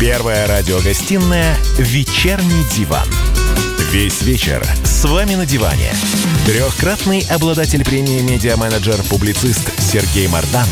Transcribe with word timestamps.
Первая 0.00 0.46
радиогостинная 0.48 1.54
«Вечерний 1.76 2.64
диван». 2.74 3.06
Весь 3.92 4.22
вечер 4.22 4.64
с 4.82 5.04
вами 5.04 5.34
на 5.34 5.44
диване. 5.44 5.90
Трехкратный 6.46 7.22
обладатель 7.30 7.84
премии 7.84 8.22
«Медиа-менеджер», 8.22 8.96
публицист 9.10 9.78
Сергей 9.78 10.26
Мардан 10.28 10.66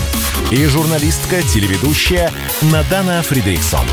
и 0.50 0.64
журналистка-телеведущая 0.64 2.30
Надана 2.72 3.20
Фридриксон. 3.20 3.84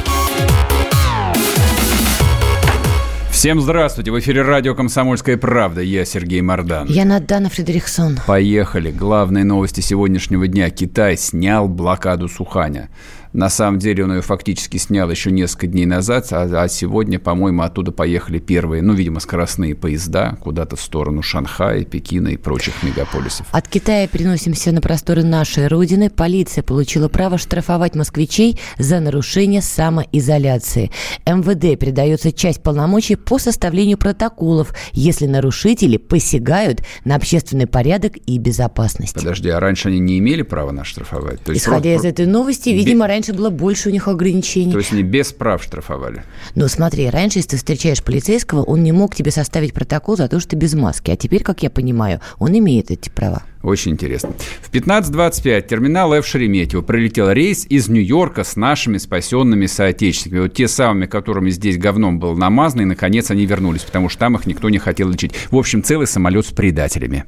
Всем 3.30 3.60
здравствуйте! 3.60 4.12
В 4.12 4.20
эфире 4.20 4.44
радио 4.44 4.74
«Комсомольская 4.74 5.36
правда». 5.36 5.82
Я 5.82 6.06
Сергей 6.06 6.40
Мордан. 6.40 6.88
Я 6.88 7.04
Надана 7.04 7.50
Фредериксон. 7.50 8.18
Поехали. 8.26 8.92
Главные 8.92 9.44
новости 9.44 9.82
сегодняшнего 9.82 10.48
дня. 10.48 10.70
Китай 10.70 11.18
снял 11.18 11.68
блокаду 11.68 12.30
Суханя. 12.30 12.90
На 13.36 13.50
самом 13.50 13.80
деле 13.80 14.06
он 14.06 14.14
ее 14.14 14.22
фактически 14.22 14.78
снял 14.78 15.12
еще 15.12 15.30
несколько 15.30 15.68
дней 15.68 15.86
назад, 15.86 16.28
а, 16.32 16.44
а 16.64 16.70
сегодня, 16.70 17.20
по-моему, 17.20 17.64
оттуда 17.64 17.92
поехали 17.92 18.40
первые, 18.40 18.82
ну, 18.82 18.94
видимо, 18.94 19.20
скоростные 19.20 19.76
поезда 19.76 20.38
куда-то 20.40 20.78
в 20.78 20.82
сторону 20.82 21.22
Шанхая, 21.22 21.84
Пекина 21.84 22.30
и 22.30 22.38
прочих 22.38 22.82
мегаполисов. 22.82 23.46
От 23.52 23.68
Китая 23.68 24.08
переносимся 24.08 24.72
на 24.72 24.80
просторы 24.80 25.26
нашей 25.26 25.68
Родины. 25.68 26.10
Полиция 26.10 26.64
получила 26.64 27.10
право 27.10 27.38
штрафовать 27.38 27.94
москвичей 27.94 28.58
за 28.80 29.02
нарушение 29.02 29.62
самоизоляции. 29.62 30.92
МВД 31.26 31.78
передается 31.78 32.32
часть 32.32 32.64
полномочий 32.64 33.18
по 33.18 33.38
составлению 33.38 33.98
протоколов, 33.98 34.74
если 34.94 35.26
нарушители 35.26 35.98
посягают 35.98 36.84
на 37.04 37.16
общественный 37.16 37.68
порядок 37.68 38.14
и 38.26 38.38
безопасность. 38.38 39.16
Подожди, 39.16 39.50
а 39.50 39.60
раньше 39.60 39.90
они 39.90 40.00
не 40.00 40.20
имели 40.20 40.42
права 40.42 40.72
нас 40.72 40.88
штрафовать? 40.88 41.44
То 41.44 41.52
есть 41.52 41.66
Исходя 41.66 41.92
просто... 41.92 42.08
из 42.08 42.12
этой 42.14 42.28
новости, 42.28 42.70
видимо, 42.70 43.08
раньше 43.08 43.25
раньше 43.26 43.34
было 43.34 43.50
больше 43.50 43.90
у 43.90 43.92
них 43.92 44.08
ограничений. 44.08 44.72
То 44.72 44.78
есть 44.78 44.92
они 44.92 45.04
без 45.04 45.32
прав 45.34 45.64
штрафовали? 45.64 46.24
Ну, 46.56 46.68
смотри, 46.68 47.10
раньше, 47.10 47.40
если 47.40 47.52
ты 47.52 47.58
встречаешь 47.58 48.04
полицейского, 48.04 48.64
он 48.64 48.84
не 48.84 48.92
мог 48.92 49.16
тебе 49.16 49.32
составить 49.32 49.74
протокол 49.74 50.18
за 50.18 50.28
то, 50.28 50.40
что 50.40 50.52
ты 50.52 50.56
без 50.56 50.74
маски. 50.74 51.12
А 51.12 51.16
теперь, 51.16 51.44
как 51.44 51.64
я 51.64 51.70
понимаю, 51.70 52.22
он 52.40 52.58
имеет 52.58 52.92
эти 52.92 53.10
права. 53.10 53.44
Очень 53.64 53.94
интересно. 53.94 54.30
В 54.62 54.72
15.25 54.72 55.68
терминал 55.68 56.14
F 56.14 56.28
Шереметьево 56.28 56.82
прилетел 56.82 57.32
рейс 57.32 57.66
из 57.68 57.88
Нью-Йорка 57.88 58.44
с 58.44 58.56
нашими 58.56 58.98
спасенными 59.00 59.66
соотечественниками. 59.66 60.42
Вот 60.44 60.54
те 60.54 60.68
самыми, 60.68 61.08
которыми 61.08 61.50
здесь 61.50 61.78
говном 61.78 62.20
был 62.20 62.36
намазан, 62.36 62.82
и, 62.82 62.86
наконец, 62.86 63.32
они 63.32 63.46
вернулись, 63.46 63.82
потому 63.82 64.10
что 64.10 64.20
там 64.20 64.36
их 64.36 64.46
никто 64.46 64.70
не 64.70 64.78
хотел 64.78 65.10
лечить. 65.10 65.34
В 65.50 65.58
общем, 65.58 65.82
целый 65.82 66.06
самолет 66.06 66.46
с 66.46 66.52
предателями. 66.52 67.26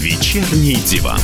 Вечерний 0.00 0.76
диван. 0.86 1.20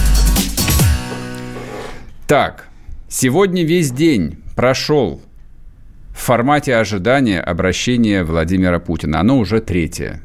Так, 2.26 2.71
Сегодня 3.14 3.62
весь 3.62 3.90
день 3.90 4.38
прошел 4.56 5.20
в 6.14 6.18
формате 6.18 6.74
ожидания 6.76 7.42
обращения 7.42 8.24
Владимира 8.24 8.80
Путина. 8.80 9.20
Оно 9.20 9.38
уже 9.38 9.60
третье. 9.60 10.22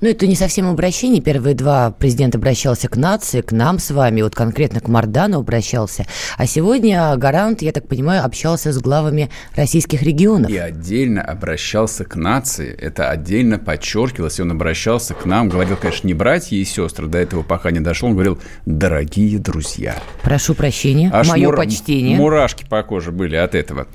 Ну, 0.00 0.08
это 0.08 0.28
не 0.28 0.36
совсем 0.36 0.68
обращение. 0.68 1.20
Первые 1.20 1.54
два 1.54 1.90
президент 1.90 2.36
обращался 2.36 2.88
к 2.88 2.96
нации, 2.96 3.40
к 3.40 3.50
нам 3.50 3.80
с 3.80 3.90
вами, 3.90 4.22
вот 4.22 4.34
конкретно 4.34 4.80
к 4.80 4.88
Мардану 4.88 5.40
обращался. 5.40 6.06
А 6.36 6.46
сегодня 6.46 7.16
Гарант, 7.16 7.62
я 7.62 7.72
так 7.72 7.88
понимаю, 7.88 8.24
общался 8.24 8.72
с 8.72 8.78
главами 8.78 9.28
российских 9.56 10.02
регионов. 10.02 10.50
И 10.50 10.56
отдельно 10.56 11.22
обращался 11.22 12.04
к 12.04 12.14
нации. 12.14 12.72
Это 12.72 13.10
отдельно 13.10 13.58
подчеркивалось. 13.58 14.38
И 14.38 14.42
он 14.42 14.52
обращался 14.52 15.14
к 15.14 15.24
нам, 15.24 15.48
говорил, 15.48 15.76
конечно, 15.76 16.06
не 16.06 16.14
братья 16.14 16.56
и 16.56 16.64
сестры, 16.64 17.08
до 17.08 17.18
этого 17.18 17.42
пока 17.42 17.72
не 17.72 17.80
дошло. 17.80 18.08
Он 18.08 18.14
говорил, 18.14 18.38
дорогие 18.66 19.38
друзья. 19.38 19.96
Прошу 20.22 20.54
прощения, 20.54 21.10
Аж 21.12 21.28
мое 21.28 21.46
мур... 21.46 21.56
почтение. 21.56 22.16
Мурашки 22.16 22.64
по 22.68 22.82
коже 22.84 23.10
были 23.10 23.34
от 23.34 23.56
этого. 23.56 23.88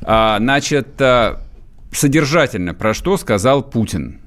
А, 0.00 0.38
значит, 0.38 0.88
а, 1.00 1.42
содержательно 1.92 2.72
про 2.72 2.94
что 2.94 3.18
сказал 3.18 3.62
Путин. 3.62 4.20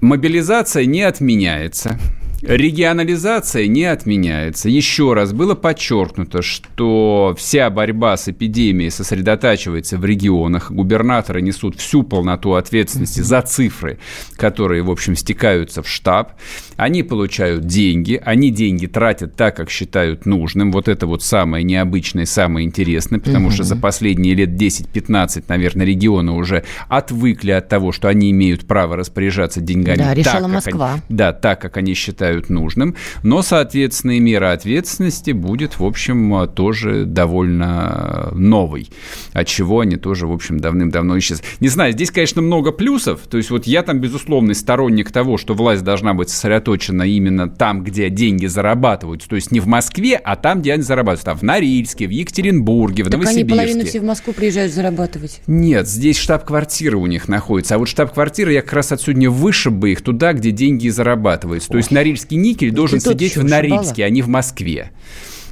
Мобилизация 0.00 0.86
не 0.86 1.02
отменяется. 1.02 1.98
Регионализация 2.42 3.66
не 3.66 3.84
отменяется. 3.84 4.68
Еще 4.68 5.12
раз 5.12 5.32
было 5.32 5.54
подчеркнуто, 5.54 6.42
что 6.42 7.34
вся 7.36 7.68
борьба 7.70 8.16
с 8.16 8.28
эпидемией 8.28 8.90
сосредотачивается 8.90 9.98
в 9.98 10.04
регионах. 10.04 10.70
Губернаторы 10.70 11.42
несут 11.42 11.76
всю 11.76 12.04
полноту 12.04 12.52
ответственности 12.52 13.20
за 13.20 13.42
цифры, 13.42 13.98
которые, 14.36 14.82
в 14.82 14.90
общем, 14.90 15.16
стекаются 15.16 15.82
в 15.82 15.88
штаб. 15.88 16.34
Они 16.76 17.02
получают 17.02 17.66
деньги, 17.66 18.20
они 18.24 18.50
деньги 18.50 18.86
тратят 18.86 19.34
так, 19.34 19.56
как 19.56 19.68
считают 19.70 20.24
нужным. 20.24 20.70
Вот 20.70 20.86
это 20.86 21.06
вот 21.06 21.24
самое 21.24 21.64
необычное, 21.64 22.24
самое 22.24 22.66
интересное, 22.66 23.18
потому 23.18 23.50
что 23.50 23.64
за 23.64 23.74
последние 23.74 24.34
лет 24.34 24.50
10-15, 24.50 25.44
наверное, 25.48 25.86
регионы 25.86 26.32
уже 26.32 26.64
отвыкли 26.88 27.50
от 27.50 27.68
того, 27.68 27.90
что 27.90 28.08
они 28.08 28.30
имеют 28.30 28.66
право 28.66 28.96
распоряжаться 28.96 29.60
деньгами. 29.60 29.98
Да, 29.98 30.14
решала 30.14 30.42
так, 30.42 30.50
Москва. 30.50 30.92
Они, 30.92 31.02
да, 31.08 31.32
так, 31.32 31.60
как 31.60 31.76
они 31.76 31.94
считают 31.94 32.27
считают 32.28 32.50
нужным, 32.50 32.94
но, 33.22 33.42
соответственно, 33.42 34.12
и 34.12 34.20
мера 34.20 34.52
ответственности 34.52 35.30
будет, 35.30 35.78
в 35.78 35.84
общем, 35.84 36.48
тоже 36.54 37.04
довольно 37.04 38.30
новой, 38.32 38.90
от 39.32 39.46
чего 39.46 39.80
они 39.80 39.96
тоже, 39.96 40.26
в 40.26 40.32
общем, 40.32 40.60
давным-давно 40.60 41.18
исчезли. 41.18 41.44
Не 41.60 41.68
знаю, 41.68 41.92
здесь, 41.92 42.10
конечно, 42.10 42.42
много 42.42 42.72
плюсов, 42.72 43.20
то 43.28 43.36
есть 43.38 43.50
вот 43.50 43.66
я 43.66 43.82
там, 43.82 44.00
безусловный 44.00 44.54
сторонник 44.54 45.10
того, 45.10 45.38
что 45.38 45.54
власть 45.54 45.84
должна 45.84 46.14
быть 46.14 46.28
сосредоточена 46.28 47.02
именно 47.04 47.48
там, 47.48 47.82
где 47.82 48.10
деньги 48.10 48.46
зарабатываются, 48.46 49.28
то 49.28 49.36
есть 49.36 49.50
не 49.50 49.60
в 49.60 49.66
Москве, 49.66 50.16
а 50.16 50.36
там, 50.36 50.60
где 50.60 50.74
они 50.74 50.82
зарабатывают, 50.82 51.24
там 51.24 51.38
в 51.38 51.42
Норильске, 51.42 52.06
в 52.06 52.10
Екатеринбурге, 52.10 53.04
в 53.04 53.06
так 53.06 53.20
Новосибирске. 53.20 53.52
они 53.52 53.64
половину 53.64 53.86
все 53.86 54.00
в 54.00 54.04
Москву 54.04 54.32
приезжают 54.34 54.72
зарабатывать. 54.72 55.40
Нет, 55.46 55.88
здесь 55.88 56.18
штаб-квартира 56.18 56.96
у 56.98 57.06
них 57.06 57.28
находится, 57.28 57.76
а 57.76 57.78
вот 57.78 57.88
штаб-квартира 57.88 58.52
я 58.52 58.62
как 58.62 58.74
раз 58.74 58.92
отсюда 58.92 59.30
выше 59.30 59.70
бы 59.70 59.92
их 59.92 60.02
туда, 60.02 60.32
где 60.32 60.50
деньги 60.50 60.88
зарабатываются. 60.88 61.70
То 61.70 61.78
есть 61.78 61.90
Норильск 61.90 62.17
Норильский 62.18 62.36
никель 62.36 62.70
должен 62.72 63.00
сидеть 63.00 63.36
в 63.36 63.44
Норильске, 63.44 64.04
а 64.04 64.10
не 64.10 64.22
в 64.22 64.28
Москве. 64.28 64.90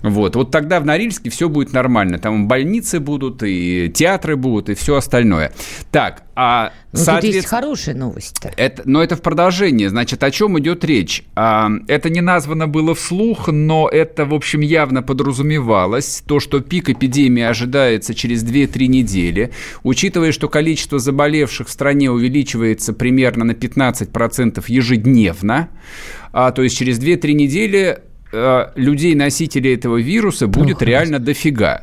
Вот, 0.03 0.37
вот 0.37 0.51
тогда 0.51 0.81
в 0.81 0.87
Норильске 0.87 1.31
все 1.31 1.49
будет 1.49 1.73
нормально. 1.73 2.19
Там 2.19 2.49
больницы 2.49 3.01
будут, 3.01 3.43
и 3.43 3.91
театры 3.95 4.37
будут, 4.37 4.69
и 4.69 4.75
все 4.75 4.97
остальное. 4.97 5.53
Так, 5.91 6.23
а 6.34 6.73
ну, 6.93 6.99
соответственно... 6.99 7.21
Тут 7.21 7.34
есть 7.34 7.49
хорошая 7.49 7.95
новость. 7.95 8.39
-то. 8.43 8.53
Это, 8.56 8.83
но 8.85 9.03
это 9.03 9.17
в 9.17 9.23
продолжении. 9.23 9.87
Значит, 9.87 10.23
о 10.23 10.31
чем 10.31 10.59
идет 10.59 10.85
речь? 10.85 11.25
А, 11.35 11.71
это 11.89 12.11
не 12.11 12.21
названо 12.21 12.69
было 12.69 12.95
вслух, 12.95 13.49
но 13.49 13.89
это, 13.89 14.27
в 14.27 14.35
общем, 14.35 14.61
явно 14.61 15.03
подразумевалось. 15.03 16.23
То, 16.27 16.39
что 16.39 16.61
пик 16.61 16.91
эпидемии 16.91 17.43
ожидается 17.43 18.15
через 18.15 18.45
2-3 18.45 18.87
недели. 18.87 19.51
Учитывая, 19.83 20.33
что 20.33 20.49
количество 20.49 20.99
заболевших 20.99 21.69
в 21.69 21.71
стране 21.71 22.11
увеличивается 22.11 22.93
примерно 22.93 23.45
на 23.45 23.53
15% 23.53 24.62
ежедневно, 24.69 25.71
а, 26.33 26.53
то 26.53 26.62
есть 26.62 26.77
через 26.77 26.99
2-3 26.99 27.33
недели 27.33 28.01
а, 28.37 28.73
людей-носителей 28.77 29.75
этого 29.75 29.97
вируса 29.97 30.47
будет 30.47 30.81
ну, 30.81 30.87
реально 30.87 31.19
дофига. 31.19 31.83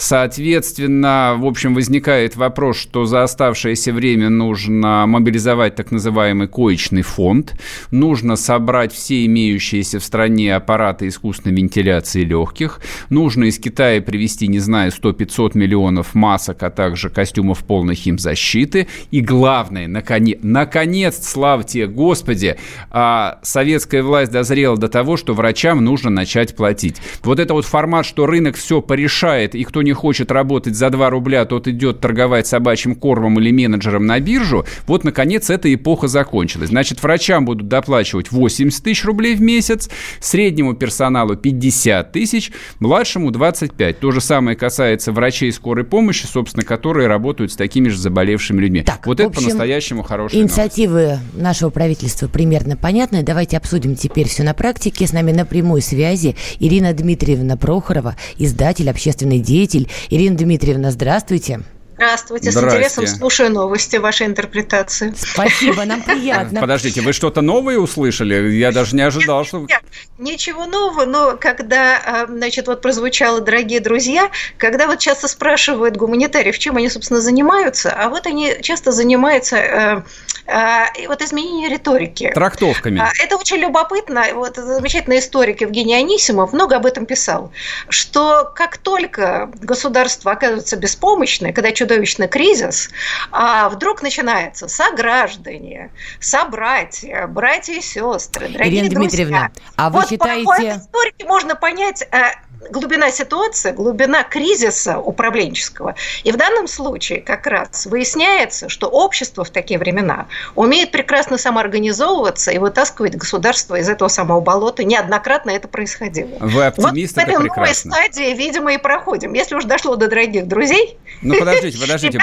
Соответственно, 0.00 1.36
в 1.36 1.44
общем, 1.44 1.74
возникает 1.74 2.34
вопрос, 2.34 2.78
что 2.78 3.04
за 3.04 3.22
оставшееся 3.22 3.92
время 3.92 4.30
нужно 4.30 5.04
мобилизовать 5.06 5.74
так 5.74 5.90
называемый 5.90 6.48
коечный 6.48 7.02
фонд, 7.02 7.52
нужно 7.90 8.36
собрать 8.36 8.94
все 8.94 9.26
имеющиеся 9.26 10.00
в 10.00 10.04
стране 10.04 10.56
аппараты 10.56 11.06
искусственной 11.06 11.54
вентиляции 11.54 12.24
легких, 12.24 12.80
нужно 13.10 13.44
из 13.44 13.58
Китая 13.58 14.00
привезти, 14.00 14.48
не 14.48 14.58
знаю, 14.58 14.90
100-500 14.90 15.50
миллионов 15.52 16.14
масок, 16.14 16.62
а 16.62 16.70
также 16.70 17.10
костюмов 17.10 17.58
полной 17.58 17.94
химзащиты. 17.94 18.88
И 19.10 19.20
главное, 19.20 19.86
наконец, 19.86 20.38
наконец, 20.42 21.28
слава 21.28 21.62
тебе, 21.62 21.86
Господи, 21.86 22.56
а 22.90 23.38
советская 23.42 24.02
власть 24.02 24.32
дозрела 24.32 24.78
до 24.78 24.88
того, 24.88 25.18
что 25.18 25.34
врачам 25.34 25.84
нужно 25.84 26.08
начать 26.08 26.56
платить. 26.56 26.96
Вот 27.22 27.38
это 27.38 27.52
вот 27.52 27.66
формат, 27.66 28.06
что 28.06 28.24
рынок 28.24 28.56
все 28.56 28.80
порешает, 28.80 29.54
и 29.54 29.62
кто 29.62 29.82
не 29.82 29.89
хочет 29.92 30.30
работать 30.30 30.74
за 30.74 30.90
2 30.90 31.10
рубля, 31.10 31.44
тот 31.44 31.68
идет 31.68 32.00
торговать 32.00 32.46
собачьим 32.46 32.94
кормом 32.94 33.38
или 33.40 33.50
менеджером 33.50 34.06
на 34.06 34.20
биржу. 34.20 34.64
Вот, 34.86 35.04
наконец, 35.04 35.50
эта 35.50 35.72
эпоха 35.72 36.08
закончилась. 36.08 36.68
Значит, 36.70 37.02
врачам 37.02 37.44
будут 37.44 37.68
доплачивать 37.68 38.30
80 38.30 38.82
тысяч 38.82 39.04
рублей 39.04 39.34
в 39.34 39.40
месяц, 39.40 39.88
среднему 40.20 40.74
персоналу 40.74 41.36
50 41.36 42.12
тысяч, 42.12 42.52
младшему 42.78 43.30
25. 43.30 43.98
То 43.98 44.10
же 44.10 44.20
самое 44.20 44.56
касается 44.56 45.12
врачей 45.12 45.52
скорой 45.52 45.84
помощи, 45.84 46.26
собственно, 46.26 46.64
которые 46.64 47.08
работают 47.08 47.52
с 47.52 47.56
такими 47.56 47.88
же 47.88 47.98
заболевшими 47.98 48.60
людьми. 48.60 48.82
Так, 48.82 49.06
вот 49.06 49.20
это 49.20 49.30
по-настоящему 49.30 50.02
хорошая 50.02 50.40
Инициативы 50.40 51.02
новость. 51.02 51.22
нашего 51.34 51.70
правительства 51.70 52.28
примерно 52.28 52.76
понятны. 52.76 53.22
Давайте 53.22 53.56
обсудим 53.56 53.94
теперь 53.94 54.28
все 54.28 54.42
на 54.42 54.54
практике. 54.54 55.06
С 55.06 55.12
нами 55.12 55.32
на 55.32 55.44
прямой 55.44 55.82
связи 55.82 56.36
Ирина 56.58 56.92
Дмитриевна 56.92 57.56
Прохорова, 57.56 58.16
издатель, 58.38 58.90
общественный 58.90 59.38
деятель. 59.38 59.69
Ирина 60.10 60.36
Дмитриевна, 60.36 60.90
здравствуйте. 60.90 61.60
Здравствуйте, 62.00 62.50
Здрасте. 62.50 62.70
с 62.70 62.72
интересом 62.72 63.06
слушаю 63.06 63.50
новости, 63.50 63.96
вашей 63.96 64.26
интерпретации. 64.26 65.12
Спасибо, 65.14 65.84
нам 65.84 66.02
приятно. 66.06 66.58
Подождите, 66.58 67.02
вы 67.02 67.12
что-то 67.12 67.42
новое 67.42 67.76
услышали? 67.76 68.52
Я 68.52 68.72
даже 68.72 68.96
не 68.96 69.02
ожидал, 69.02 69.44
что... 69.44 69.58
Нет, 69.58 69.82
ничего 70.16 70.64
нового, 70.64 71.04
но 71.04 71.36
когда, 71.38 71.98
а, 71.98 72.26
значит, 72.26 72.68
вот 72.68 72.80
прозвучало, 72.80 73.42
дорогие 73.42 73.80
друзья, 73.80 74.30
когда 74.56 74.86
вот 74.86 74.98
часто 74.98 75.28
спрашивают 75.28 75.98
гуманитариев, 75.98 76.58
чем 76.58 76.78
они, 76.78 76.88
собственно, 76.88 77.20
занимаются, 77.20 77.92
а 77.92 78.08
вот 78.08 78.26
они 78.26 78.56
часто 78.62 78.92
занимаются 78.92 79.56
э, 79.56 80.02
э, 80.46 81.06
вот 81.06 81.20
изменением 81.20 81.70
риторики. 81.70 82.30
Трактовками. 82.32 83.00
А, 83.00 83.10
это 83.22 83.36
очень 83.36 83.58
любопытно. 83.58 84.24
Вот 84.32 84.56
замечательный 84.56 85.18
историк 85.18 85.60
Евгений 85.60 85.96
Анисимов 85.96 86.54
много 86.54 86.76
об 86.76 86.86
этом 86.86 87.04
писал, 87.04 87.52
что 87.90 88.50
как 88.54 88.78
только 88.78 89.50
государство 89.60 90.32
оказывается 90.32 90.78
беспомощное, 90.78 91.52
когда 91.52 91.72
чудовищный 91.90 92.28
кризис, 92.28 92.90
а 93.32 93.68
вдруг 93.68 94.02
начинается 94.02 94.68
сограждане, 94.68 95.90
собратья, 96.20 97.26
братья 97.26 97.72
и 97.74 97.80
сестры, 97.80 98.48
дорогие 98.48 98.82
Ирина 98.82 98.90
друзья. 98.90 99.00
Дмитриевна, 99.00 99.50
а 99.76 99.90
вы 99.90 100.00
вот 100.00 100.08
считаете... 100.08 100.46
по 100.46 100.62
истории 100.62 101.26
можно 101.26 101.56
понять 101.56 102.02
э, 102.12 102.30
глубина 102.68 103.10
ситуации, 103.10 103.72
глубина 103.72 104.22
кризиса 104.22 104.98
управленческого. 104.98 105.94
И 106.24 106.32
в 106.32 106.36
данном 106.36 106.66
случае 106.66 107.20
как 107.20 107.46
раз 107.46 107.86
выясняется, 107.86 108.68
что 108.68 108.88
общество 108.88 109.44
в 109.44 109.50
такие 109.50 109.78
времена 109.78 110.26
умеет 110.54 110.92
прекрасно 110.92 111.38
самоорганизовываться 111.38 112.50
и 112.50 112.58
вытаскивать 112.58 113.16
государство 113.16 113.76
из 113.76 113.88
этого 113.88 114.08
самого 114.08 114.40
болота. 114.40 114.84
Неоднократно 114.84 115.50
это 115.50 115.68
происходило. 115.68 116.30
Вы 116.40 116.66
оптимист, 116.66 117.16
вот 117.16 117.22
это 117.22 117.32
в 117.32 117.34
этой 117.34 117.42
прекрасно. 117.48 117.90
новой 117.90 118.08
стадии, 118.08 118.34
видимо, 118.34 118.74
и 118.74 118.78
проходим. 118.78 119.32
Если 119.32 119.54
уж 119.54 119.64
дошло 119.64 119.96
до 119.96 120.08
дорогих 120.08 120.46
друзей... 120.46 120.98
Ну, 121.22 121.38
подождите, 121.38 121.78
подождите. 121.80 122.18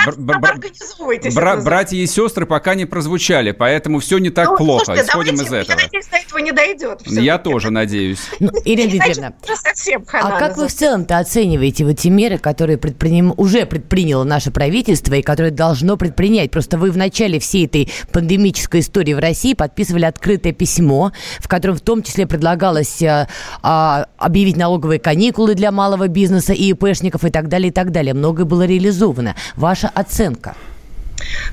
Братья 1.63 1.97
и 1.97 2.05
сестры 2.05 2.45
пока 2.45 2.75
не 2.75 2.85
прозвучали, 2.85 3.51
поэтому 3.51 3.99
все 3.99 4.17
не 4.17 4.29
так 4.29 4.51
ну, 4.51 4.57
плохо. 4.57 4.93
Исходим 4.95 5.35
из 5.35 5.51
этого. 5.51 5.77
Я 5.77 5.83
надеюсь, 5.85 6.07
до 6.07 6.17
этого 6.17 6.39
не 6.39 6.51
дойдет. 6.51 7.01
Я 7.05 7.37
тоже 7.37 7.71
надеюсь. 7.71 8.19
Ну, 8.39 8.51
Ирина 8.63 8.91
Дмитриевна, 8.91 9.33
а 10.27 10.39
как 10.39 10.57
вы 10.57 10.67
в 10.67 10.73
целом-то 10.73 11.17
оцениваете 11.17 11.85
вот 11.85 11.97
те 11.97 12.09
меры, 12.09 12.37
которые 12.37 12.77
предприним... 12.77 13.33
уже 13.37 13.65
предприняло 13.65 14.23
наше 14.23 14.51
правительство 14.51 15.13
и 15.13 15.21
которые 15.21 15.51
должно 15.51 15.97
предпринять? 15.97 16.51
Просто 16.51 16.77
вы 16.77 16.91
в 16.91 16.97
начале 16.97 17.39
всей 17.39 17.65
этой 17.65 17.91
пандемической 18.11 18.81
истории 18.81 19.13
в 19.13 19.19
России 19.19 19.53
подписывали 19.53 20.05
открытое 20.05 20.53
письмо, 20.53 21.11
в 21.39 21.47
котором 21.47 21.75
в 21.75 21.81
том 21.81 22.03
числе 22.03 22.27
предлагалось 22.27 23.01
а, 23.01 23.27
а, 23.61 24.07
объявить 24.17 24.57
налоговые 24.57 24.99
каникулы 24.99 25.55
для 25.55 25.71
малого 25.71 26.07
бизнеса 26.07 26.53
и 26.53 26.71
ИПшников 26.71 27.25
и 27.25 27.29
так 27.29 27.47
далее, 27.47 27.69
и 27.69 27.73
так 27.73 27.91
далее. 27.91 28.13
Многое 28.13 28.45
было 28.45 28.65
реализовано. 28.65 29.35
Ваша 29.55 29.89
оценка– 29.89 30.55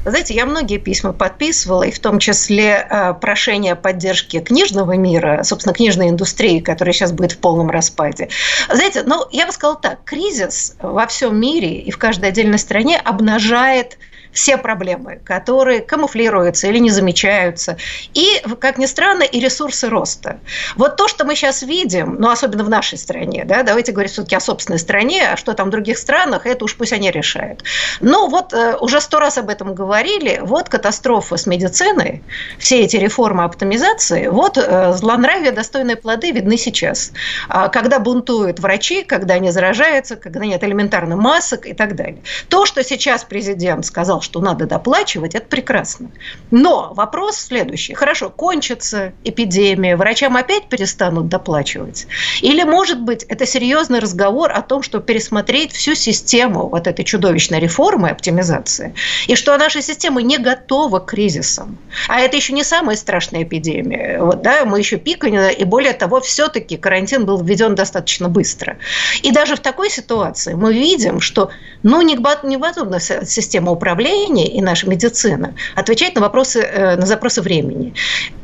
вы 0.04 0.10
знаете, 0.10 0.34
я 0.34 0.46
многие 0.46 0.78
письма 0.78 1.12
подписывала, 1.12 1.84
и 1.84 1.90
в 1.90 1.98
том 1.98 2.18
числе 2.18 2.86
э, 2.88 3.14
прошение 3.14 3.74
поддержки 3.76 4.40
книжного 4.40 4.92
мира, 4.96 5.42
собственно, 5.44 5.74
книжной 5.74 6.10
индустрии, 6.10 6.60
которая 6.60 6.92
сейчас 6.92 7.12
будет 7.12 7.32
в 7.32 7.38
полном 7.38 7.70
распаде. 7.70 8.28
Знаете, 8.70 9.02
ну, 9.04 9.24
я 9.30 9.46
бы 9.46 9.52
сказала 9.52 9.78
так, 9.78 10.04
кризис 10.04 10.76
во 10.80 11.06
всем 11.06 11.38
мире 11.40 11.78
и 11.78 11.90
в 11.90 11.98
каждой 11.98 12.28
отдельной 12.30 12.58
стране 12.58 12.98
обнажает 12.98 13.98
все 14.34 14.58
проблемы, 14.58 15.20
которые 15.24 15.80
камуфлируются 15.80 16.66
или 16.66 16.78
не 16.78 16.90
замечаются. 16.90 17.78
И, 18.12 18.42
как 18.58 18.76
ни 18.78 18.86
странно, 18.86 19.22
и 19.22 19.40
ресурсы 19.40 19.88
роста. 19.88 20.40
Вот 20.76 20.96
то, 20.96 21.08
что 21.08 21.24
мы 21.24 21.36
сейчас 21.36 21.62
видим, 21.62 22.16
ну, 22.18 22.30
особенно 22.30 22.64
в 22.64 22.68
нашей 22.68 22.98
стране, 22.98 23.44
да, 23.46 23.62
давайте 23.62 23.92
говорить 23.92 24.12
все-таки 24.12 24.36
о 24.36 24.40
собственной 24.40 24.78
стране, 24.78 25.28
а 25.32 25.36
что 25.36 25.54
там 25.54 25.68
в 25.68 25.70
других 25.70 25.96
странах, 25.96 26.46
это 26.46 26.64
уж 26.64 26.76
пусть 26.76 26.92
они 26.92 27.10
решают. 27.10 27.62
Но 28.00 28.26
вот 28.26 28.52
э, 28.52 28.76
уже 28.80 29.00
сто 29.00 29.20
раз 29.20 29.38
об 29.38 29.48
этом 29.48 29.74
говорили, 29.74 30.40
вот 30.42 30.68
катастрофа 30.68 31.36
с 31.36 31.46
медициной, 31.46 32.22
все 32.58 32.80
эти 32.80 32.96
реформы 32.96 33.44
оптимизации, 33.44 34.26
вот 34.26 34.58
э, 34.58 34.92
злонравие, 34.94 35.52
достойные 35.52 35.96
плоды 35.96 36.32
видны 36.32 36.56
сейчас. 36.56 37.12
А 37.48 37.68
когда 37.68 38.00
бунтуют 38.00 38.58
врачи, 38.58 39.04
когда 39.04 39.34
они 39.34 39.50
заражаются, 39.50 40.16
когда 40.16 40.40
нет 40.40 40.64
элементарно 40.64 41.16
масок 41.16 41.66
и 41.66 41.72
так 41.72 41.94
далее. 41.94 42.18
То, 42.48 42.66
что 42.66 42.82
сейчас 42.82 43.22
президент 43.24 43.86
сказал, 43.86 44.20
что 44.24 44.40
надо 44.40 44.66
доплачивать, 44.66 45.34
это 45.34 45.46
прекрасно. 45.46 46.10
Но 46.50 46.92
вопрос 46.94 47.36
следующий. 47.36 47.94
Хорошо, 47.94 48.30
кончится 48.30 49.12
эпидемия, 49.22 49.96
врачам 49.96 50.36
опять 50.36 50.68
перестанут 50.68 51.28
доплачивать? 51.28 52.06
Или, 52.40 52.64
может 52.64 53.00
быть, 53.00 53.22
это 53.24 53.46
серьезный 53.46 54.00
разговор 54.00 54.50
о 54.50 54.62
том, 54.62 54.82
что 54.82 54.98
пересмотреть 54.98 55.72
всю 55.72 55.94
систему 55.94 56.68
вот 56.68 56.86
этой 56.86 57.04
чудовищной 57.04 57.60
реформы, 57.60 58.10
оптимизации, 58.10 58.94
и 59.28 59.36
что 59.36 59.56
наша 59.56 59.82
система 59.82 60.22
не 60.22 60.38
готова 60.38 60.98
к 60.98 61.06
кризисам. 61.06 61.78
А 62.08 62.20
это 62.20 62.36
еще 62.36 62.52
не 62.52 62.64
самая 62.64 62.96
страшная 62.96 63.42
эпидемия. 63.44 64.20
Вот, 64.20 64.42
да, 64.42 64.64
мы 64.64 64.78
еще 64.78 64.96
пикали, 64.96 65.52
и 65.52 65.64
более 65.64 65.92
того, 65.92 66.20
все-таки 66.20 66.76
карантин 66.76 67.26
был 67.26 67.42
введен 67.42 67.74
достаточно 67.74 68.28
быстро. 68.28 68.78
И 69.22 69.30
даже 69.30 69.56
в 69.56 69.60
такой 69.60 69.90
ситуации 69.90 70.54
мы 70.54 70.72
видим, 70.72 71.20
что 71.20 71.50
ну, 71.82 72.00
не 72.02 72.16
готова 72.16 72.98
система 73.00 73.72
управления, 73.72 74.13
население 74.14 74.48
и 74.48 74.60
наша 74.60 74.88
медицина 74.88 75.54
отвечать 75.74 76.14
на 76.14 76.20
вопросы, 76.20 76.60
э, 76.60 76.96
на 76.96 77.06
запросы 77.06 77.42
времени. 77.42 77.94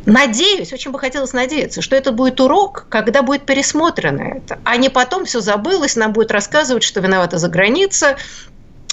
Надеюсь, 0.07 0.73
очень 0.73 0.91
бы 0.91 0.99
хотелось 0.99 1.33
надеяться, 1.33 1.83
что 1.83 1.97
это 1.97 2.13
будет 2.13 2.41
урок, 2.41 2.87
когда 2.89 3.23
будет 3.23 3.47
пересмотрено 3.47 4.23
это, 4.37 4.59
а 4.65 4.77
не 4.77 4.89
потом 4.89 5.25
все 5.25 5.41
забылось, 5.41 5.97
нам 5.97 6.13
будет 6.13 6.31
рассказывать, 6.31 6.83
что 6.83 7.01
виновата 7.01 7.39
за 7.39 7.49
граница, 7.49 8.17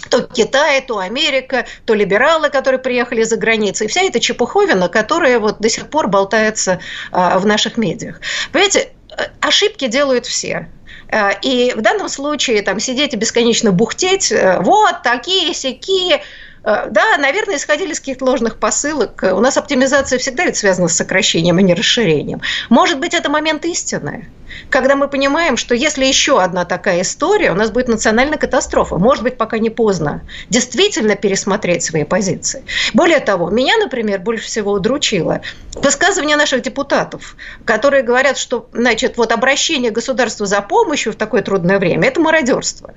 то 0.10 0.22
Китай, 0.22 0.82
то 0.82 1.00
Америка, 1.00 1.66
то 1.86 1.94
либералы, 1.94 2.50
которые 2.50 2.80
приехали 2.80 3.24
за 3.24 3.36
границей. 3.36 3.88
И 3.88 3.90
вся 3.90 4.02
эта 4.02 4.20
чепуховина, 4.20 4.88
которая 4.88 5.40
вот 5.40 5.60
до 5.60 5.70
сих 5.70 5.90
пор 5.90 6.08
болтается 6.08 6.80
а, 7.12 7.40
в 7.40 7.46
наших 7.46 7.78
медиах. 7.78 8.22
Понимаете, 8.54 8.92
э, 9.10 9.24
ошибки 9.42 9.88
делают 9.88 10.26
все. 10.26 10.70
Э, 11.10 11.32
и 11.42 11.74
в 11.76 11.82
данном 11.82 12.08
случае 12.08 12.62
там 12.62 12.80
сидеть 12.80 13.14
и 13.16 13.18
бесконечно 13.18 13.72
бухтеть, 13.74 14.32
вот 14.60 15.04
такие, 15.04 15.54
сякие, 15.54 16.22
да, 16.64 17.18
наверное, 17.18 17.56
исходили 17.56 17.94
из 17.94 18.00
каких-то 18.00 18.26
ложных 18.26 18.58
посылок. 18.58 19.24
У 19.24 19.40
нас 19.40 19.58
оптимизация 19.58 20.20
всегда 20.20 20.46
ведь 20.46 20.58
связана 20.58 20.88
с 20.88 20.96
сокращением, 20.96 21.58
а 21.58 21.62
не 21.62 21.74
расширением. 21.74 22.42
Может 22.70 23.00
быть, 23.00 23.14
это 23.14 23.30
момент 23.30 23.66
истины, 23.66 24.30
когда 24.70 24.96
мы 24.96 25.08
понимаем, 25.08 25.58
что 25.58 25.76
если 25.76 26.06
еще 26.06 26.42
одна 26.42 26.66
такая 26.66 27.02
история, 27.02 27.52
у 27.52 27.56
нас 27.56 27.72
будет 27.72 27.88
национальная 27.88 28.38
катастрофа. 28.38 28.98
Может 28.98 29.24
быть, 29.24 29.38
пока 29.38 29.58
не 29.58 29.70
поздно 29.70 30.22
действительно 30.50 31.16
пересмотреть 31.16 31.84
свои 31.84 32.04
позиции. 32.04 32.64
Более 32.94 33.20
того, 33.20 33.50
меня, 33.50 33.78
например, 33.78 34.20
больше 34.20 34.46
всего 34.46 34.74
удручило 34.74 35.42
высказывание 35.76 36.36
наших 36.36 36.62
депутатов, 36.62 37.36
которые 37.66 38.04
говорят, 38.04 38.38
что 38.38 38.68
значит, 38.74 39.18
вот 39.18 39.32
обращение 39.32 39.92
государства 39.92 40.46
за 40.46 40.62
помощью 40.62 41.14
в 41.14 41.16
такое 41.16 41.42
трудное 41.42 41.80
время– 41.80 42.08
это 42.10 42.20
мародерство. 42.20 42.94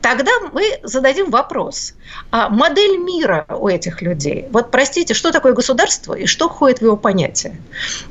Тогда 0.00 0.30
мы 0.52 0.62
зададим 0.82 1.30
вопрос. 1.30 1.94
А 2.30 2.48
модель 2.48 2.98
мира 2.98 3.46
у 3.48 3.68
этих 3.68 4.02
людей. 4.02 4.46
Вот, 4.50 4.70
простите, 4.70 5.14
что 5.14 5.32
такое 5.32 5.52
государство 5.52 6.14
и 6.14 6.26
что 6.26 6.48
входит 6.48 6.78
в 6.78 6.82
его 6.82 6.96
понятие? 6.96 7.56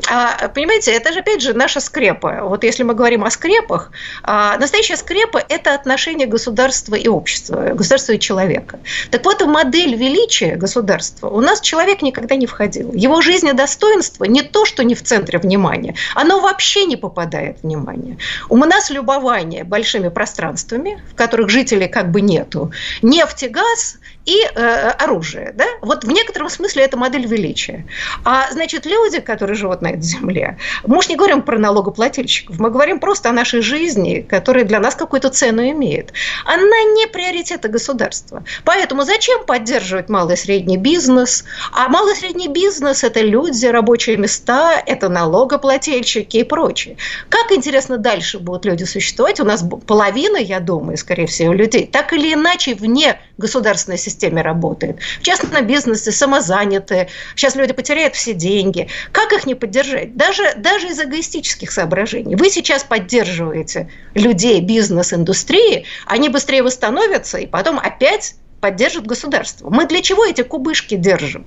А, 0.10 0.48
понимаете, 0.50 0.92
это 0.92 1.14
же, 1.14 1.20
опять 1.20 1.42
же, 1.42 1.54
наша 1.54 1.80
скрепа. 1.80 2.40
Вот 2.44 2.64
если 2.64 2.81
мы 2.84 2.94
говорим 2.94 3.24
о 3.24 3.32
скрепах, 3.32 3.92
а, 4.24 4.58
настоящая 4.58 4.98
скрепа– 4.98 5.44
это 5.50 5.74
отношение 5.74 6.28
государства 6.28 6.96
и 6.96 7.08
общества, 7.08 7.72
государства 7.74 8.14
и 8.14 8.20
человека. 8.20 8.80
Так 9.10 9.26
вот, 9.26 9.42
в 9.42 9.48
модель 9.48 9.96
величия 9.96 10.56
государства 10.56 11.30
у 11.30 11.42
нас 11.42 11.62
человек 11.62 12.02
никогда 12.02 12.36
не 12.36 12.46
входил. 12.46 12.94
Его 12.94 13.22
жизнь 13.22 13.48
и 13.48 13.54
достоинство 13.54 14.26
не 14.26 14.44
то, 14.44 14.66
что 14.66 14.84
не 14.84 14.96
в 14.96 15.04
центре 15.04 15.40
внимания, 15.40 15.96
оно 16.16 16.40
вообще 16.40 16.86
не 16.86 16.96
попадает 16.96 17.58
в 17.64 17.72
внимание. 17.72 18.18
У 18.50 18.58
нас 18.58 18.90
любование 18.90 19.64
большими 19.64 20.10
пространствами, 20.10 21.02
в 21.12 21.16
которых 21.16 21.50
жителей 21.50 21.88
как 21.88 22.12
бы 22.12 22.22
нету, 22.22 22.72
нефть 23.02 23.44
и 23.44 23.48
газ 23.48 23.98
и 24.26 24.38
э, 24.44 24.90
оружие. 24.92 25.54
Да? 25.56 25.66
Вот 25.82 26.04
в 26.04 26.12
некотором 26.12 26.50
смысле 26.50 26.84
это 26.84 26.98
модель 26.98 27.26
величия. 27.26 27.86
А 28.24 28.52
значит, 28.52 28.86
люди, 28.86 29.20
которые 29.20 29.56
живут 29.56 29.82
на 29.82 29.90
этой 29.90 30.02
земле, 30.02 30.58
мы 30.86 30.98
уж 30.98 31.10
не 31.10 31.16
говорим 31.16 31.42
про 31.42 31.58
налогоплательщиков, 31.58 32.60
мы 32.60 32.70
говорим 32.70 33.00
просто 33.00 33.30
о 33.30 33.34
нашей 33.34 33.62
жизни, 33.62 34.26
которая 34.28 34.64
для 34.64 34.80
нас 34.80 34.96
какую-то 34.96 35.30
цену 35.30 35.68
имеет. 35.70 36.14
Она 36.46 36.84
не 36.94 37.08
приоритета 37.08 37.68
государства. 37.68 38.44
Поэтому 38.64 39.04
зачем 39.04 39.44
поддерживать 39.46 40.10
малый 40.10 40.36
и 40.36 40.38
средний 40.38 40.78
бизнес? 40.78 41.44
А 41.72 41.90
малый 41.90 42.14
и 42.14 42.18
средний 42.18 42.48
бизнес– 42.48 43.04
это 43.04 43.22
люди, 43.22 43.66
рабочие 43.66 44.18
места, 44.18 44.82
это 44.86 45.10
налогоплательщики 45.10 46.38
и 46.38 46.44
прочее. 46.44 46.98
Как, 47.30 47.52
интересно, 47.52 47.98
дальше 47.98 48.40
будут 48.40 48.66
люди 48.66 48.84
существовать? 48.84 49.40
У 49.40 49.46
нас 49.46 49.64
половина, 49.88 50.38
я 50.38 50.60
думаю, 50.60 50.98
скорее 50.98 51.28
всего, 51.28 51.54
людей 51.54 51.88
так 51.92 52.14
или 52.14 52.34
иначе 52.34 52.76
вне 52.76 53.20
государственной 53.42 53.98
системе 53.98 54.42
работает. 54.42 55.00
В 55.20 55.24
частном 55.24 55.68
бизнесе, 55.68 56.12
самозанятые. 56.12 57.10
Сейчас 57.36 57.56
люди 57.56 57.74
потеряют 57.74 58.16
все 58.16 58.34
деньги. 58.34 58.88
Как 59.12 59.34
их 59.34 59.46
не 59.46 59.56
поддержать? 59.56 60.16
Даже, 60.16 60.54
даже 60.56 60.88
из 60.88 61.00
эгоистических 61.02 61.72
соображений. 61.72 62.36
Вы 62.36 62.50
сейчас 62.50 62.84
поддерживаете 62.84 63.90
людей, 64.14 64.62
бизнес, 64.62 65.14
индустрии, 65.14 65.86
они 66.06 66.30
быстрее 66.30 66.64
восстановятся, 66.64 67.38
и 67.38 67.48
потом 67.48 67.80
опять 67.80 68.36
поддержит 68.62 69.06
государство. 69.06 69.70
Мы 69.70 69.88
для 69.88 70.02
чего 70.02 70.26
эти 70.26 70.44
кубышки 70.44 70.96
держим? 70.96 71.46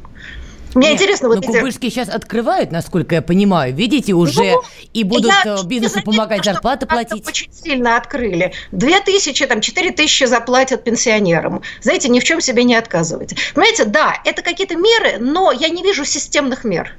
Мне 0.75 0.89
Нет, 0.89 1.01
интересно, 1.01 1.29
вот 1.29 1.45
но 1.45 1.51
эти... 1.51 1.59
кубышки 1.59 1.89
сейчас 1.89 2.09
открывают, 2.09 2.73
насколько 2.73 3.15
я 3.15 3.23
понимаю. 3.23 3.75
Видите, 3.75 4.13
уже 4.13 4.53
ну, 4.53 4.63
и 4.93 5.05
будут 5.05 5.33
я, 5.45 5.57
э, 5.61 5.65
бизнесу 5.65 6.03
помогать 6.03 6.45
зарплаты 6.45 6.87
платить. 6.87 7.27
Очень 7.27 7.53
сильно 7.53 7.97
открыли. 7.97 8.53
Две 8.73 9.01
тысячи, 9.01 9.47
там, 9.47 9.61
четыре 9.61 9.93
тысячи 9.93 10.25
заплатят 10.25 10.85
пенсионерам. 10.85 11.63
Знаете, 11.81 12.09
ни 12.09 12.21
в 12.21 12.25
чем 12.25 12.41
себе 12.41 12.65
не 12.65 12.75
отказывайте. 12.75 13.37
Понимаете, 13.55 13.85
да, 13.85 14.17
это 14.25 14.43
какие-то 14.43 14.77
меры, 14.77 15.19
но 15.19 15.53
я 15.53 15.69
не 15.69 15.83
вижу 15.83 16.05
системных 16.05 16.65
мер. 16.65 16.97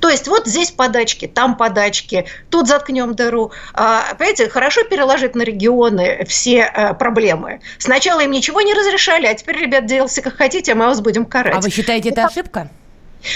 То 0.00 0.08
есть 0.08 0.28
вот 0.28 0.46
здесь 0.46 0.70
подачки, 0.70 1.26
там 1.26 1.56
подачки, 1.56 2.26
тут 2.50 2.68
заткнем 2.68 3.14
дыру. 3.14 3.52
А, 3.72 4.14
понимаете, 4.18 4.48
хорошо 4.48 4.84
переложить 4.84 5.34
на 5.34 5.42
регионы 5.42 6.24
все 6.28 6.64
а, 6.64 6.94
проблемы. 6.94 7.60
Сначала 7.78 8.20
им 8.20 8.30
ничего 8.30 8.60
не 8.60 8.74
разрешали, 8.74 9.26
а 9.26 9.34
теперь, 9.34 9.58
ребят, 9.58 9.86
делайте 9.86 10.22
как 10.22 10.36
хотите, 10.36 10.72
а 10.72 10.74
мы 10.74 10.86
вас 10.86 11.00
будем 11.00 11.24
карать. 11.24 11.56
А 11.56 11.60
вы 11.60 11.70
считаете, 11.70 12.10
это 12.10 12.26
ошибка? 12.26 12.70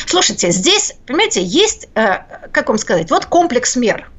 Слушайте, 0.06 0.50
здесь, 0.50 0.94
понимаете, 1.06 1.42
есть, 1.42 1.88
э, 1.94 2.18
как 2.52 2.68
вам 2.68 2.78
сказать, 2.78 3.10
вот 3.10 3.26
комплекс 3.26 3.76
мер. 3.76 4.10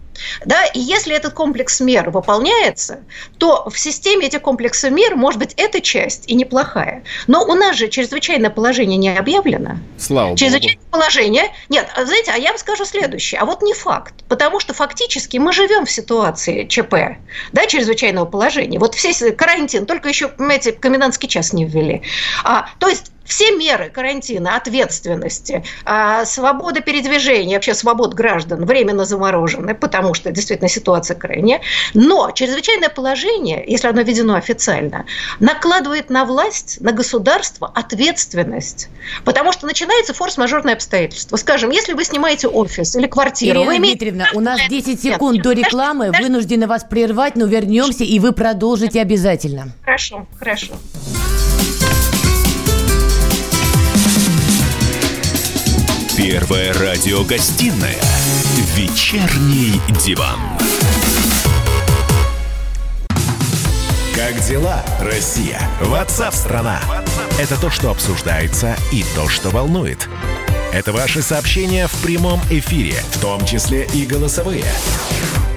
Да, 0.46 0.66
и 0.66 0.80
если 0.80 1.16
этот 1.16 1.34
комплекс 1.34 1.80
мер 1.80 2.10
выполняется, 2.10 3.00
то 3.38 3.70
в 3.70 3.78
системе 3.78 4.28
этих 4.28 4.42
комплексов 4.42 4.92
мер, 4.92 5.16
может 5.16 5.40
быть, 5.40 5.54
эта 5.58 5.82
часть 5.82 6.30
и 6.30 6.36
неплохая. 6.36 7.04
Но 7.28 7.44
у 7.44 7.54
нас 7.54 7.76
же 7.76 7.88
чрезвычайное 7.88 8.50
положение 8.50 8.98
не 8.98 9.16
объявлено. 9.16 9.78
Слава 9.98 10.36
чрезвычайное 10.38 10.78
Богу. 10.78 10.92
положение. 10.92 11.52
Нет, 11.70 11.88
а 11.96 12.06
знаете, 12.06 12.32
а 12.32 12.38
я 12.38 12.50
вам 12.50 12.58
скажу 12.58 12.86
следующее. 12.86 13.40
А 13.42 13.46
вот 13.46 13.62
не 13.62 13.74
факт. 13.74 14.14
Потому 14.28 14.60
что 14.60 14.74
фактически 14.74 15.38
мы 15.38 15.54
живем 15.54 15.86
в 15.86 15.92
ситуации 15.92 16.66
ЧП, 16.66 16.96
да, 17.52 17.66
чрезвычайного 17.68 18.26
положения. 18.26 18.80
Вот 18.80 18.96
все 18.96 19.12
карантин, 19.32 19.86
только 19.86 20.10
еще, 20.10 20.28
понимаете, 20.28 20.72
комендантский 20.72 21.28
час 21.28 21.54
не 21.54 21.66
ввели. 21.66 22.04
А, 22.44 22.70
то 22.80 22.88
есть 22.88 23.12
все 23.32 23.56
меры 23.56 23.90
карантина, 23.90 24.58
ответственности, 24.58 25.64
а, 25.86 26.26
свобода 26.26 26.82
передвижения, 26.82 27.56
вообще 27.56 27.74
свобод 27.74 28.14
граждан 28.14 28.66
временно 28.66 29.06
заморожены, 29.06 29.74
потому 29.74 30.14
что 30.14 30.32
действительно 30.32 30.68
ситуация 30.68 31.16
крайняя. 31.16 31.62
Но 31.94 32.32
чрезвычайное 32.32 32.90
положение, 32.90 33.64
если 33.66 33.88
оно 33.88 34.02
введено 34.02 34.36
официально, 34.36 35.06
накладывает 35.40 36.10
на 36.10 36.26
власть, 36.26 36.82
на 36.82 36.92
государство 36.92 37.72
ответственность. 37.74 38.90
Потому 39.24 39.54
что 39.54 39.66
начинается 39.66 40.14
форс-мажорное 40.14 40.74
обстоятельство. 40.74 41.38
Скажем, 41.38 41.70
если 41.70 41.94
вы 41.94 42.04
снимаете 42.04 42.50
офис 42.50 42.98
или 42.98 43.08
квартиру... 43.08 43.60
Ирина 43.60 43.66
вы 43.66 43.78
имеете... 43.78 44.00
Дмитриевна, 44.00 44.28
у 44.34 44.42
нас 44.42 44.60
10 44.68 45.02
секунд 45.02 45.36
Нет, 45.36 45.44
до 45.44 45.52
рекламы. 45.54 46.08
Подожди, 46.08 46.24
Вынуждены 46.26 46.68
вас 46.68 46.84
прервать, 46.84 47.38
но 47.38 47.46
вернемся, 47.46 48.04
и 48.04 48.20
вы 48.20 48.34
продолжите 48.34 49.00
обязательно. 49.00 49.70
Хорошо, 49.86 50.28
хорошо. 50.38 50.74
Первая 56.24 56.72
радиогостинная 56.74 58.00
«Вечерний 58.76 59.82
диван». 60.06 60.40
Как 64.16 64.40
дела, 64.46 64.86
Россия? 65.00 65.60
Ватсап-страна! 65.82 66.80
Это 67.40 67.60
то, 67.60 67.72
что 67.72 67.90
обсуждается 67.90 68.78
и 68.92 69.04
то, 69.16 69.28
что 69.28 69.50
волнует. 69.50 70.08
Это 70.72 70.94
ваши 70.94 71.24
сообщения 71.24 71.88
в 71.88 72.04
прямом 72.04 72.40
эфире, 72.52 73.02
в 73.14 73.20
том 73.20 73.44
числе 73.44 73.90
и 73.92 74.06
голосовые. 74.06 74.66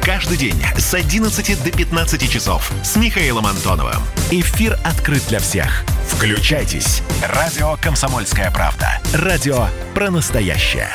Каждый 0.05 0.37
день 0.37 0.63
с 0.77 0.93
11 0.93 1.65
до 1.65 1.71
15 1.71 2.31
часов 2.31 2.71
с 2.83 2.95
Михаилом 2.97 3.47
Антоновым. 3.47 4.03
Эфир 4.31 4.79
открыт 4.85 5.23
для 5.29 5.39
всех. 5.39 5.83
Включайтесь. 6.07 7.01
Радио 7.27 7.79
«Комсомольская 7.81 8.51
правда». 8.51 9.01
Радио 9.15 9.67
про 9.95 10.11
настоящее. 10.11 10.91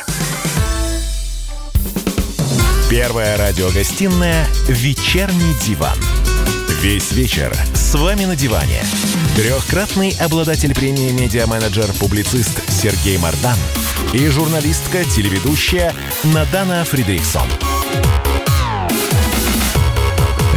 Первая 2.88 3.36
радиогостинная 3.36 4.46
«Вечерний 4.68 5.56
диван». 5.66 5.98
Весь 6.84 7.12
вечер 7.12 7.52
с 7.74 7.96
вами 7.96 8.26
на 8.26 8.36
диване. 8.36 8.84
Трехкратный 9.36 10.16
обладатель 10.20 10.76
премии 10.76 11.10
«Медиа-менеджер-публицист» 11.12 12.62
Сергей 12.70 13.18
Мардан 13.18 13.58
и 14.14 14.28
журналистка-телеведущая 14.28 15.96
Надана 16.26 16.86
Фридрихсон. 16.86 17.50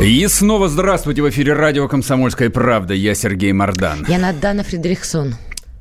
И 0.00 0.26
снова 0.26 0.68
здравствуйте 0.68 1.22
в 1.22 1.28
эфире 1.28 1.52
радио 1.52 1.86
«Комсомольская 1.86 2.50
правда». 2.50 2.94
Я 2.94 3.14
Сергей 3.14 3.52
Мордан. 3.52 4.04
Я 4.08 4.18
Надана 4.18 4.64
Фредериксон. 4.64 5.34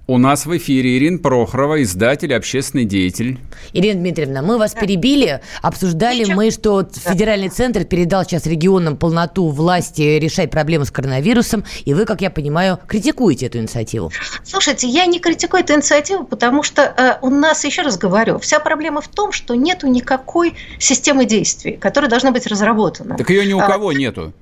У 0.07 0.17
нас 0.17 0.45
в 0.45 0.57
эфире 0.57 0.97
Ирина 0.97 1.19
Прохорова, 1.19 1.81
издатель, 1.83 2.33
общественный 2.33 2.85
деятель. 2.85 3.39
Ирина 3.71 4.01
Дмитриевна, 4.01 4.41
мы 4.41 4.57
вас 4.57 4.73
да. 4.73 4.81
перебили. 4.81 5.41
Обсуждали 5.61 6.21
Ничего. 6.21 6.35
мы, 6.35 6.51
что 6.51 6.81
да. 6.81 6.89
федеральный 7.11 7.49
центр 7.49 7.85
передал 7.85 8.23
сейчас 8.23 8.47
регионам 8.47 8.97
полноту 8.97 9.47
власти 9.49 10.01
решать 10.01 10.49
проблемы 10.49 10.85
с 10.85 10.91
коронавирусом. 10.91 11.63
И 11.85 11.93
вы, 11.93 12.05
как 12.05 12.21
я 12.21 12.31
понимаю, 12.31 12.79
критикуете 12.87 13.45
эту 13.45 13.59
инициативу. 13.59 14.11
Слушайте, 14.43 14.87
я 14.87 15.05
не 15.05 15.19
критикую 15.19 15.63
эту 15.63 15.75
инициативу, 15.75 16.25
потому 16.25 16.63
что 16.63 16.81
э, 16.81 17.19
у 17.21 17.29
нас, 17.29 17.63
еще 17.63 17.83
раз 17.83 17.97
говорю, 17.97 18.39
вся 18.39 18.59
проблема 18.59 19.01
в 19.01 19.07
том, 19.07 19.31
что 19.31 19.53
нету 19.53 19.87
никакой 19.87 20.55
системы 20.79 21.25
действий, 21.25 21.73
которая 21.73 22.09
должна 22.09 22.31
быть 22.31 22.47
разработана. 22.47 23.17
Так 23.17 23.29
ее 23.29 23.45
ни 23.45 23.53
у 23.53 23.59
а, 23.59 23.67
кого 23.67 23.89
а, 23.89 23.93
нету. 23.93 24.33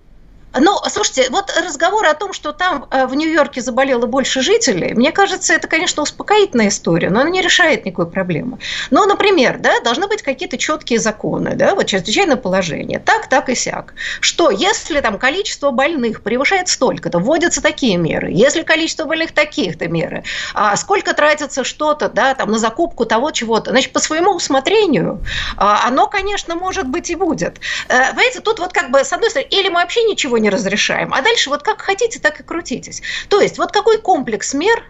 Ну, 0.58 0.80
слушайте, 0.88 1.28
вот 1.30 1.52
разговор 1.56 2.08
о 2.08 2.16
том, 2.16 2.34
что 2.34 2.54
там 2.54 2.88
э, 2.90 3.06
в 3.06 3.14
Нью-Йорке 3.14 3.62
заболело 3.62 4.08
больше 4.08 4.42
жителей, 4.42 4.94
мне 4.96 5.12
кажется, 5.12 5.54
это, 5.54 5.68
конечно, 5.68 6.02
успокоительная 6.02 6.70
история, 6.70 7.12
но 7.12 7.22
она 7.22 7.30
не 7.30 7.42
решает 7.42 7.86
никакой 7.86 8.10
проблемы. 8.10 8.58
Но, 8.90 9.06
например, 9.06 9.60
да, 9.60 9.80
должны 9.82 10.08
быть 10.08 10.24
какие-то 10.24 10.58
четкие 10.58 11.00
законы, 11.00 11.54
да, 11.54 11.76
вот 11.76 11.86
чрезвычайное 11.86 12.36
положение, 12.36 12.98
так, 13.00 13.28
так 13.28 13.50
и 13.50 13.56
сяк, 13.56 13.94
что 14.22 14.50
если 14.50 15.00
там 15.02 15.20
количество 15.20 15.70
больных 15.70 16.24
превышает 16.24 16.68
столько-то, 16.68 17.20
вводятся 17.20 17.62
такие 17.62 17.98
меры, 17.98 18.32
если 18.32 18.64
количество 18.64 19.06
больных 19.06 19.34
таких-то 19.34 19.88
меры, 19.88 20.24
а 20.56 20.76
сколько 20.78 21.14
тратится 21.14 21.64
что-то, 21.64 22.10
да, 22.10 22.34
там 22.34 22.50
на 22.50 22.58
закупку 22.58 23.06
того 23.06 23.30
чего-то, 23.30 23.70
значит, 23.70 23.94
по 23.94 24.00
своему 24.00 24.34
усмотрению, 24.34 25.24
а, 25.58 25.88
оно, 25.88 26.08
конечно, 26.08 26.56
может 26.56 26.88
быть 26.88 27.12
и 27.12 27.16
будет. 27.16 27.60
Э, 27.88 28.10
понимаете, 28.10 28.40
тут 28.40 28.58
вот 28.58 28.74
как 28.74 28.90
бы, 28.90 29.04
с 29.04 29.14
одной 29.14 29.30
стороны, 29.30 29.48
или 29.52 29.70
мы 29.70 29.82
вообще 29.82 30.04
ничего 30.04 30.39
не 30.40 30.50
разрешаем. 30.50 31.14
А 31.14 31.22
дальше 31.22 31.50
вот 31.50 31.64
как 31.64 31.82
хотите, 31.82 32.20
так 32.20 32.40
и 32.40 32.44
крутитесь. 32.44 33.02
То 33.30 33.42
есть 33.42 33.58
вот 33.58 33.72
какой 33.72 34.00
комплекс 34.00 34.54
мер 34.54 34.84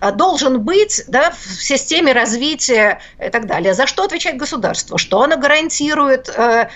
а, 0.00 0.10
должен 0.10 0.60
быть 0.60 1.02
да, 1.08 1.30
в 1.30 1.62
системе 1.62 2.12
развития 2.12 3.00
и 3.24 3.30
так 3.30 3.46
далее. 3.46 3.74
За 3.74 3.86
что 3.86 4.04
отвечает 4.04 4.36
государство? 4.36 4.98
Что 4.98 5.22
оно 5.22 5.36
гарантирует 5.36 6.28
э, 6.28 6.68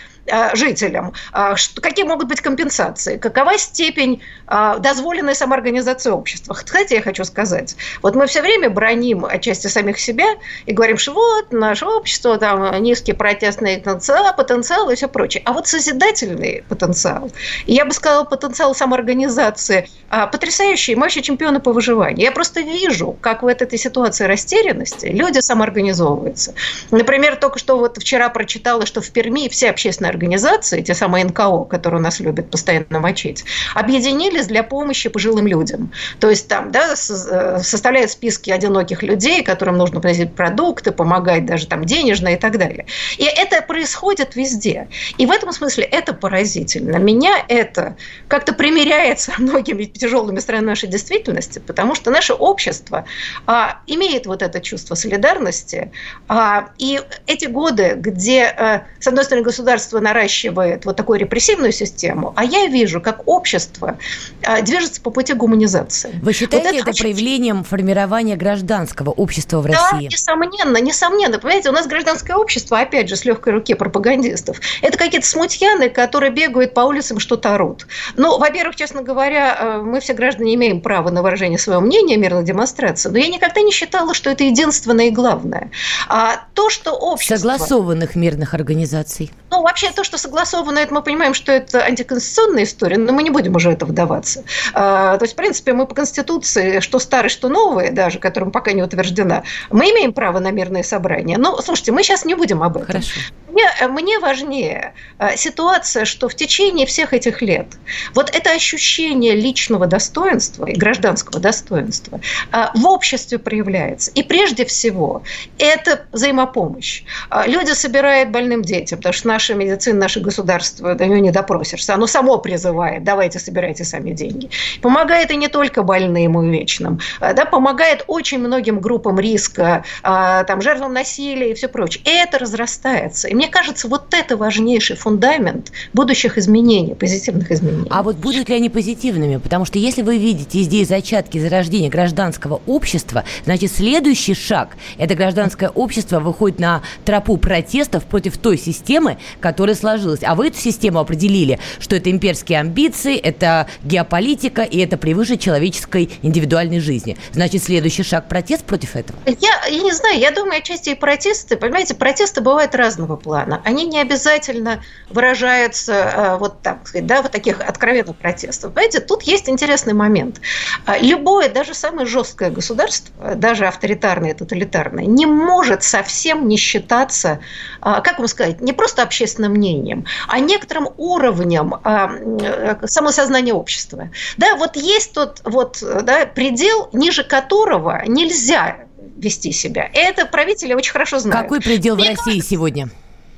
жителям, 0.54 1.12
а, 1.32 1.54
какие 1.80 2.04
могут 2.04 2.28
быть 2.28 2.40
компенсации, 2.40 3.18
какова 3.18 3.58
степень 3.58 4.22
а, 4.46 4.78
дозволенной 4.78 5.34
самоорганизации 5.34 6.10
общества. 6.10 6.54
Кстати, 6.54 6.94
я 6.94 7.02
хочу 7.02 7.24
сказать, 7.24 7.76
вот 8.02 8.14
мы 8.14 8.26
все 8.26 8.42
время 8.42 8.70
броним 8.70 9.24
отчасти 9.24 9.66
самих 9.66 9.98
себя 9.98 10.26
и 10.66 10.72
говорим, 10.72 10.98
что 10.98 11.12
вот 11.12 11.52
наше 11.52 11.86
общество, 11.86 12.38
там 12.38 12.82
низкий 12.82 13.12
протестный 13.12 13.78
потенциал, 13.78 14.34
потенциал 14.36 14.90
и 14.90 14.94
все 14.94 15.08
прочее. 15.08 15.42
А 15.46 15.52
вот 15.52 15.66
созидательный 15.66 16.64
потенциал, 16.68 17.30
я 17.66 17.84
бы 17.84 17.92
сказала, 17.92 18.24
потенциал 18.24 18.74
самоорганизации 18.74 19.88
потрясающий, 20.08 20.94
мы 20.94 21.02
вообще 21.02 21.22
чемпионы 21.22 21.60
по 21.60 21.72
выживанию. 21.72 22.24
Я 22.24 22.32
просто 22.32 22.60
вижу, 22.60 23.16
как 23.20 23.42
в 23.42 23.46
этой 23.46 23.78
ситуации 23.78 24.24
растерянности 24.24 25.06
люди 25.06 25.40
самоорганизовываются. 25.40 26.54
Например, 26.90 27.36
только 27.36 27.58
что 27.58 27.78
вот 27.78 27.98
вчера 27.98 28.28
прочитала, 28.28 28.86
что 28.86 29.00
в 29.00 29.10
Перми 29.10 29.48
все 29.48 29.70
общественные 29.70 30.10
организации, 30.18 30.82
те 30.82 30.94
самые 30.94 31.24
НКО, 31.24 31.64
которые 31.64 32.00
у 32.00 32.02
нас 32.02 32.20
любят 32.20 32.50
постоянно 32.50 32.98
мочить, 32.98 33.44
объединились 33.74 34.46
для 34.46 34.62
помощи 34.62 35.08
пожилым 35.08 35.46
людям. 35.46 35.92
То 36.20 36.28
есть 36.28 36.48
там 36.48 36.72
да, 36.72 36.94
э, 36.94 36.96
составляют 36.96 38.10
списки 38.10 38.50
одиноких 38.50 39.02
людей, 39.02 39.42
которым 39.42 39.76
нужно 39.76 40.00
приносить 40.00 40.34
продукты, 40.34 40.90
помогать 40.90 41.46
даже 41.46 41.66
там 41.66 41.84
денежно 41.84 42.28
и 42.28 42.36
так 42.36 42.58
далее. 42.58 42.86
И 43.16 43.24
это 43.24 43.62
происходит 43.62 44.34
везде. 44.36 44.88
И 45.18 45.26
в 45.26 45.30
этом 45.30 45.52
смысле 45.52 45.84
это 45.84 46.12
поразительно. 46.12 46.96
Меня 46.96 47.44
это 47.48 47.96
как-то 48.26 48.52
примеряется 48.52 49.32
многими 49.38 49.84
тяжелыми 49.84 50.40
сторонами 50.40 50.70
нашей 50.70 50.88
действительности, 50.88 51.60
потому 51.60 51.94
что 51.94 52.10
наше 52.10 52.34
общество 52.34 53.04
а, 53.46 53.80
имеет 53.86 54.26
вот 54.26 54.42
это 54.42 54.60
чувство 54.60 54.96
солидарности. 54.96 55.92
А, 56.26 56.70
и 56.78 57.00
эти 57.26 57.46
годы, 57.46 57.94
где, 57.96 58.44
а, 58.44 58.82
с 58.98 59.06
одной 59.06 59.24
стороны, 59.24 59.44
государство 59.44 60.00
наращивает 60.08 60.84
вот 60.86 60.96
такую 60.96 61.18
репрессивную 61.18 61.72
систему, 61.72 62.32
а 62.36 62.44
я 62.44 62.66
вижу, 62.66 63.00
как 63.00 63.26
общество 63.26 63.98
а, 64.42 64.62
движется 64.62 65.00
по 65.00 65.10
пути 65.10 65.34
гуманизации. 65.34 66.18
Вы 66.22 66.32
считаете 66.32 66.68
вот 66.68 66.74
это, 66.74 66.82
это 66.82 66.90
очень... 66.90 67.02
проявлением 67.02 67.64
формирования 67.64 68.36
гражданского 68.36 69.10
общества 69.10 69.60
в 69.60 69.66
России? 69.66 69.78
Да, 69.90 69.98
несомненно, 69.98 70.80
несомненно. 70.80 71.38
Понимаете, 71.38 71.68
у 71.68 71.72
нас 71.72 71.86
гражданское 71.86 72.34
общество, 72.34 72.78
опять 72.80 73.08
же, 73.08 73.16
с 73.16 73.24
легкой 73.24 73.52
руки 73.52 73.74
пропагандистов, 73.74 74.60
это 74.82 74.96
какие-то 74.96 75.26
смутьяны, 75.26 75.90
которые 75.90 76.32
бегают 76.32 76.74
по 76.74 76.80
улицам, 76.80 77.18
что-то 77.18 77.54
орут. 77.54 77.86
Ну, 78.16 78.38
во-первых, 78.38 78.76
честно 78.76 79.02
говоря, 79.02 79.56
э, 79.60 79.82
мы 79.82 80.00
все 80.00 80.14
граждане 80.14 80.54
имеем 80.54 80.80
право 80.80 81.10
на 81.10 81.22
выражение 81.22 81.58
своего 81.58 81.82
мнения, 81.82 82.16
мирной 82.16 82.44
демонстрации, 82.44 83.10
но 83.10 83.18
я 83.18 83.28
никогда 83.28 83.60
не 83.60 83.72
считала, 83.72 84.14
что 84.14 84.30
это 84.30 84.44
единственное 84.44 85.06
и 85.06 85.10
главное. 85.10 85.70
А 86.08 86.40
то, 86.54 86.70
что 86.70 86.92
общество... 86.92 87.36
Согласованных 87.36 88.16
мирных 88.16 88.54
организаций. 88.54 89.30
Ну, 89.50 89.62
вообще, 89.62 89.87
то, 89.92 90.04
что 90.04 90.18
согласовано, 90.18 90.78
это 90.78 90.94
мы 90.94 91.02
понимаем, 91.02 91.34
что 91.34 91.52
это 91.52 91.82
антиконституционная 91.82 92.64
история, 92.64 92.98
но 92.98 93.12
мы 93.12 93.22
не 93.22 93.30
будем 93.30 93.56
уже 93.56 93.70
это 93.70 93.86
вдаваться. 93.86 94.44
А, 94.74 95.16
то 95.18 95.24
есть, 95.24 95.34
в 95.34 95.36
принципе, 95.36 95.72
мы 95.72 95.86
по 95.86 95.94
Конституции, 95.94 96.80
что 96.80 96.98
старый, 96.98 97.28
что 97.28 97.48
новые, 97.48 97.90
даже, 97.90 98.18
которым 98.18 98.50
пока 98.50 98.72
не 98.72 98.82
утверждена, 98.82 99.42
мы 99.70 99.90
имеем 99.90 100.12
право 100.12 100.38
на 100.38 100.50
мирное 100.50 100.82
собрание. 100.82 101.38
Но, 101.38 101.60
слушайте, 101.60 101.92
мы 101.92 102.02
сейчас 102.02 102.24
не 102.24 102.34
будем 102.34 102.62
об 102.62 102.76
этом. 102.76 102.86
Хорошо. 102.86 103.20
Мне, 103.48 103.88
мне 103.88 104.18
важнее 104.18 104.94
а, 105.18 105.36
ситуация, 105.36 106.04
что 106.04 106.28
в 106.28 106.34
течение 106.34 106.86
всех 106.86 107.12
этих 107.12 107.42
лет 107.42 107.66
вот 108.14 108.30
это 108.34 108.50
ощущение 108.52 109.34
личного 109.34 109.86
достоинства 109.86 110.66
и 110.66 110.76
гражданского 110.76 111.40
достоинства 111.40 112.20
а, 112.52 112.70
в 112.74 112.86
обществе 112.86 113.38
проявляется. 113.38 114.10
И 114.12 114.22
прежде 114.22 114.64
всего 114.64 115.22
это 115.58 116.06
взаимопомощь. 116.12 117.02
Люди 117.46 117.72
собирают 117.72 118.30
больным 118.30 118.62
детям, 118.62 118.98
потому 118.98 119.12
что 119.12 119.28
наша 119.28 119.54
медицина, 119.54 119.77
наше 119.86 120.20
государство, 120.20 120.94
до 120.94 121.06
нее 121.06 121.20
не 121.20 121.30
допросишься. 121.30 121.94
Оно 121.94 122.06
само 122.06 122.38
призывает, 122.38 123.04
давайте 123.04 123.38
собирайте 123.38 123.84
сами 123.84 124.12
деньги. 124.12 124.50
Помогает 124.82 125.30
и 125.30 125.36
не 125.36 125.48
только 125.48 125.82
больным 125.82 126.40
и 126.40 126.48
увечным, 126.48 127.00
а, 127.20 127.32
да, 127.32 127.44
помогает 127.44 128.04
очень 128.06 128.38
многим 128.38 128.80
группам 128.80 129.18
риска, 129.18 129.84
а, 130.02 130.44
там, 130.44 130.60
жертвам 130.62 130.92
насилия 130.92 131.52
и 131.52 131.54
все 131.54 131.68
прочее. 131.68 132.02
И 132.04 132.10
это 132.10 132.38
разрастается. 132.38 133.28
И 133.28 133.34
мне 133.34 133.48
кажется, 133.48 133.88
вот 133.88 134.14
это 134.14 134.36
важнейший 134.36 134.96
фундамент 134.96 135.72
будущих 135.92 136.38
изменений, 136.38 136.94
позитивных 136.94 137.50
изменений. 137.50 137.86
А 137.90 138.02
вот 138.02 138.16
будут 138.16 138.48
ли 138.48 138.54
они 138.54 138.68
позитивными? 138.68 139.36
Потому 139.36 139.64
что 139.64 139.78
если 139.78 140.02
вы 140.02 140.18
видите 140.18 140.60
здесь 140.62 140.88
зачатки 140.88 141.38
зарождения 141.38 141.90
гражданского 141.90 142.60
общества, 142.66 143.24
значит, 143.44 143.72
следующий 143.72 144.34
шаг– 144.34 144.76
это 144.98 145.14
гражданское 145.14 145.68
общество 145.68 146.20
выходит 146.20 146.58
на 146.58 146.82
тропу 147.04 147.36
протестов 147.36 148.04
против 148.04 148.38
той 148.38 148.58
системы, 148.58 149.18
которая 149.40 149.67
сложилась. 149.74 150.20
А 150.22 150.34
вы 150.34 150.48
эту 150.48 150.58
систему 150.58 150.98
определили, 150.98 151.58
что 151.78 151.96
это 151.96 152.10
имперские 152.10 152.60
амбиции, 152.60 153.16
это 153.16 153.68
геополитика 153.82 154.62
и 154.62 154.78
это 154.78 154.96
превыше 154.96 155.36
человеческой 155.36 156.10
индивидуальной 156.22 156.80
жизни. 156.80 157.16
Значит, 157.32 157.62
следующий 157.62 158.02
шаг– 158.02 158.28
протест 158.28 158.64
против 158.64 158.96
этого? 158.96 159.18
Я, 159.26 159.66
я 159.68 159.82
не 159.82 159.92
знаю, 159.92 160.18
я 160.18 160.30
думаю, 160.30 160.58
отчасти 160.58 160.90
и 160.90 160.94
протесты, 160.94 161.56
понимаете, 161.56 161.94
протесты 161.94 162.40
бывают 162.40 162.74
разного 162.74 163.16
плана. 163.16 163.60
Они 163.64 163.86
не 163.86 164.00
обязательно 164.00 164.82
выражаются 165.10 165.92
э, 165.92 166.36
вот 166.38 166.62
так 166.62 166.78
да, 166.94 167.22
вот 167.22 167.32
таких 167.32 167.60
откровенных 167.60 168.16
протестов. 168.16 168.72
Понимаете, 168.72 169.00
тут 169.00 169.22
есть 169.22 169.48
интересный 169.48 169.94
момент. 169.94 170.40
А, 170.86 170.98
любое, 170.98 171.48
даже 171.48 171.74
самое 171.74 172.06
жесткое 172.06 172.50
государство, 172.50 173.34
даже 173.34 173.66
авторитарное, 173.66 174.34
тоталитарное, 174.34 175.04
не 175.06 175.26
может 175.26 175.82
совсем 175.82 176.48
не 176.48 176.56
считаться, 176.56 177.40
а, 177.80 178.00
как 178.00 178.18
вам 178.18 178.28
сказать, 178.28 178.60
не 178.60 178.72
просто 178.72 179.02
общественным 179.02 179.54
мнением, 179.58 180.06
а 180.28 180.38
некоторым 180.40 180.88
уровнем 180.96 181.74
а, 181.84 182.10
э, 182.10 182.86
самосознания 182.86 183.52
общества. 183.52 184.10
Да, 184.36 184.56
вот 184.56 184.76
есть 184.76 185.12
тот 185.12 185.40
вот, 185.44 185.82
да, 185.82 186.26
предел, 186.26 186.88
ниже 186.92 187.24
которого 187.24 188.02
нельзя 188.06 188.78
вести 189.16 189.52
себя. 189.52 189.90
Это 189.92 190.26
правители 190.26 190.74
очень 190.74 190.92
хорошо 190.92 191.18
знают. 191.18 191.42
Какой 191.42 191.60
предел 191.60 191.96
Мне 191.96 192.04
в 192.04 192.08
России 192.08 192.24
кажется, 192.24 192.50
сегодня? 192.50 192.88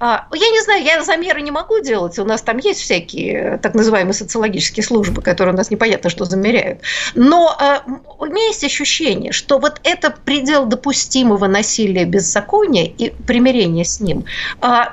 А, 0.01 0.27
я 0.33 0.51
не 0.51 0.63
зну, 0.63 0.77
я 0.77 1.03
замеры 1.03 1.43
не 1.43 1.51
могу 1.51 1.81
делать. 1.81 2.19
У 2.19 2.25
нас 2.25 2.41
там 2.41 2.57
есть 2.57 2.81
всякие 2.81 3.59
так 3.59 3.75
называемые 3.75 4.15
социологические 4.15 4.83
службы, 4.83 5.21
которые 5.21 5.55
у 5.55 5.57
нас 5.57 5.71
непонятно 5.71 6.09
что 6.09 6.25
замеряют. 6.25 6.81
Но 7.15 7.55
а, 7.59 7.83
у 8.19 8.25
меня 8.25 8.47
есть 8.47 8.65
ощущение, 8.65 9.33
что 9.33 9.59
вот 9.59 9.79
это 9.85 10.11
предел 10.11 10.65
допустимого 10.65 11.47
насилия, 11.47 12.07
беззакония 12.07 12.87
и 12.87 13.11
примирения 13.11 13.85
с 13.85 14.01
ним. 14.01 14.25
А, 14.63 14.93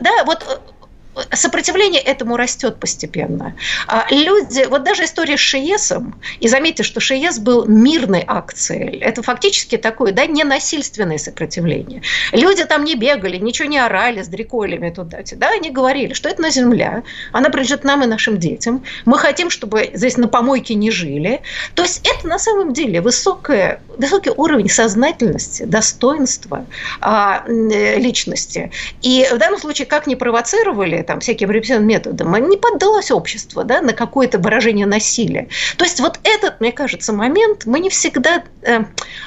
да, 0.00 0.24
вот 0.24 0.60
сопротивление 1.32 2.00
этому 2.00 2.36
растет 2.36 2.78
постепенно. 2.78 3.54
А 3.86 4.06
люди, 4.10 4.66
вот 4.68 4.84
даже 4.84 5.04
история 5.04 5.36
с 5.36 5.40
Шиесом, 5.40 6.20
и 6.40 6.48
заметьте, 6.48 6.82
что 6.82 7.00
Шиес 7.00 7.38
был 7.38 7.66
мирной 7.66 8.24
акцией, 8.26 8.98
это 8.98 9.22
фактически 9.22 9.76
такое, 9.76 10.12
да, 10.12 10.26
ненасильственное 10.26 11.18
сопротивление. 11.18 12.02
Люди 12.32 12.64
там 12.64 12.84
не 12.84 12.94
бегали, 12.94 13.36
ничего 13.36 13.68
не 13.68 13.78
орали 13.78 14.22
с 14.22 14.28
дреколями 14.28 14.90
туда, 14.90 15.18
да, 15.32 15.50
они 15.50 15.70
говорили, 15.70 16.12
что 16.12 16.28
это 16.28 16.42
на 16.42 16.50
земля, 16.50 17.02
она 17.32 17.48
принадлежит 17.48 17.84
нам 17.84 18.02
и 18.02 18.06
нашим 18.06 18.38
детям, 18.38 18.84
мы 19.04 19.18
хотим, 19.18 19.50
чтобы 19.50 19.90
здесь 19.94 20.16
на 20.16 20.28
помойке 20.28 20.74
не 20.74 20.90
жили. 20.90 21.40
То 21.74 21.82
есть 21.82 22.06
это 22.06 22.26
на 22.26 22.38
самом 22.38 22.72
деле 22.72 23.00
высокое, 23.00 23.80
высокий 23.98 24.30
уровень 24.30 24.68
сознательности, 24.68 25.64
достоинства 25.64 26.66
а, 27.00 27.44
э, 27.46 27.98
личности. 27.98 28.70
И 29.02 29.26
в 29.32 29.38
данном 29.38 29.60
случае, 29.60 29.86
как 29.86 30.06
не 30.06 30.16
провоцировали 30.16 31.02
там, 31.02 31.20
всяким 31.20 31.50
репрессивным 31.50 31.86
методам, 31.86 32.34
не 32.48 32.56
поддалось 32.56 33.10
общество 33.10 33.64
да, 33.64 33.80
на 33.80 33.92
какое-то 33.92 34.38
выражение 34.38 34.86
насилия. 34.86 35.48
То 35.76 35.84
есть 35.84 36.00
вот 36.00 36.20
этот, 36.22 36.60
мне 36.60 36.72
кажется, 36.72 37.12
момент 37.12 37.66
мы 37.66 37.80
не 37.80 37.90
всегда 37.90 38.44
э, 38.62 38.84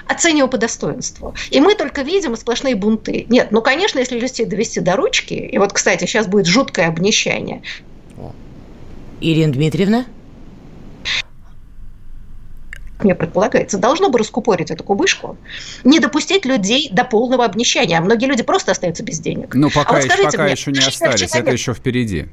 оцениваем 0.08 0.50
по 0.50 0.58
достоинству. 0.58 1.34
И 1.52 1.60
мы 1.60 1.76
только 1.76 2.02
видим 2.02 2.36
сплошные 2.36 2.76
бунты. 2.76 3.26
Нет, 3.30 3.48
ну, 3.52 3.62
конечно, 3.62 4.00
если 4.00 4.20
людей 4.20 4.46
довести 4.46 4.80
до 4.80 4.96
ручки, 4.96 5.34
и 5.34 5.58
вот, 5.58 5.74
кстати, 5.74 6.06
сейчас 6.06 6.28
будет 6.28 6.46
жуткое 6.46 6.88
обнищание. 6.88 7.62
Ирина 9.22 9.52
Дмитриевна? 9.52 10.06
Мне 13.04 13.16
предполагается, 13.16 13.78
должно 13.78 14.10
бы 14.10 14.20
раскупорить 14.20 14.72
эту 14.72 14.84
кубышку, 14.84 15.38
не 15.84 16.00
допустить 16.00 16.46
людей 16.46 16.90
до 16.92 17.04
полного 17.04 17.46
обнищания. 17.46 17.98
А 17.98 18.02
многие 18.02 18.26
люди 18.26 18.44
просто 18.44 18.72
остаются 18.72 19.04
без 19.04 19.20
денег. 19.20 19.54
Ну, 19.56 19.70
пока, 19.70 19.98
а 19.98 20.02
вот 20.02 20.06
еще, 20.06 20.24
пока 20.24 20.44
мне, 20.44 20.52
еще 20.52 20.72
не 20.72 20.80
остались, 20.80 21.20
человек, 21.20 21.48
это 21.48 21.52
еще 21.52 21.74
впереди. 21.74 22.28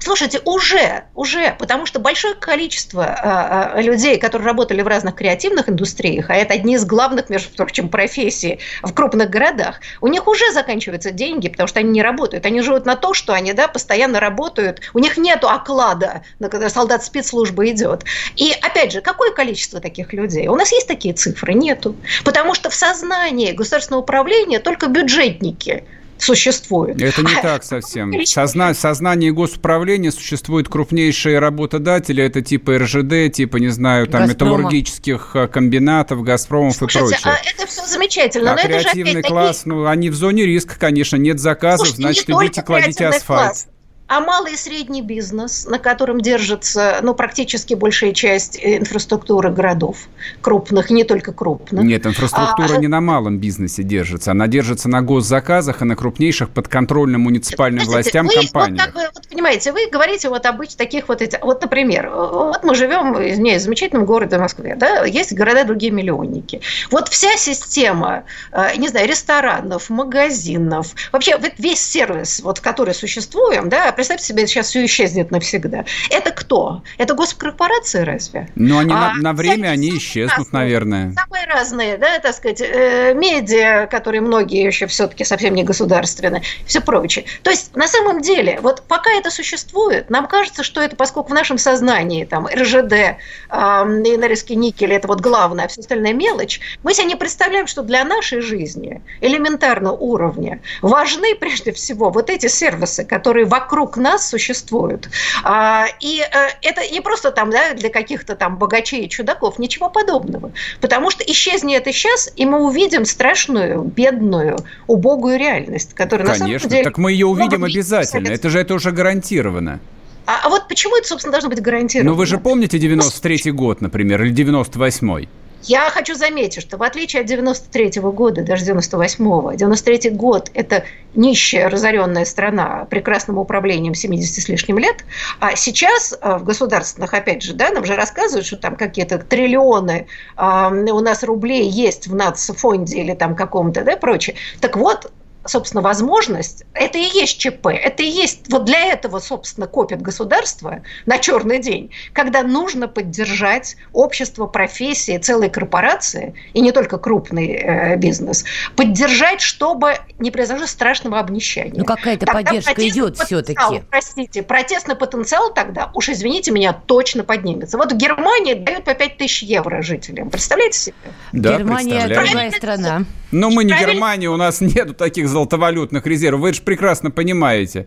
Слушайте, 0.00 0.40
уже, 0.44 1.04
уже, 1.14 1.54
потому 1.58 1.86
что 1.86 1.98
большое 1.98 2.34
количество 2.34 3.74
э, 3.76 3.82
людей, 3.82 4.18
которые 4.18 4.46
работали 4.46 4.82
в 4.82 4.86
разных 4.86 5.14
креативных 5.16 5.68
индустриях, 5.68 6.30
а 6.30 6.34
это 6.34 6.54
одни 6.54 6.74
из 6.74 6.84
главных, 6.84 7.30
между 7.30 7.54
прочим, 7.54 7.88
профессий 7.88 8.60
в 8.82 8.92
крупных 8.92 9.30
городах, 9.30 9.80
у 10.00 10.08
них 10.08 10.26
уже 10.26 10.52
заканчиваются 10.52 11.10
деньги, 11.10 11.48
потому 11.48 11.66
что 11.66 11.80
они 11.80 11.90
не 11.90 12.02
работают. 12.02 12.46
Они 12.46 12.60
живут 12.62 12.86
на 12.86 12.96
то, 12.96 13.14
что 13.14 13.32
они 13.32 13.52
да, 13.52 13.68
постоянно 13.68 14.20
работают. 14.20 14.80
У 14.94 14.98
них 14.98 15.16
нет 15.16 15.44
оклада, 15.44 16.22
когда 16.40 16.68
солдат 16.68 17.04
спецслужбы 17.04 17.70
идет. 17.70 18.04
И, 18.36 18.52
опять 18.60 18.92
же, 18.92 19.00
какое 19.00 19.32
количество 19.32 19.80
таких 19.80 20.12
людей? 20.12 20.48
У 20.48 20.56
нас 20.56 20.72
есть 20.72 20.88
такие 20.88 21.14
цифры? 21.14 21.54
Нету. 21.54 21.96
Потому 22.24 22.54
что 22.54 22.70
в 22.70 22.74
сознании 22.74 23.52
государственного 23.52 24.02
управления 24.02 24.58
только 24.58 24.88
бюджетники– 24.88 25.84
существует. 26.22 27.00
Это 27.00 27.22
не 27.22 27.34
так 27.42 27.64
совсем. 27.64 28.12
Созна... 28.26 28.72
В 28.72 28.76
сознании 28.76 29.30
госуправления 29.30 30.10
существуют 30.10 30.68
крупнейшие 30.68 31.38
работодатели, 31.38 32.22
это 32.22 32.42
типа 32.42 32.78
РЖД, 32.78 33.32
типа, 33.32 33.56
не 33.56 33.68
знаю, 33.68 34.06
там, 34.06 34.26
Газпрома. 34.26 34.52
металлургических 34.58 35.30
э, 35.34 35.48
комбинатов, 35.48 36.22
Газпромов 36.22 36.76
Слушайте, 36.76 36.98
и 36.98 37.22
прочее. 37.22 37.40
А 37.44 37.48
это 37.48 37.66
все 37.66 37.86
замечательно. 37.86 38.52
А 38.52 38.56
но 38.56 38.62
креативный 38.62 39.12
это 39.12 39.28
же 39.28 39.28
класс, 39.28 39.62
ну, 39.64 39.86
они 39.86 40.10
в 40.10 40.14
зоне 40.14 40.44
риска, 40.46 40.78
конечно, 40.78 41.16
нет 41.16 41.38
заказов, 41.38 41.88
Слушайте, 41.88 42.02
значит, 42.02 42.30
идите, 42.30 42.62
кладите 42.62 43.06
асфальт. 43.06 43.50
Класс 43.50 43.68
а 44.08 44.20
малый 44.20 44.54
и 44.54 44.56
средний 44.56 45.02
бизнес, 45.02 45.66
на 45.66 45.78
котором 45.78 46.20
держится 46.20 46.98
ну, 47.02 47.14
практически 47.14 47.74
большая 47.74 48.12
часть 48.12 48.58
инфраструктуры 48.60 49.50
городов, 49.50 50.08
крупных, 50.40 50.90
не 50.90 51.04
только 51.04 51.32
крупных. 51.32 51.84
Нет, 51.84 52.06
инфраструктура 52.06 52.74
а, 52.74 52.78
не 52.78 52.88
на 52.88 53.00
малом 53.00 53.38
бизнесе 53.38 53.82
держится, 53.82 54.32
она 54.32 54.46
держится 54.46 54.88
на 54.88 55.02
госзаказах 55.02 55.82
и 55.82 55.84
на 55.84 55.94
крупнейших 55.94 56.50
подконтрольным 56.50 57.20
муниципальным 57.20 57.84
властям 57.84 58.26
вы, 58.26 58.34
компаниях. 58.34 58.86
Вот, 58.94 59.04
как, 59.04 59.14
вот, 59.14 59.28
понимаете, 59.28 59.72
вы 59.72 59.88
говорите 59.90 60.28
вот 60.28 60.46
об 60.46 60.58
таких 60.76 61.08
вот, 61.08 61.22
вот, 61.42 61.62
например, 61.62 62.10
вот 62.10 62.64
мы 62.64 62.74
живем 62.74 63.12
не, 63.42 63.58
в 63.58 63.60
замечательном 63.60 64.06
городе 64.06 64.38
Москве, 64.38 64.74
да, 64.74 65.04
есть 65.04 65.34
города 65.34 65.64
другие 65.64 65.92
миллионники. 65.92 66.60
Вот 66.90 67.08
вся 67.08 67.36
система, 67.36 68.24
э, 68.52 68.76
не 68.76 68.88
знаю, 68.88 69.06
ресторанов, 69.06 69.90
магазинов, 69.90 70.94
вообще 71.12 71.38
весь 71.58 71.80
сервис, 71.80 72.40
вот, 72.40 72.60
который 72.60 72.94
существуем, 72.94 73.68
да, 73.68 73.92
представьте 73.98 74.26
себе, 74.26 74.46
сейчас 74.46 74.68
все 74.68 74.84
исчезнет 74.84 75.32
навсегда. 75.32 75.84
Это 76.08 76.30
кто? 76.30 76.84
Это 76.98 77.14
госкорпорации 77.14 78.02
разве? 78.02 78.48
Ну, 78.54 78.78
они 78.78 78.92
а, 78.92 79.14
на, 79.14 79.14
на 79.14 79.32
время 79.32 79.70
они 79.70 79.88
исчезнут, 79.98 80.38
разные, 80.38 80.52
наверное. 80.52 81.12
Самые 81.14 81.46
разные, 81.46 81.98
да, 81.98 82.20
так 82.20 82.32
сказать, 82.32 82.60
э, 82.60 83.12
медиа, 83.14 83.88
которые 83.90 84.20
многие 84.20 84.64
еще 84.64 84.86
все-таки 84.86 85.24
совсем 85.24 85.52
не 85.52 85.64
государственные, 85.64 86.42
все 86.64 86.80
прочее. 86.80 87.24
То 87.42 87.50
есть, 87.50 87.74
на 87.74 87.88
самом 87.88 88.20
деле, 88.20 88.60
вот 88.62 88.84
пока 88.86 89.10
это 89.10 89.32
существует, 89.32 90.10
нам 90.10 90.28
кажется, 90.28 90.62
что 90.62 90.80
это, 90.80 90.94
поскольку 90.94 91.30
в 91.30 91.34
нашем 91.34 91.58
сознании 91.58 92.24
там 92.24 92.46
РЖД, 92.46 92.92
э, 92.92 93.16
Норильский 93.50 94.54
никель, 94.54 94.92
это 94.92 95.08
вот 95.08 95.20
главное, 95.20 95.64
а 95.64 95.68
все 95.68 95.80
остальное 95.80 96.12
мелочь, 96.12 96.60
мы 96.84 96.94
себе 96.94 97.06
не 97.06 97.16
представляем, 97.16 97.66
что 97.66 97.82
для 97.82 98.04
нашей 98.04 98.42
жизни 98.42 99.02
элементарного 99.20 99.96
уровня 99.96 100.60
важны 100.82 101.34
прежде 101.34 101.72
всего 101.72 102.10
вот 102.10 102.30
эти 102.30 102.46
сервисы, 102.46 103.04
которые 103.04 103.44
вокруг 103.44 103.87
нас 103.96 104.28
существуют. 104.28 105.08
А, 105.44 105.86
и 106.00 106.20
э, 106.20 106.48
это 106.62 106.88
не 106.90 107.00
просто 107.00 107.30
там 107.30 107.50
да, 107.50 107.74
для 107.74 107.90
каких-то 107.90 108.34
там 108.34 108.56
богачей 108.56 109.06
и 109.06 109.08
чудаков, 109.08 109.58
ничего 109.58 109.90
подобного. 109.90 110.52
Потому 110.80 111.10
что 111.10 111.24
исчезнет 111.24 111.82
это 111.82 111.92
сейчас, 111.92 112.30
и 112.36 112.44
мы 112.44 112.64
увидим 112.64 113.04
страшную, 113.04 113.82
бедную, 113.82 114.58
убогую 114.86 115.38
реальность, 115.38 115.94
которая 115.94 116.26
Конечно, 116.26 116.46
на 116.46 116.58
самом 116.58 116.70
деле... 116.70 116.84
так 116.84 116.98
мы 116.98 117.12
ее 117.12 117.26
увидим 117.26 117.64
обязательно. 117.64 118.28
Это 118.28 118.50
же 118.50 118.58
это 118.58 118.74
уже 118.74 118.92
гарантировано. 118.92 119.80
А, 120.26 120.40
а 120.44 120.48
вот 120.50 120.68
почему 120.68 120.96
это, 120.96 121.08
собственно, 121.08 121.32
должно 121.32 121.48
быть 121.48 121.62
гарантировано? 121.62 122.10
Ну, 122.10 122.16
вы 122.16 122.26
же 122.26 122.38
помните 122.38 122.76
93-й 122.76 123.50
год, 123.50 123.80
например, 123.80 124.22
или 124.22 124.34
98-й? 124.34 125.28
Я 125.62 125.90
хочу 125.90 126.14
заметить, 126.14 126.62
что 126.62 126.76
в 126.76 126.82
отличие 126.82 127.22
от 127.22 127.26
93 127.26 128.00
-го 128.00 128.12
года, 128.12 128.42
даже 128.42 128.64
98-го, 128.64 129.52
93 129.52 130.10
год– 130.10 130.50
это 130.54 130.84
нищая, 131.14 131.68
разоренная 131.68 132.24
страна 132.24 132.86
прекрасным 132.88 133.38
управлением 133.38 133.94
70 133.94 134.44
с 134.44 134.48
лишним 134.48 134.78
лет, 134.78 135.04
а 135.40 135.56
сейчас 135.56 136.16
э, 136.20 136.36
в 136.38 136.44
государственных, 136.44 137.12
опять 137.12 137.42
же, 137.42 137.54
да, 137.54 137.70
нам 137.70 137.84
же 137.84 137.96
рассказывают, 137.96 138.46
что 138.46 138.56
там 138.56 138.76
какие-то 138.76 139.18
триллионы 139.18 140.06
э, 140.36 140.70
у 140.90 141.00
нас 141.00 141.24
рублей 141.24 141.68
есть 141.68 142.06
в 142.06 142.14
нацфонде 142.14 142.98
или 142.98 143.14
там 143.14 143.34
каком-то, 143.34 143.82
да, 143.82 143.96
прочее. 143.96 144.36
Так 144.60 144.76
вот, 144.76 145.10
собственно, 145.48 145.82
возможность, 145.82 146.64
это 146.74 146.98
и 146.98 147.02
есть 147.02 147.38
ЧП, 147.38 147.66
это 147.66 148.02
и 148.02 148.08
есть, 148.08 148.50
вот 148.50 148.64
для 148.64 148.92
этого, 148.92 149.18
собственно, 149.18 149.66
копит 149.66 150.02
государство 150.02 150.82
на 151.06 151.18
черный 151.18 151.58
день, 151.58 151.90
когда 152.12 152.42
нужно 152.42 152.88
поддержать 152.88 153.76
общество, 153.92 154.46
профессии, 154.46 155.18
целые 155.18 155.50
корпорации, 155.50 156.34
и 156.52 156.60
не 156.60 156.72
только 156.72 156.98
крупный 156.98 157.52
э, 157.52 157.96
бизнес, 157.96 158.44
поддержать, 158.76 159.40
чтобы 159.40 159.96
не 160.18 160.30
произошло 160.30 160.66
страшного 160.66 161.18
обнищания. 161.18 161.78
Ну, 161.78 161.84
какая-то 161.84 162.26
поддержка 162.26 162.86
идет 162.88 163.16
все-таки. 163.18 163.82
Простите, 163.90 164.42
протестный 164.42 164.96
потенциал 164.96 165.52
тогда, 165.52 165.90
уж 165.94 166.08
извините 166.08 166.50
меня, 166.50 166.72
точно 166.72 167.24
поднимется. 167.24 167.78
Вот 167.78 167.92
в 167.92 167.96
Германии 167.96 168.54
дают 168.54 168.84
по 168.84 168.94
5 168.94 169.16
тысяч 169.16 169.42
евро 169.42 169.82
жителям. 169.82 170.30
Представляете 170.30 170.78
себе? 170.78 170.94
Да, 171.32 171.58
Германия 171.58 172.06
другая 172.06 172.50
страна. 172.50 173.04
Но 173.30 173.50
мы 173.50 173.64
не 173.64 173.74
Германия, 173.74 174.28
у 174.28 174.36
нас 174.36 174.60
нету 174.60 174.94
таких 174.94 175.28
золотовалютных 175.28 176.06
резервов. 176.06 176.40
Вы 176.40 176.54
же 176.54 176.62
прекрасно 176.62 177.10
понимаете. 177.10 177.86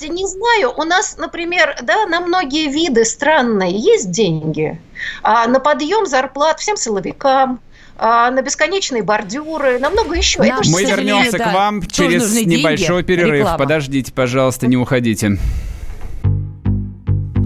Не 0.00 0.26
знаю, 0.26 0.72
у 0.76 0.84
нас, 0.84 1.16
например, 1.16 1.76
да, 1.82 2.06
на 2.06 2.20
многие 2.20 2.68
виды 2.68 3.04
странные 3.04 3.78
есть 3.78 4.10
деньги. 4.10 4.80
А 5.22 5.46
на 5.46 5.60
подъем 5.60 6.06
зарплат 6.06 6.58
всем 6.58 6.76
силовикам, 6.76 7.60
а 7.96 8.30
на 8.30 8.42
бесконечные 8.42 9.02
бордюры, 9.02 9.78
на 9.78 9.90
много 9.90 10.16
еще. 10.16 10.42
Нам, 10.42 10.60
Мы 10.66 10.84
вернемся 10.84 11.38
да, 11.38 11.50
к 11.50 11.54
вам 11.54 11.82
через 11.86 12.34
небольшой 12.44 13.02
деньги, 13.02 13.06
перерыв. 13.06 13.34
Реклама. 13.40 13.58
Подождите, 13.58 14.12
пожалуйста, 14.12 14.66
не 14.66 14.76
уходите. 14.76 15.38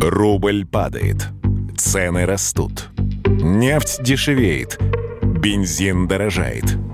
Рубль 0.00 0.66
падает, 0.66 1.28
цены 1.76 2.26
растут, 2.26 2.88
нефть 3.26 4.02
дешевеет, 4.02 4.78
бензин 5.22 6.06
дорожает– 6.08 6.64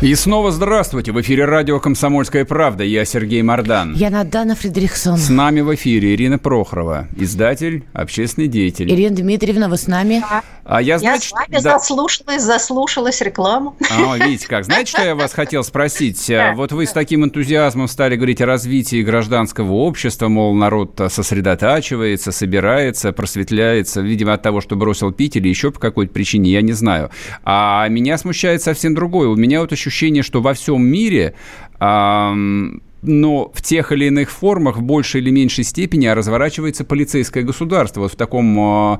И 0.00 0.14
снова 0.14 0.52
здравствуйте. 0.52 1.10
В 1.10 1.20
эфире 1.22 1.44
радио 1.44 1.80
«Комсомольская 1.80 2.44
правда». 2.44 2.84
Я 2.84 3.04
Сергей 3.04 3.42
Мордан. 3.42 3.94
Я 3.94 4.10
Надана 4.10 4.54
Фредериксон. 4.54 5.18
С 5.18 5.28
нами 5.28 5.60
в 5.60 5.74
эфире 5.74 6.14
Ирина 6.14 6.38
Прохорова, 6.38 7.08
издатель, 7.16 7.82
общественный 7.94 8.46
деятель. 8.46 8.88
Ирина 8.88 9.16
Дмитриевна, 9.16 9.68
вы 9.68 9.76
с 9.76 9.88
нами? 9.88 10.22
А 10.64 10.82
я, 10.82 10.98
я 10.98 11.18
с 11.18 11.32
вами 11.32 11.60
да... 11.60 11.78
заслушалась, 11.78 12.42
заслушалась 12.42 13.20
рекламу. 13.22 13.76
А, 13.90 14.18
видите 14.18 14.46
как. 14.46 14.66
Знаете, 14.66 14.92
что 14.92 15.02
я 15.02 15.16
вас 15.16 15.32
хотел 15.32 15.64
спросить? 15.64 16.30
Вот 16.54 16.70
вы 16.70 16.86
с 16.86 16.92
таким 16.92 17.24
энтузиазмом 17.24 17.88
стали 17.88 18.14
говорить 18.14 18.40
о 18.40 18.46
развитии 18.46 19.02
гражданского 19.02 19.72
общества, 19.72 20.28
мол, 20.28 20.54
народ 20.54 21.00
сосредотачивается, 21.08 22.30
собирается, 22.30 23.12
просветляется, 23.12 24.00
видимо, 24.00 24.34
от 24.34 24.42
того, 24.42 24.60
что 24.60 24.76
бросил 24.76 25.10
пить 25.10 25.34
или 25.34 25.48
еще 25.48 25.72
по 25.72 25.80
какой-то 25.80 26.12
причине, 26.12 26.52
я 26.52 26.62
не 26.62 26.72
знаю. 26.72 27.10
А 27.42 27.88
меня 27.88 28.16
смущает 28.16 28.62
совсем 28.62 28.94
другое. 28.94 29.26
У 29.26 29.34
меня 29.34 29.60
вот 29.60 29.72
еще 29.72 29.87
ощущение, 29.88 30.22
что 30.22 30.40
во 30.40 30.54
всем 30.54 30.84
мире 30.84 31.34
но 33.02 33.50
в 33.54 33.62
тех 33.62 33.92
или 33.92 34.06
иных 34.06 34.30
формах 34.30 34.78
в 34.78 34.82
большей 34.82 35.20
или 35.20 35.30
меньшей 35.30 35.64
степени 35.64 36.06
разворачивается 36.06 36.84
полицейское 36.84 37.44
государство 37.44 38.00
вот 38.02 38.12
в 38.12 38.16
таком 38.16 38.98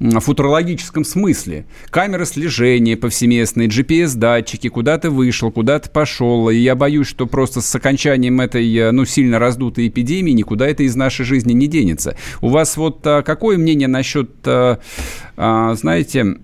э, 0.00 0.20
футурологическом 0.20 1.04
смысле. 1.04 1.66
Камеры 1.90 2.26
слежения 2.26 2.96
повсеместные, 2.96 3.68
GPS-датчики, 3.68 4.68
куда 4.68 4.98
ты 4.98 5.10
вышел, 5.10 5.52
куда 5.52 5.78
ты 5.78 5.88
пошел. 5.88 6.50
И 6.50 6.56
я 6.56 6.74
боюсь, 6.74 7.06
что 7.06 7.26
просто 7.26 7.60
с 7.60 7.74
окончанием 7.74 8.40
этой, 8.40 8.74
э, 8.74 8.90
ну, 8.90 9.04
сильно 9.04 9.38
раздутой 9.38 9.88
эпидемии 9.88 10.32
никуда 10.32 10.66
это 10.66 10.82
из 10.82 10.96
нашей 10.96 11.24
жизни 11.24 11.52
не 11.52 11.68
денется. 11.68 12.16
У 12.40 12.48
вас 12.48 12.76
вот 12.76 13.06
а, 13.06 13.22
какое 13.22 13.56
мнение 13.56 13.88
насчет, 13.88 14.30
а, 14.46 14.80
а, 15.36 15.74
знаете, 15.74 16.38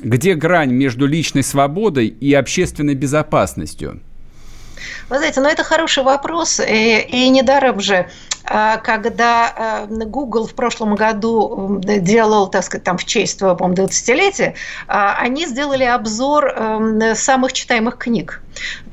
где 0.00 0.34
грань 0.34 0.72
между 0.72 1.06
личной 1.06 1.42
свободой 1.42 2.06
и 2.06 2.34
общественной 2.34 2.94
безопасностью? 2.94 4.00
Вы 5.08 5.18
знаете, 5.18 5.40
ну 5.40 5.48
это 5.48 5.62
хороший 5.62 6.02
вопрос, 6.02 6.60
и, 6.60 6.98
и 7.00 7.28
недаром 7.28 7.80
же 7.80 8.08
а, 8.44 8.76
когда 8.78 9.86
Google 9.88 10.46
в 10.46 10.54
прошлом 10.54 10.94
году 10.94 11.80
делал, 11.82 12.48
так 12.48 12.64
сказать, 12.64 12.84
там 12.84 12.98
в 12.98 13.04
честь 13.04 13.38
по-моему, 13.40 13.74
20-летия, 13.74 14.54
а, 14.86 15.16
они 15.18 15.46
сделали 15.46 15.84
обзор 15.84 16.46
эм, 16.46 17.14
самых 17.14 17.52
читаемых 17.52 17.98
книг. 17.98 18.42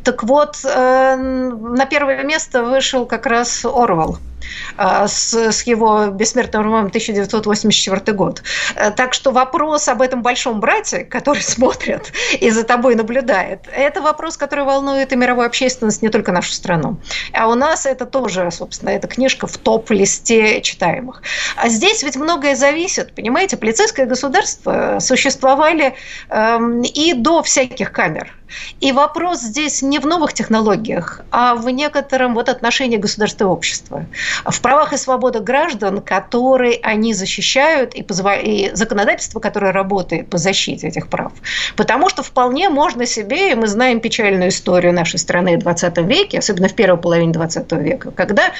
Так 0.04 0.24
вот, 0.24 0.60
э, 0.66 1.16
на 1.16 1.86
первое 1.86 2.24
место 2.24 2.64
вышел 2.64 3.06
как 3.06 3.26
раз 3.26 3.64
Орвал– 3.64 4.18
а, 4.33 4.33
с, 4.78 5.34
с 5.34 5.64
его 5.64 6.08
бессмертным 6.08 6.64
романом 6.64 6.88
1984 6.88 8.16
год. 8.16 8.44
Э, 8.76 8.92
так 8.92 9.14
что 9.14 9.32
вопрос 9.32 9.88
об 9.88 10.02
этом 10.02 10.22
большом 10.22 10.60
брате, 10.60 11.04
который 11.04 11.42
смотрит 11.42 12.12
и 12.40 12.50
за 12.50 12.64
тобой 12.64 12.96
наблюдает, 12.96 13.68
это 13.76 14.02
вопрос, 14.02 14.38
который 14.38 14.66
волнует 14.66 15.12
и 15.12 15.16
мировую 15.16 15.48
общественность, 15.48 16.02
не 16.02 16.10
только 16.10 16.32
нашу 16.32 16.54
страну. 16.54 16.98
А 17.34 17.48
у 17.48 17.56
нас 17.56 17.86
это 17.86 18.06
тоже, 18.06 18.50
собственно, 18.52 18.90
эта 18.90 19.08
книжка 19.08 19.48
в 19.48 19.58
топ-листе 19.58 20.62
читаемых. 20.62 21.22
А 21.56 21.70
здесь 21.70 22.04
ведь 22.04 22.16
многое 22.16 22.56
зависит, 22.56 23.14
понимаете, 23.16 23.58
полицейское 23.58 24.06
государство 24.06 24.98
существовали 25.00 25.96
эм, 26.30 26.82
и 26.82 27.14
до 27.14 27.44
всяких 27.44 27.92
камер. 27.92 28.34
И 28.80 28.92
вопрос 28.92 29.42
здесь 29.42 29.82
не 29.82 30.00
в 30.00 30.06
новых 30.06 30.34
технологиях, 30.34 31.22
а 31.32 31.56
в 31.56 31.70
некотором 31.70 32.34
вот 32.34 32.50
отношении 32.50 32.98
государства 32.98 33.46
и 33.46 33.48
общества. 33.48 34.06
В 34.46 34.62
правах 34.62 34.94
и 34.94 34.98
свободах 34.98 35.44
граждан, 35.44 36.02
которые 36.02 36.80
они 36.82 37.14
защищают, 37.14 37.94
и, 37.94 38.04
позва... 38.04 38.36
и 38.36 38.74
законодательство, 38.74 39.40
которое 39.40 39.72
работает 39.72 40.30
по 40.30 40.38
защите 40.38 40.88
этих 40.88 41.08
прав. 41.08 41.32
Потому 41.76 42.10
что 42.10 42.24
вполне 42.24 42.70
можно 42.70 43.06
себе, 43.06 43.52
и 43.52 43.56
мы 43.56 43.68
знаем 43.68 44.00
печальную 44.00 44.50
историю 44.50 44.94
нашей 44.94 45.20
страны 45.20 45.58
в 45.58 45.60
20 45.60 45.98
веке, 46.00 46.40
особенно 46.40 46.68
в 46.68 46.74
первой 46.74 47.00
половине 47.00 47.34
20 47.34 47.72
века, 47.74 48.12
когда 48.12 48.52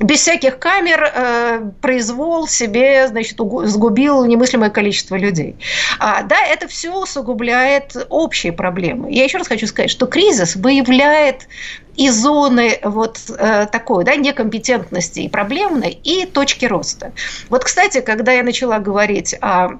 без 0.00 0.20
всяких 0.20 0.58
камер 0.58 1.12
э, 1.14 1.70
произвол 1.82 2.48
себе, 2.48 3.06
значит, 3.08 3.36
сгубил 3.38 4.24
немыслимое 4.24 4.70
количество 4.70 5.16
людей. 5.16 5.56
А, 5.98 6.22
да, 6.22 6.42
это 6.46 6.68
все 6.68 6.90
усугубляет 6.90 7.94
общие 8.08 8.52
проблемы. 8.52 9.12
Я 9.12 9.24
еще 9.24 9.38
раз 9.38 9.46
хочу 9.46 9.66
сказать, 9.66 9.90
что 9.90 10.06
кризис 10.06 10.56
выявляет 10.56 11.48
и 11.96 12.10
зоны 12.10 12.78
вот 12.82 13.18
э, 13.28 13.66
такой 13.70 14.04
да, 14.04 14.16
некомпетентности 14.16 15.20
и 15.20 15.28
проблемной, 15.28 15.90
и 15.90 16.26
точки 16.26 16.66
роста. 16.66 17.12
Вот, 17.48 17.64
кстати, 17.64 18.00
когда 18.00 18.32
я 18.32 18.42
начала 18.42 18.78
говорить 18.78 19.34
о 19.40 19.78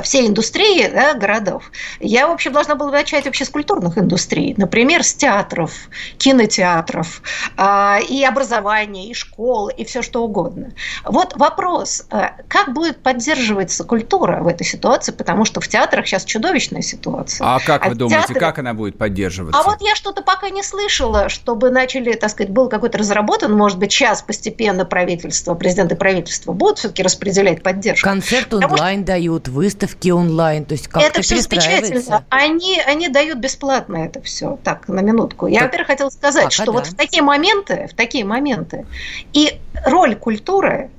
всей 0.00 0.26
индустрии 0.26 0.88
да, 0.88 1.14
городов, 1.14 1.70
я, 2.00 2.28
в 2.28 2.30
общем, 2.30 2.52
должна 2.52 2.74
была 2.74 2.90
начать 2.90 3.26
вообще 3.26 3.44
с 3.44 3.50
культурных 3.50 3.98
индустрий. 3.98 4.54
Например, 4.56 5.04
с 5.04 5.12
театров, 5.12 5.72
кинотеатров, 6.18 7.22
э, 7.58 8.02
и 8.08 8.24
образования, 8.24 9.10
и 9.10 9.14
школ, 9.14 9.68
и 9.68 9.84
все 9.84 10.00
что 10.00 10.24
угодно. 10.24 10.72
Вот 11.04 11.36
вопрос, 11.36 12.06
э, 12.10 12.30
как 12.48 12.72
будет 12.72 13.02
поддерживаться 13.02 13.84
культура 13.84 14.42
в 14.42 14.48
этой 14.48 14.64
ситуации, 14.64 15.12
потому 15.12 15.44
что 15.44 15.60
в 15.60 15.68
театрах 15.68 16.06
сейчас 16.06 16.24
чудовищная 16.24 16.82
ситуация. 16.82 17.46
А 17.46 17.60
как 17.60 17.84
а 17.84 17.90
вы 17.90 17.94
думаете, 17.94 18.22
театре... 18.22 18.40
как 18.40 18.58
она 18.58 18.72
будет 18.74 18.96
поддерживаться? 18.96 19.60
А 19.60 19.62
вот 19.62 19.82
я 19.82 19.94
что-то 19.94 20.22
пока 20.22 20.48
не 20.48 20.62
слышала, 20.62 21.28
чтобы 21.28 21.70
начали, 21.70 22.12
так 22.14 22.30
сказать, 22.30 22.50
был 22.50 22.68
какой-то 22.68 22.98
разработан, 22.98 23.52
может 23.52 23.78
быть, 23.78 23.92
сейчас 23.92 24.22
постепенно 24.22 24.84
правительство, 24.84 25.54
президенты 25.54 25.96
правительства 25.96 26.52
будут 26.52 26.78
все-таки 26.78 27.02
распределять 27.02 27.62
поддержку. 27.62 28.08
Концерт 28.08 28.54
онлайн 28.54 29.00
что... 29.00 29.06
дают, 29.06 29.48
выставки 29.48 29.81
выставки 29.82 30.10
онлайн, 30.10 30.64
то 30.64 30.72
есть 30.72 30.88
как 30.88 31.02
Это 31.02 31.22
все 31.22 31.40
замечательно. 31.40 32.24
Они, 32.28 32.80
они 32.80 33.08
дают 33.08 33.38
бесплатно 33.38 33.96
это 33.96 34.22
все. 34.22 34.58
Так, 34.62 34.88
на 34.88 35.00
минутку. 35.00 35.46
Я, 35.46 35.62
во-первых, 35.62 35.88
хотела 35.88 36.10
сказать, 36.10 36.44
Пока 36.44 36.54
что 36.54 36.66
да. 36.66 36.72
вот 36.72 36.86
в 36.86 36.94
такие 36.94 37.22
моменты, 37.22 37.88
в 37.90 37.94
такие 37.94 38.24
моменты 38.24 38.86
и 39.32 39.58
роль 39.84 40.14
культуры 40.14 40.90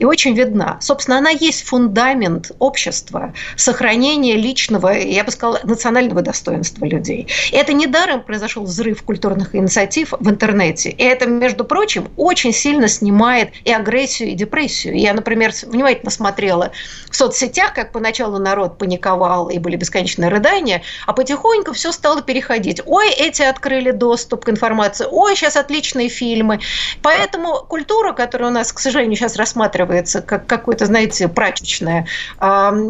и 0.00 0.04
очень 0.04 0.34
видна. 0.34 0.78
Собственно, 0.80 1.18
она 1.18 1.28
есть 1.28 1.64
фундамент 1.64 2.52
общества, 2.58 3.34
сохранения 3.54 4.34
личного, 4.34 4.88
я 4.88 5.22
бы 5.24 5.30
сказала, 5.30 5.60
национального 5.62 6.22
достоинства 6.22 6.86
людей. 6.86 7.28
И 7.52 7.56
это 7.56 7.74
недаром 7.74 8.22
произошел 8.22 8.64
взрыв 8.64 9.02
культурных 9.02 9.54
инициатив 9.54 10.14
в 10.18 10.28
интернете. 10.30 10.90
И 10.90 11.04
это, 11.04 11.26
между 11.26 11.66
прочим, 11.66 12.08
очень 12.16 12.54
сильно 12.54 12.88
снимает 12.88 13.50
и 13.64 13.72
агрессию, 13.72 14.30
и 14.30 14.32
депрессию. 14.32 14.98
Я, 14.98 15.12
например, 15.12 15.52
внимательно 15.66 16.10
смотрела 16.10 16.72
в 17.10 17.14
соцсетях, 17.14 17.74
как 17.74 17.92
поначалу 17.92 18.38
народ 18.38 18.78
паниковал, 18.78 19.50
и 19.50 19.58
были 19.58 19.76
бесконечные 19.76 20.30
рыдания, 20.30 20.82
а 21.06 21.12
потихоньку 21.12 21.74
все 21.74 21.92
стало 21.92 22.22
переходить. 22.22 22.80
Ой, 22.86 23.10
эти 23.10 23.42
открыли 23.42 23.90
доступ 23.90 24.46
к 24.46 24.48
информации, 24.48 25.06
ой, 25.10 25.36
сейчас 25.36 25.56
отличные 25.56 26.08
фильмы. 26.08 26.60
Поэтому 27.02 27.66
культура, 27.68 28.14
которую 28.14 28.50
у 28.50 28.54
нас, 28.54 28.72
к 28.72 28.78
сожалению, 28.78 29.16
сейчас 29.16 29.36
рассматривают 29.36 29.89
рассматривается 29.90 30.22
как 30.22 30.46
какое-то, 30.46 30.86
знаете, 30.86 31.28
прачечное 31.28 32.06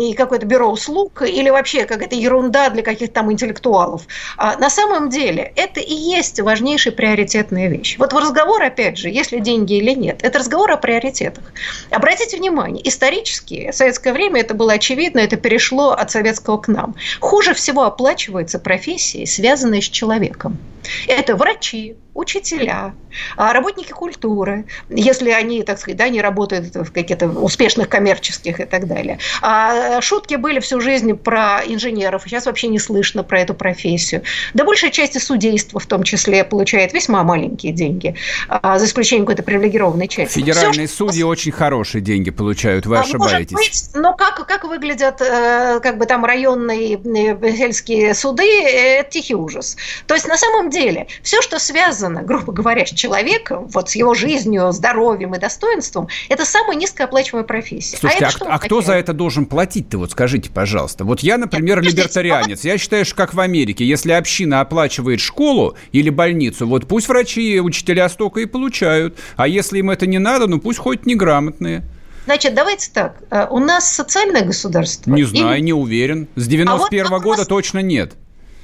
и 0.01 0.15
какое-то 0.15 0.47
бюро 0.47 0.71
услуг 0.71 1.23
или 1.23 1.51
вообще 1.51 1.85
какая-то 1.85 2.17
ерунда 2.17 2.71
для 2.71 2.83
каких-то 2.83 3.15
там 3.15 3.33
интеллектуалов. 3.33 4.03
А 4.37 4.57
на 4.59 4.71
самом 4.71 5.09
деле 5.09 5.53
это 5.57 5.81
и 5.81 5.95
есть 5.95 6.41
важнейшая 6.41 6.95
приоритетная 6.95 7.69
вещь. 7.69 7.97
Вот 7.99 8.13
в 8.13 8.17
разговор, 8.17 8.63
опять 8.63 8.99
же, 8.99 9.09
если 9.09 9.39
деньги 9.39 9.75
или 9.75 9.93
нет, 9.93 10.21
это 10.23 10.39
разговор 10.39 10.71
о 10.73 10.77
приоритетах. 10.77 11.45
Обратите 11.91 12.37
внимание, 12.37 12.87
исторически, 12.87 13.71
в 13.71 13.75
советское 13.75 14.13
время 14.13 14.41
это 14.41 14.55
было 14.55 14.75
очевидно, 14.75 15.21
это 15.21 15.37
перешло 15.37 15.91
от 15.91 16.11
советского 16.11 16.59
к 16.59 16.69
нам. 16.69 16.95
Хуже 17.21 17.55
всего 17.55 17.85
оплачиваются 17.85 18.59
профессии, 18.59 19.25
связанные 19.25 19.83
с 19.83 19.89
человеком. 19.89 20.59
Это 21.07 21.37
врачи, 21.37 21.95
учителя, 22.21 22.95
а 23.37 23.53
работники 23.53 23.91
культуры, 23.91 24.67
если 24.89 25.31
они, 25.31 25.63
так 25.63 25.79
сказать, 25.79 25.99
да, 25.99 26.09
не 26.09 26.21
работают 26.21 26.75
в 26.75 26.93
каких-то 26.93 27.29
успешных 27.29 27.89
коммерческих 27.89 28.61
и 28.61 28.65
так 28.65 28.87
далее. 28.87 29.19
А 29.43 30.01
шутки 30.01 30.37
были 30.37 30.61
всю 30.61 30.81
жизнь 30.81 31.15
про 31.15 31.63
инженеров, 31.67 32.23
сейчас 32.27 32.47
вообще 32.47 32.69
не 32.69 32.79
слышно 32.79 33.23
про 33.23 33.41
эту 33.41 33.55
профессию. 33.55 34.23
Да 34.55 34.65
большая 34.65 34.91
часть 34.91 35.21
судейства 35.21 35.81
в 35.81 35.87
том 35.87 36.03
числе 36.03 36.45
получает 36.45 36.93
весьма 36.93 37.25
маленькие 37.25 37.73
деньги, 37.73 38.15
а, 38.49 38.79
за 38.79 38.87
исключением 38.87 39.27
какой-то 39.27 39.43
привилегированной 39.43 40.09
части. 40.09 40.39
Федеральные 40.39 40.87
Все, 40.87 40.97
судьи 40.97 41.21
что... 41.21 41.29
очень 41.29 41.53
хорошие 41.53 42.03
деньги 42.03 42.31
получают, 42.31 42.87
вы 42.87 42.99
а, 42.99 43.01
ошибаетесь. 43.01 43.53
Быть, 43.53 43.91
но 43.95 44.15
как, 44.15 44.47
как 44.47 44.65
выглядят 44.65 45.21
э, 45.21 45.81
как 45.83 45.99
бы 45.99 46.07
там 46.07 46.25
районные 46.25 46.97
э, 46.97 47.57
сельские 47.57 48.15
суды, 48.15 48.45
это 48.63 49.11
тихий 49.11 49.35
ужас. 49.35 49.77
То 50.07 50.15
есть 50.15 50.27
на 50.27 50.37
самом 50.37 50.71
деле 50.71 51.07
все, 51.23 51.43
что 51.43 51.59
связано 51.59 52.10
связано, 52.11 52.23
грубо 52.23 52.53
говоря, 52.53 52.87
с 52.87 52.91
человеком, 52.91 53.69
вот 53.69 53.91
с 53.91 53.95
его 53.95 54.15
жизнью, 54.15 54.73
здоровьем 54.73 55.35
и 55.35 55.39
достоинством, 55.39 56.09
это 56.29 56.45
самая 56.45 56.77
низкооплачиваемая 56.77 57.47
профессия. 57.47 57.97
А 57.97 58.01
Слушайте, 58.01 58.27
а, 58.41 58.45
а, 58.47 58.55
а 58.55 58.59
кто 58.59 58.81
за 58.83 58.95
это 58.95 59.13
должен 59.13 59.47
платить-то? 59.47 59.99
Вот 59.99 60.13
скажите, 60.13 60.51
пожалуйста. 60.51 61.05
Вот 61.05 61.21
я, 61.21 61.39
например, 61.39 61.83
Нет, 61.83 61.93
либертарианец. 61.93 62.65
Я 62.65 62.79
считаю, 62.79 63.05
что 63.05 63.15
как 63.15 63.35
в 63.35 63.41
Америке, 63.41 63.85
если 63.85 64.13
община 64.13 64.61
оплачивает 64.61 65.21
школу 65.21 65.77
или 65.93 66.11
больницу, 66.11 66.67
вот 66.67 66.87
пусть 66.87 67.09
врачи 67.09 67.55
и 67.55 67.61
учителя 67.61 68.09
столько 68.09 68.41
и 68.41 68.47
получают. 68.47 69.19
А 69.37 69.47
если 69.49 69.79
им 69.79 69.91
это 69.91 70.07
не 70.07 70.19
надо, 70.19 70.47
ну 70.47 70.59
пусть 70.59 70.79
хоть 70.79 71.07
неграмотные. 71.07 71.85
Значит, 72.27 72.55
давайте 72.55 72.91
так. 72.93 73.23
Э, 73.31 73.47
у 73.51 73.59
нас 73.59 73.93
социальное 73.93 74.43
государство. 74.45 75.11
Не 75.11 75.25
знаю, 75.25 75.57
или... 75.57 75.65
не 75.65 75.73
уверен. 75.73 76.29
С 76.37 76.47
91 76.47 77.07
-го 77.07 77.09
а 77.09 77.13
вот 77.13 77.23
года 77.23 77.45
точно 77.45 77.81
нет. 77.81 78.15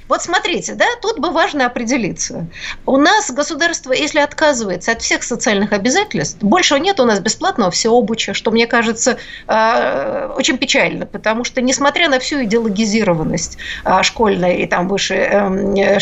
Вот 0.07 0.21
смотрите, 0.21 0.73
да, 0.73 0.85
тут 1.01 1.19
бы 1.19 1.31
важно 1.31 1.65
определиться. 1.65 2.47
У 2.85 2.97
нас 2.97 3.29
государство, 3.29 3.91
если 3.91 4.19
отказывается 4.19 4.91
от 4.91 5.01
всех 5.01 5.23
социальных 5.23 5.73
обязательств, 5.73 6.41
больше 6.41 6.79
нет 6.79 6.99
у 6.99 7.05
нас 7.05 7.19
бесплатного 7.19 7.71
всеобуча, 7.71 8.33
что, 8.33 8.51
мне 8.51 8.67
кажется, 8.67 9.17
э, 9.47 10.31
очень 10.35 10.57
печально, 10.57 11.05
потому 11.05 11.43
что, 11.43 11.61
несмотря 11.61 12.09
на 12.09 12.19
всю 12.19 12.43
идеологизированность 12.43 13.57
э, 13.83 14.03
школьной 14.03 14.61
и 14.61 14.67
там 14.67 14.87
выше 14.87 15.15
эм, 15.15 15.75
э, 15.75 15.99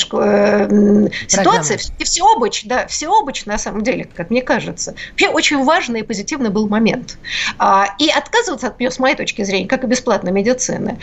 ситуации, 1.27 1.79
и 1.97 2.03
всеобуч, 2.03 2.65
да, 2.65 2.85
всеобуч, 2.87 3.45
на 3.45 3.57
самом 3.57 3.81
деле, 3.81 4.07
как 4.13 4.29
мне 4.29 4.41
кажется, 4.41 4.95
вообще 5.11 5.29
очень 5.29 5.63
важный 5.63 6.01
и 6.01 6.03
позитивный 6.03 6.49
был 6.49 6.67
момент. 6.67 7.17
А, 7.57 7.87
и 7.97 8.09
отказываться 8.09 8.67
от 8.67 8.79
нее, 8.79 8.91
с 8.91 8.99
моей 8.99 9.15
точки 9.15 9.43
зрения, 9.43 9.67
как 9.67 9.83
и 9.83 9.87
бесплатной 9.87 10.31
медицины, 10.31 10.99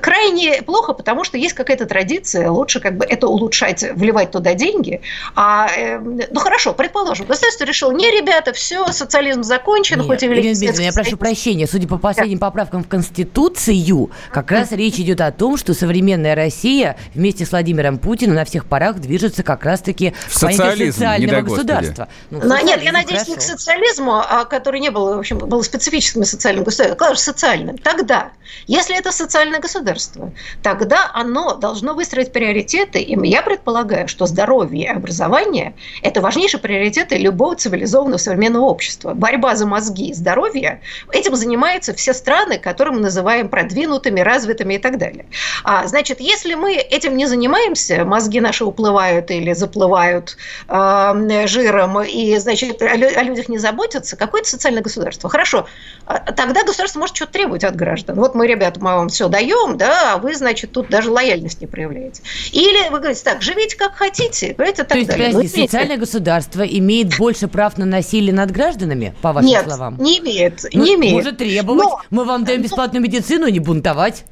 крайне 0.00 0.62
плохо, 0.62 0.92
потому 0.92 1.24
что 1.24 1.36
есть 1.36 1.54
какая-то 1.54 1.86
традиция, 1.86 2.37
лучше 2.46 2.80
как 2.80 2.96
бы 2.96 3.04
это 3.04 3.26
улучшать, 3.26 3.84
вливать 3.94 4.30
туда 4.30 4.54
деньги. 4.54 5.00
А, 5.34 5.68
э, 5.76 5.98
ну 5.98 6.40
хорошо, 6.40 6.72
предположим, 6.72 7.26
государство 7.26 7.64
решило, 7.64 7.92
не, 7.92 8.10
ребята, 8.10 8.52
все, 8.52 8.86
социализм 8.92 9.42
закончен, 9.42 9.98
Нет, 9.98 10.06
хоть 10.06 10.22
и 10.22 10.26
Ирина 10.26 10.80
я 10.80 10.92
прошу 10.92 11.16
прощения, 11.16 11.66
судя 11.66 11.88
по 11.88 11.98
последним 11.98 12.38
поправкам 12.38 12.84
в 12.84 12.88
Конституцию, 12.88 14.10
как 14.30 14.50
раз 14.50 14.72
речь 14.72 14.98
идет 14.98 15.20
о 15.20 15.32
том, 15.32 15.56
что 15.56 15.74
современная 15.74 16.34
Россия 16.34 16.96
вместе 17.14 17.44
с 17.44 17.50
Владимиром 17.50 17.98
Путиным 17.98 18.36
на 18.36 18.44
всех 18.44 18.66
парах 18.66 18.96
движется 18.96 19.42
как 19.42 19.64
раз-таки 19.64 20.14
в 20.28 20.34
социализм, 20.36 20.92
социального 20.92 21.42
государства. 21.42 22.08
Ну, 22.30 22.40
Но, 22.42 22.58
нет, 22.58 22.82
я 22.82 22.92
надеюсь, 22.92 23.22
хорошо. 23.22 23.30
не 23.30 23.36
к 23.36 23.42
социализму, 23.42 24.14
а 24.16 24.44
который 24.44 24.80
не 24.80 24.90
был, 24.90 25.14
в 25.14 25.18
общем, 25.18 25.38
был 25.38 25.62
специфическим 25.62 26.24
социальным 26.24 26.64
государством, 26.64 26.98
а 27.00 27.16
социальным. 27.16 27.78
Тогда, 27.78 28.30
если 28.66 28.96
это 28.96 29.12
социальное 29.12 29.60
государство, 29.60 30.32
тогда 30.62 31.10
оно 31.14 31.54
должно 31.54 31.94
выстроить 31.94 32.27
ставить 32.28 32.32
приоритеты, 32.32 33.00
и 33.00 33.28
я 33.28 33.42
предполагаю, 33.42 34.08
что 34.08 34.26
здоровье 34.26 34.84
и 34.84 34.86
образование– 34.86 35.74
это 36.02 36.20
важнейшие 36.20 36.60
приоритеты 36.60 37.16
любого 37.16 37.56
цивилизованного 37.56 38.18
современного 38.18 38.66
общества. 38.66 39.14
Борьба 39.14 39.56
за 39.56 39.66
мозги 39.66 40.10
и 40.10 40.14
здоровье– 40.14 40.80
этим 41.12 41.34
занимаются 41.36 41.92
все 41.94 42.12
страны, 42.12 42.58
которые 42.58 42.94
мы 42.94 43.00
называем 43.00 43.48
продвинутыми, 43.48 44.20
развитыми 44.20 44.74
и 44.74 44.78
так 44.78 44.98
далее. 44.98 45.24
А, 45.64 45.86
значит, 45.86 46.20
если 46.20 46.54
мы 46.54 46.74
этим 46.74 47.16
не 47.16 47.26
занимаемся, 47.26 48.04
мозги 48.04 48.40
наши 48.40 48.64
уплывают 48.64 49.30
или 49.30 49.52
заплывают 49.52 50.36
э, 50.68 51.46
жиром, 51.46 52.02
и, 52.02 52.36
значит, 52.38 52.82
о, 52.82 53.22
людях 53.22 53.48
не 53.48 53.58
заботятся, 53.58 54.16
какое-то 54.16 54.48
социальное 54.48 54.82
государство. 54.82 55.30
Хорошо, 55.30 55.66
а, 56.06 56.18
тогда 56.32 56.64
государство 56.64 57.00
может 57.00 57.16
что-то 57.16 57.32
требовать 57.32 57.64
от 57.64 57.76
граждан. 57.76 58.16
Вот 58.16 58.34
мы, 58.34 58.46
ребята, 58.46 58.80
мы 58.80 58.94
вам 58.94 59.08
все 59.08 59.28
даем, 59.28 59.76
да, 59.76 60.14
а 60.14 60.18
вы, 60.18 60.34
значит, 60.34 60.72
тут 60.72 60.88
даже 60.88 61.10
лояльность 61.10 61.60
не 61.60 61.66
проявляете 61.66 62.17
делать. 62.18 62.52
Или 62.52 62.90
вы 62.90 62.98
говорите 62.98 63.22
так, 63.24 63.42
живите 63.42 63.76
как 63.76 63.94
хотите, 63.94 64.54
понимаете, 64.54 64.84
так 64.84 64.88
То 64.88 64.98
есть, 64.98 65.10
далее. 65.10 65.32
подожди, 65.32 65.62
социальное 65.62 65.96
государство 65.96 66.62
имеет 66.62 67.16
больше 67.18 67.48
прав 67.48 67.78
на 67.78 67.84
насилие 67.84 68.32
над 68.32 68.50
гражданами, 68.50 69.14
по 69.22 69.32
вашим 69.32 69.48
Нет, 69.48 69.64
словам? 69.64 69.96
не 69.98 70.18
имеет, 70.18 70.64
ну, 70.72 70.84
не 70.84 70.94
имеет. 70.94 71.14
Может 71.14 71.38
требовать, 71.38 71.84
Но, 71.84 72.00
мы 72.10 72.24
вам 72.24 72.44
даем 72.44 72.62
бесплатную 72.62 73.02
медицину, 73.02 73.48
не 73.48 73.60
бунтовать. 73.60 74.24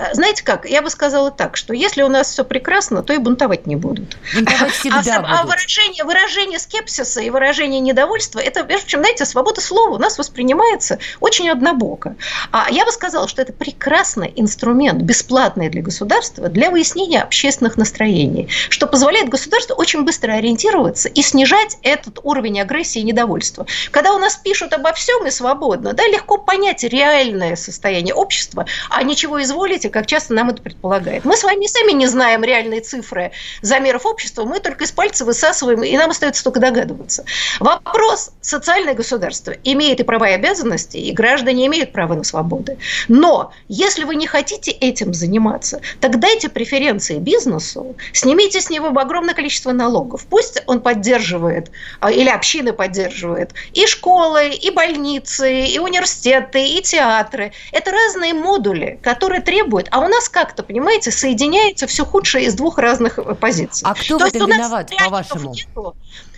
Э, 0.00 0.14
знаете 0.14 0.42
как, 0.42 0.68
я 0.68 0.80
бы 0.80 0.88
сказала 0.88 1.30
так, 1.30 1.56
что 1.56 1.74
если 1.74 2.02
у 2.02 2.08
нас 2.08 2.30
все 2.30 2.42
прекрасно, 2.44 3.02
то 3.02 3.12
и 3.12 3.18
бунтовать 3.18 3.66
не 3.66 3.76
будут. 3.76 4.16
Бунтовать 4.34 4.72
всегда 4.72 5.16
а, 5.16 5.20
будут. 5.20 5.36
а 5.40 5.42
выражение, 5.44 6.04
выражение 6.04 6.58
скепсиса 6.58 7.20
и 7.20 7.28
выражение 7.28 7.80
недовольства, 7.80 8.40
это, 8.40 8.64
в 8.64 8.70
общем, 8.70 9.00
знаете, 9.00 9.26
свобода 9.26 9.60
слова 9.60 9.96
у 9.96 9.98
нас 9.98 10.16
воспринимается 10.16 10.98
очень 11.20 11.50
однобоко. 11.50 12.16
А 12.50 12.68
я 12.70 12.86
бы 12.86 12.92
сказала, 12.92 13.28
что 13.28 13.42
это 13.42 13.52
прекрасный 13.52 14.32
инструмент, 14.36 15.02
бесплатный 15.02 15.68
для 15.68 15.82
государства, 15.82 16.48
для 16.48 16.70
выяснения 16.70 17.20
общественных 17.20 17.76
настроений, 17.76 18.48
что 18.70 18.86
позволяет 18.86 19.28
государству 19.28 19.74
очень 19.76 20.04
быстро 20.04 20.32
ориентироваться 20.32 21.08
и 21.08 21.20
снижать 21.20 21.76
этот 21.82 22.20
уровень 22.22 22.60
агрессии 22.60 23.00
и 23.00 23.04
недовольства. 23.04 23.66
Когда 23.90 24.14
у 24.14 24.18
нас 24.18 24.36
пишут 24.36 24.72
обо 24.72 24.92
всем 24.94 25.26
и 25.26 25.30
свободно, 25.30 25.92
да, 25.92 26.06
легко 26.06 26.38
понять 26.38 26.84
реальное 26.84 27.56
состояние 27.56 28.14
общества, 28.14 28.64
а 28.88 29.02
ничего 29.02 29.42
изволите, 29.42 29.89
как 29.90 30.06
часто 30.06 30.34
нам 30.34 30.50
это 30.50 30.62
предполагает. 30.62 31.24
Мы 31.24 31.36
с 31.36 31.44
вами 31.44 31.66
сами 31.66 31.92
не 31.92 32.06
знаем 32.06 32.44
реальные 32.44 32.80
цифры 32.80 33.32
замеров 33.62 34.06
общества, 34.06 34.44
мы 34.44 34.60
только 34.60 34.84
из 34.84 34.92
пальца 34.92 35.24
высасываем, 35.24 35.82
и 35.82 35.96
нам 35.96 36.10
остается 36.10 36.44
только 36.44 36.60
догадываться. 36.60 37.24
Вопрос 37.60 38.30
социальное 38.40 38.94
государство 38.94 39.54
имеет 39.64 40.00
и 40.00 40.02
права 40.02 40.30
и 40.30 40.34
обязанности, 40.34 40.96
и 40.96 41.12
граждане 41.12 41.66
имеют 41.66 41.92
право 41.92 42.14
на 42.14 42.24
свободы. 42.24 42.78
Но 43.08 43.52
если 43.68 44.04
вы 44.04 44.16
не 44.16 44.26
хотите 44.26 44.70
этим 44.70 45.14
заниматься, 45.14 45.80
так 46.00 46.18
дайте 46.18 46.48
преференции 46.48 47.18
бизнесу, 47.18 47.96
снимите 48.12 48.60
с 48.60 48.70
него 48.70 48.88
огромное 48.88 49.34
количество 49.34 49.72
налогов. 49.72 50.26
Пусть 50.28 50.62
он 50.66 50.80
поддерживает, 50.80 51.70
а, 52.00 52.10
или 52.10 52.28
общины 52.28 52.72
поддерживает, 52.72 53.52
и 53.72 53.86
школы, 53.86 54.50
и 54.50 54.70
больницы, 54.70 55.64
и 55.64 55.78
университеты, 55.78 56.64
и 56.66 56.82
театры. 56.82 57.52
Это 57.72 57.90
разные 57.90 58.34
модули, 58.34 58.98
которые 59.02 59.40
требуют, 59.40 59.79
а 59.90 60.00
у 60.00 60.08
нас 60.08 60.28
как-то, 60.28 60.62
понимаете, 60.62 61.10
соединяется 61.10 61.86
все 61.86 62.04
худшее 62.04 62.46
из 62.46 62.54
двух 62.54 62.78
разных 62.78 63.18
э, 63.18 63.34
позиций. 63.34 63.86
А 63.88 63.94
кто 63.94 64.18
То 64.18 64.24
в 64.24 64.28
этом 64.28 64.48
виноват, 64.50 64.90
по-вашему? 64.96 65.54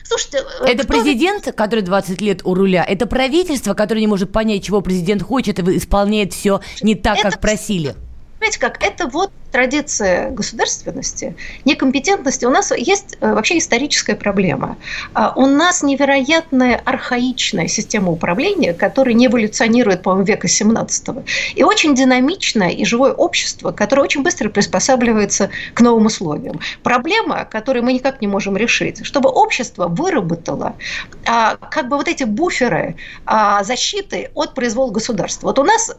Слушайте, 0.05 0.45
э, 0.61 0.65
это 0.67 0.85
кто... 0.85 0.93
президент, 0.93 1.53
который 1.55 1.83
20 1.83 2.21
лет 2.21 2.41
у 2.45 2.55
руля, 2.55 2.85
это 2.87 3.07
правительство, 3.07 3.75
которое 3.75 4.01
не 4.01 4.07
может 4.07 4.33
понять, 4.33 4.65
чего 4.65 4.81
президент 4.81 5.23
хочет, 5.23 5.59
и 5.59 5.77
исполняет 5.77 6.33
все 6.33 6.61
не 6.83 6.95
так, 6.95 7.19
это... 7.19 7.31
как 7.31 7.41
просили. 7.41 7.95
Понимаете 8.43 8.59
как, 8.59 8.83
это 8.83 9.07
вот 9.07 9.31
традиция 9.53 10.31
государственности, 10.31 11.37
некомпетентности, 11.65 12.45
у 12.45 12.51
нас 12.51 12.73
есть 12.77 13.17
э, 13.21 13.33
вообще 13.35 13.59
историческая 13.59 14.17
проблема. 14.17 14.79
А, 15.15 15.33
у 15.37 15.47
нас 15.47 15.85
невероятная 15.85 16.81
архаичная 16.85 17.69
система 17.69 18.11
управления, 18.11 18.73
которая 18.73 19.15
не 19.15 19.27
эволюционирует, 19.27 20.03
по-моему, 20.03 20.25
века 20.25 20.49
17 20.49 21.09
И 21.55 21.63
очень 21.63 21.95
динамичное 21.95 22.71
и 22.71 22.85
живое 22.85 23.13
общество, 23.13 23.71
которое 23.71 24.03
очень 24.03 24.25
быстро 24.25 24.49
приспосабливается 24.49 25.51
к 25.75 25.81
новым 25.81 26.07
условиям. 26.07 26.59
Проблема, 26.83 27.45
которую 27.45 27.85
мы 27.85 27.93
никак 27.93 28.23
не 28.23 28.27
можем 28.27 28.57
решить, 28.57 29.07
чтобы 29.07 29.29
общество 29.29 29.87
выработало 29.87 30.75
а, 31.27 31.57
как 31.57 31.89
бы 31.89 31.97
вот 31.97 32.09
эти 32.09 32.25
буферы 32.25 32.97
а, 33.25 33.63
защиты 33.63 34.31
от 34.35 34.55
произвола 34.55 34.91
государства. 34.91 35.49
Вот 35.49 35.61
у 35.61 35.65
нас 35.65 35.95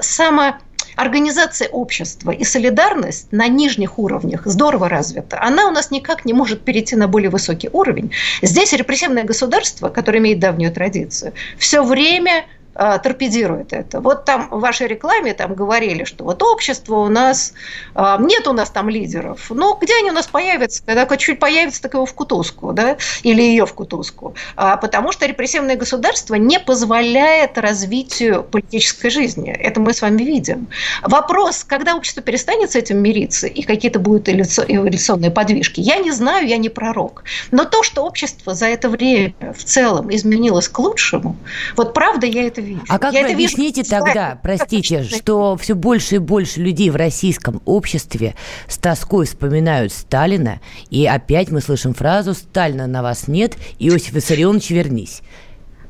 самое 0.00 0.58
организация 0.98 1.68
общества 1.68 2.32
и 2.32 2.42
солидарность 2.44 3.28
на 3.30 3.46
нижних 3.46 3.98
уровнях 3.98 4.42
здорово 4.46 4.88
развита. 4.88 5.40
Она 5.40 5.68
у 5.68 5.70
нас 5.70 5.92
никак 5.92 6.24
не 6.24 6.32
может 6.32 6.62
перейти 6.62 6.96
на 6.96 7.06
более 7.06 7.30
высокий 7.30 7.70
уровень. 7.72 8.10
Здесь 8.42 8.72
репрессивное 8.72 9.22
государство, 9.22 9.90
которое 9.90 10.18
имеет 10.18 10.40
давнюю 10.40 10.72
традицию, 10.72 11.32
все 11.56 11.84
время 11.84 12.46
а, 12.78 12.98
торпедирует 12.98 13.72
это. 13.72 14.00
Вот 14.00 14.24
там 14.24 14.48
в 14.50 14.60
вашей 14.60 14.86
рекламе 14.86 15.34
там 15.34 15.54
говорили, 15.54 16.04
что 16.04 16.22
вот 16.22 16.40
общество 16.44 16.94
у 16.96 17.08
нас, 17.08 17.52
а, 17.96 18.18
нет 18.18 18.46
у 18.46 18.52
нас 18.52 18.70
там 18.70 18.88
лидеров. 18.88 19.50
Но 19.50 19.74
где 19.74 19.96
они 19.98 20.10
у 20.10 20.14
нас 20.14 20.28
появятся? 20.28 20.84
Когда 20.86 21.16
чуть 21.16 21.40
появится, 21.40 21.82
так 21.82 21.94
его 21.94 22.06
в 22.06 22.14
кутузку, 22.14 22.72
да, 22.72 22.96
или 23.24 23.42
ее 23.42 23.66
в 23.66 23.74
кутузку. 23.74 24.36
А, 24.54 24.76
потому 24.76 25.10
что 25.10 25.26
репрессивное 25.26 25.74
государство 25.74 26.36
не 26.36 26.60
позволяет 26.60 27.58
развитию 27.58 28.44
политической 28.44 29.10
жизни. 29.10 29.50
Это 29.50 29.80
мы 29.80 29.92
с 29.92 30.00
вами 30.00 30.22
видим. 30.22 30.68
Вопрос, 31.02 31.64
когда 31.64 31.96
общество 31.96 32.22
перестанет 32.22 32.70
с 32.70 32.76
этим 32.76 32.98
мириться 32.98 33.48
и 33.48 33.62
какие-то 33.62 33.98
будут 33.98 34.28
эволюционные 34.28 35.32
подвижки, 35.32 35.80
я 35.80 35.96
не 35.96 36.12
знаю, 36.12 36.46
я 36.46 36.58
не 36.58 36.68
пророк. 36.68 37.24
Но 37.50 37.64
то, 37.64 37.82
что 37.82 38.02
общество 38.02 38.54
за 38.54 38.66
это 38.66 38.88
время 38.88 39.34
в 39.56 39.64
целом 39.64 40.14
изменилось 40.14 40.68
к 40.68 40.78
лучшему, 40.78 41.34
вот 41.74 41.92
правда 41.92 42.24
я 42.26 42.46
это 42.46 42.67
вижу. 42.68 42.82
А 42.88 42.98
как 42.98 43.14
я 43.14 43.22
вы 43.22 43.32
объясните 43.32 43.82
вижу, 43.82 43.90
тогда, 43.90 44.38
простите, 44.42 45.02
что 45.10 45.56
все 45.56 45.74
больше 45.74 46.16
и 46.16 46.18
больше 46.18 46.60
людей 46.60 46.90
в 46.90 46.96
российском 46.96 47.62
обществе 47.64 48.34
с 48.68 48.78
тоской 48.78 49.26
вспоминают 49.26 49.92
Сталина, 49.92 50.60
и 50.90 51.06
опять 51.06 51.50
мы 51.50 51.60
слышим 51.60 51.94
фразу 51.94 52.34
«Сталина 52.34 52.86
на 52.86 53.02
вас 53.02 53.28
нет, 53.28 53.56
Иосиф 53.78 54.12
Виссарионович, 54.12 54.70
вернись». 54.70 55.22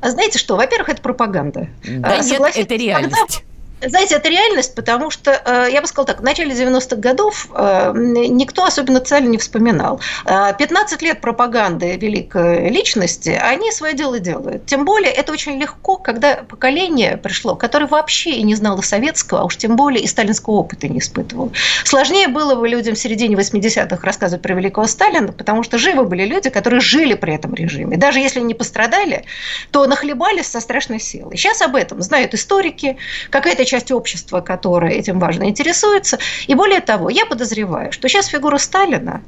А 0.01 0.11
знаете 0.11 0.39
что? 0.39 0.55
Во-первых, 0.55 0.89
это 0.89 1.01
пропаганда. 1.01 1.67
Да 1.83 2.19
а, 2.19 2.23
нет, 2.23 2.41
это 2.55 2.75
реальность. 2.75 3.15
Когда 3.15 3.48
знаете, 3.81 4.15
это 4.15 4.29
реальность, 4.29 4.75
потому 4.75 5.09
что, 5.09 5.31
э, 5.31 5.69
я 5.71 5.81
бы 5.81 5.87
сказала 5.87 6.07
так, 6.07 6.19
в 6.19 6.23
начале 6.23 6.53
90-х 6.53 6.97
годов 6.97 7.47
э, 7.53 7.93
никто 7.95 8.65
особенно 8.65 8.99
цель 8.99 9.29
не 9.29 9.37
вспоминал. 9.37 10.01
15 10.25 11.01
э, 11.01 11.05
лет 11.05 11.21
пропаганды 11.21 11.95
великой 11.95 12.69
личности, 12.69 13.29
они 13.29 13.71
свое 13.71 13.93
дело 13.93 14.19
делают. 14.19 14.65
Тем 14.65 14.85
более, 14.85 15.11
это 15.11 15.31
очень 15.31 15.59
легко, 15.59 15.97
когда 15.97 16.35
поколение 16.47 17.17
пришло, 17.17 17.55
которое 17.55 17.87
вообще 17.87 18.31
и 18.31 18.43
не 18.43 18.55
знало 18.55 18.81
советского, 18.81 19.41
а 19.41 19.45
уж 19.45 19.55
тем 19.55 19.75
более 19.75 20.03
и 20.03 20.07
сталинского 20.07 20.55
опыта 20.55 20.87
не 20.87 20.99
испытывало. 20.99 21.51
Сложнее 21.85 22.27
было 22.27 22.55
бы 22.55 22.67
людям 22.67 22.95
в 22.95 22.99
середине 22.99 23.35
80-х 23.35 23.99
рассказывать 24.05 24.41
про 24.41 24.53
великого 24.53 24.87
Сталина, 24.87 25.31
потому 25.31 25.63
что 25.63 25.77
живы 25.77 26.03
были 26.03 26.25
люди, 26.25 26.49
которые 26.49 26.81
жили 26.81 27.13
при 27.13 27.33
этом 27.33 27.53
режиме. 27.53 27.97
Даже 27.97 28.19
если 28.19 28.41
не 28.41 28.53
пострадали, 28.53 29.23
то 29.71 29.85
нахлебались 29.87 30.47
со 30.47 30.59
страшной 30.59 30.99
силой. 30.99 31.37
Сейчас 31.37 31.61
об 31.61 31.75
этом 31.75 32.01
знают 32.01 32.33
историки, 32.33 32.97
какая-то 33.29 33.65
часть 33.69 33.91
общества, 33.91 34.41
которая 34.41 34.91
этим 34.91 35.19
важно 35.19 35.45
интересуется. 35.45 36.17
И 36.47 36.55
более 36.55 36.81
того, 36.81 37.09
я 37.09 37.25
подозреваю, 37.25 37.91
что 37.91 38.07
сейчас 38.07 38.27
фигура 38.27 38.57
Сталина 38.57 39.21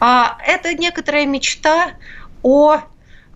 а 0.00 0.38
это 0.46 0.74
некоторая 0.74 1.26
мечта 1.26 1.90
о, 2.42 2.78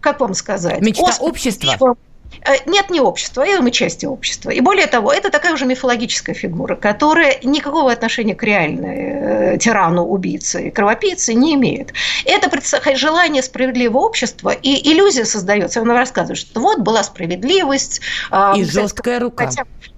как 0.01 0.21
вам 0.21 0.35
сказать, 0.35 0.81
мечта 0.81 1.13
о 1.19 1.25
общества. 1.25 1.97
Э, 2.45 2.53
нет, 2.67 2.91
не 2.91 3.01
общества, 3.01 3.47
это 3.47 3.63
мы 3.63 3.71
части 3.71 4.07
общества. 4.07 4.51
И 4.51 4.61
более 4.61 4.87
того, 4.87 5.13
это 5.13 5.31
такая 5.31 5.53
уже 5.53 5.67
мифологическая 5.67 6.35
фигура, 6.35 6.77
которая 6.77 7.39
никакого 7.43 7.93
отношения 7.93 8.35
к 8.35 8.43
реальной 8.43 9.55
э, 9.55 9.59
тирану, 9.59 10.05
убийце, 10.05 10.71
кровопийце 10.71 11.35
не 11.35 11.55
имеет. 11.55 11.93
Это 12.25 12.51
желание 12.97 13.43
справедливого 13.43 14.05
общества, 14.05 14.51
и 14.51 14.93
иллюзия 14.93 15.25
создается. 15.25 15.81
Он 15.81 15.91
рассказывает, 15.91 16.39
что 16.39 16.61
вот 16.61 16.81
была 16.81 17.03
справедливость. 17.03 18.01
А, 18.31 18.55
и 18.57 18.65
жесткая 18.65 19.21
рука. 19.21 19.47
Хотя, 19.47 19.65
Э, 19.65 19.92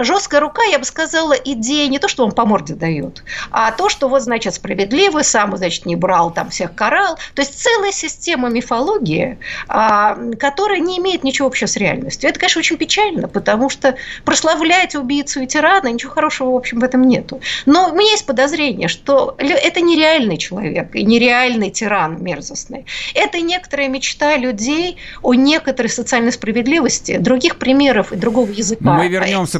жесткая 0.00 0.40
рука, 0.40 0.62
я 0.64 0.78
бы 0.78 0.84
сказала, 0.84 1.32
идея 1.32 1.88
не 1.88 1.98
то, 1.98 2.08
что 2.08 2.24
он 2.24 2.32
по 2.32 2.44
морде 2.44 2.74
дает, 2.74 3.22
а 3.50 3.70
то, 3.72 3.88
что 3.88 4.08
вот, 4.08 4.22
значит, 4.22 4.54
справедливый, 4.54 5.24
сам, 5.24 5.56
значит, 5.56 5.86
не 5.86 5.96
брал, 5.96 6.30
там 6.30 6.50
всех 6.50 6.74
карал. 6.74 7.16
То 7.34 7.42
есть 7.42 7.60
целая 7.60 7.92
система 7.92 8.48
мифологии, 8.48 9.38
а, 9.68 10.16
которая 10.38 10.80
не 10.80 10.98
имеет 10.98 11.24
ничего 11.24 11.48
общего 11.48 11.68
с 11.68 11.76
реальностью. 11.76 12.28
Это, 12.28 12.38
конечно, 12.38 12.58
очень 12.58 12.76
печально, 12.76 13.28
потому 13.28 13.70
что 13.70 13.96
прославлять 14.24 14.94
убийцу 14.94 15.40
и 15.42 15.46
тирана, 15.46 15.88
ничего 15.88 16.12
хорошего, 16.12 16.50
в 16.50 16.56
общем, 16.56 16.80
в 16.80 16.84
этом 16.84 17.02
нету. 17.02 17.40
Но 17.66 17.90
у 17.90 17.94
меня 17.94 18.10
есть 18.10 18.26
подозрение, 18.26 18.88
что 18.88 19.36
это 19.38 19.80
нереальный 19.80 20.36
человек 20.36 20.94
и 20.94 21.04
нереальный 21.04 21.70
тиран 21.70 22.22
мерзостный. 22.22 22.86
Это 23.14 23.40
некоторая 23.40 23.88
мечта 23.88 24.36
людей 24.36 24.96
о 25.22 25.34
некоторой 25.34 25.90
социальной 25.90 26.32
справедливости. 26.32 27.16
Других 27.18 27.58
примеров 27.58 28.12
и 28.12 28.16
другого 28.16 28.50
языка. 28.50 28.94
Мы 28.94 29.08
вернемся 29.08 29.59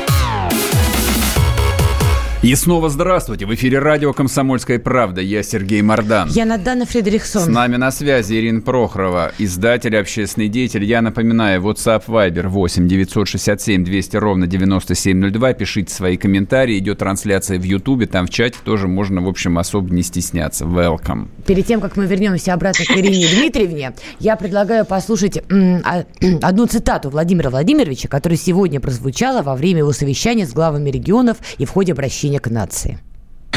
И 2.43 2.55
снова 2.55 2.89
здравствуйте. 2.89 3.45
В 3.45 3.53
эфире 3.53 3.77
радио 3.77 4.13
«Комсомольская 4.13 4.79
правда». 4.79 5.21
Я 5.21 5.43
Сергей 5.43 5.83
Мордан. 5.83 6.27
Я 6.31 6.45
Надана 6.45 6.87
Фредериксон. 6.87 7.43
С 7.43 7.47
нами 7.47 7.75
на 7.75 7.91
связи 7.91 8.33
Ирина 8.33 8.61
Прохорова, 8.61 9.31
издатель, 9.37 9.95
общественный 9.95 10.47
деятель. 10.47 10.83
Я 10.83 11.03
напоминаю, 11.03 11.61
WhatsApp 11.61 12.05
Viber 12.07 12.47
8 12.47 12.87
967 12.87 13.83
200 13.83 14.17
ровно 14.17 14.47
9702. 14.47 15.53
Пишите 15.53 15.93
свои 15.93 16.17
комментарии. 16.17 16.79
Идет 16.79 16.97
трансляция 16.97 17.59
в 17.59 17.63
Ютубе. 17.63 18.07
Там 18.07 18.25
в 18.25 18.31
чате 18.31 18.57
тоже 18.65 18.87
можно, 18.87 19.21
в 19.21 19.27
общем, 19.27 19.59
особо 19.59 19.93
не 19.93 20.01
стесняться. 20.01 20.65
Welcome. 20.65 21.27
Перед 21.45 21.67
тем, 21.67 21.79
как 21.79 21.95
мы 21.95 22.07
вернемся 22.07 22.55
обратно 22.55 22.85
к 22.85 22.89
Ирине 22.97 23.27
Дмитриевне, 23.27 23.93
я 24.19 24.35
предлагаю 24.35 24.85
послушать 24.85 25.43
а, 25.83 26.05
одну 26.41 26.65
цитату 26.65 27.11
Владимира 27.11 27.51
Владимировича, 27.51 28.07
которая 28.07 28.39
сегодня 28.39 28.79
прозвучала 28.79 29.43
во 29.43 29.55
время 29.55 29.79
его 29.79 29.91
совещания 29.91 30.47
с 30.47 30.53
главами 30.53 30.89
регионов 30.89 31.37
и 31.59 31.65
в 31.65 31.69
ходе 31.69 31.91
обращения 31.91 32.30
к 32.39 32.49
нации. 32.49 32.99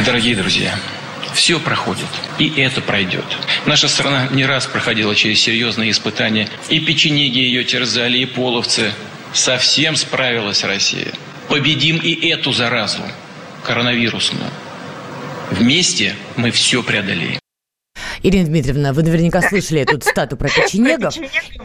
Дорогие 0.05 0.37
друзья, 0.37 0.75
все 1.35 1.59
проходит, 1.59 2.07
и 2.39 2.49
это 2.61 2.81
пройдет. 2.81 3.25
Наша 3.67 3.89
страна 3.89 4.29
не 4.31 4.45
раз 4.45 4.67
проходила 4.67 5.15
через 5.15 5.41
серьезные 5.41 5.91
испытания. 5.91 6.49
И 6.69 6.81
печенеги 6.81 7.39
ее 7.39 7.65
терзали, 7.65 8.19
и 8.19 8.27
половцы. 8.27 8.93
Совсем 9.33 9.97
справилась 9.97 10.63
Россия. 10.65 11.13
Победим 11.49 11.97
и 11.99 12.29
эту 12.29 12.53
заразу, 12.53 13.03
коронавирусную. 13.65 14.51
Вместе 15.51 16.15
мы 16.37 16.51
все 16.51 16.83
преодолеем. 16.83 17.44
Ирина 18.25 18.47
Дмитриевна, 18.47 18.95
вы 18.95 19.03
наверняка 19.03 19.43
слышали 19.43 19.83
эту 19.83 20.01
стату 20.01 20.39
про 20.39 20.49
печенегов. 20.49 21.15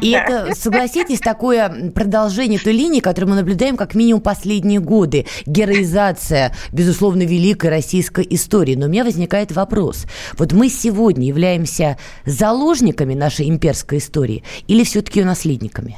И 0.01 0.11
это, 0.11 0.53
согласитесь, 0.53 1.21
такое 1.21 1.89
продолжение 1.95 2.59
той 2.59 2.73
линии, 2.73 2.99
которую 2.99 3.29
мы 3.29 3.35
наблюдаем 3.37 3.77
как 3.77 3.95
минимум 3.95 4.21
последние 4.21 4.81
годы. 4.81 5.25
Героизация, 5.45 6.53
безусловно, 6.73 7.21
великой 7.21 7.69
российской 7.69 8.27
истории. 8.29 8.75
Но 8.75 8.87
у 8.87 8.89
меня 8.89 9.05
возникает 9.05 9.53
вопрос. 9.53 10.05
Вот 10.37 10.51
мы 10.51 10.67
сегодня 10.67 11.25
являемся 11.25 11.97
заложниками 12.25 13.13
нашей 13.13 13.47
имперской 13.47 13.99
истории 13.99 14.43
или 14.67 14.83
все-таки 14.83 15.21
ее 15.21 15.25
наследниками? 15.25 15.97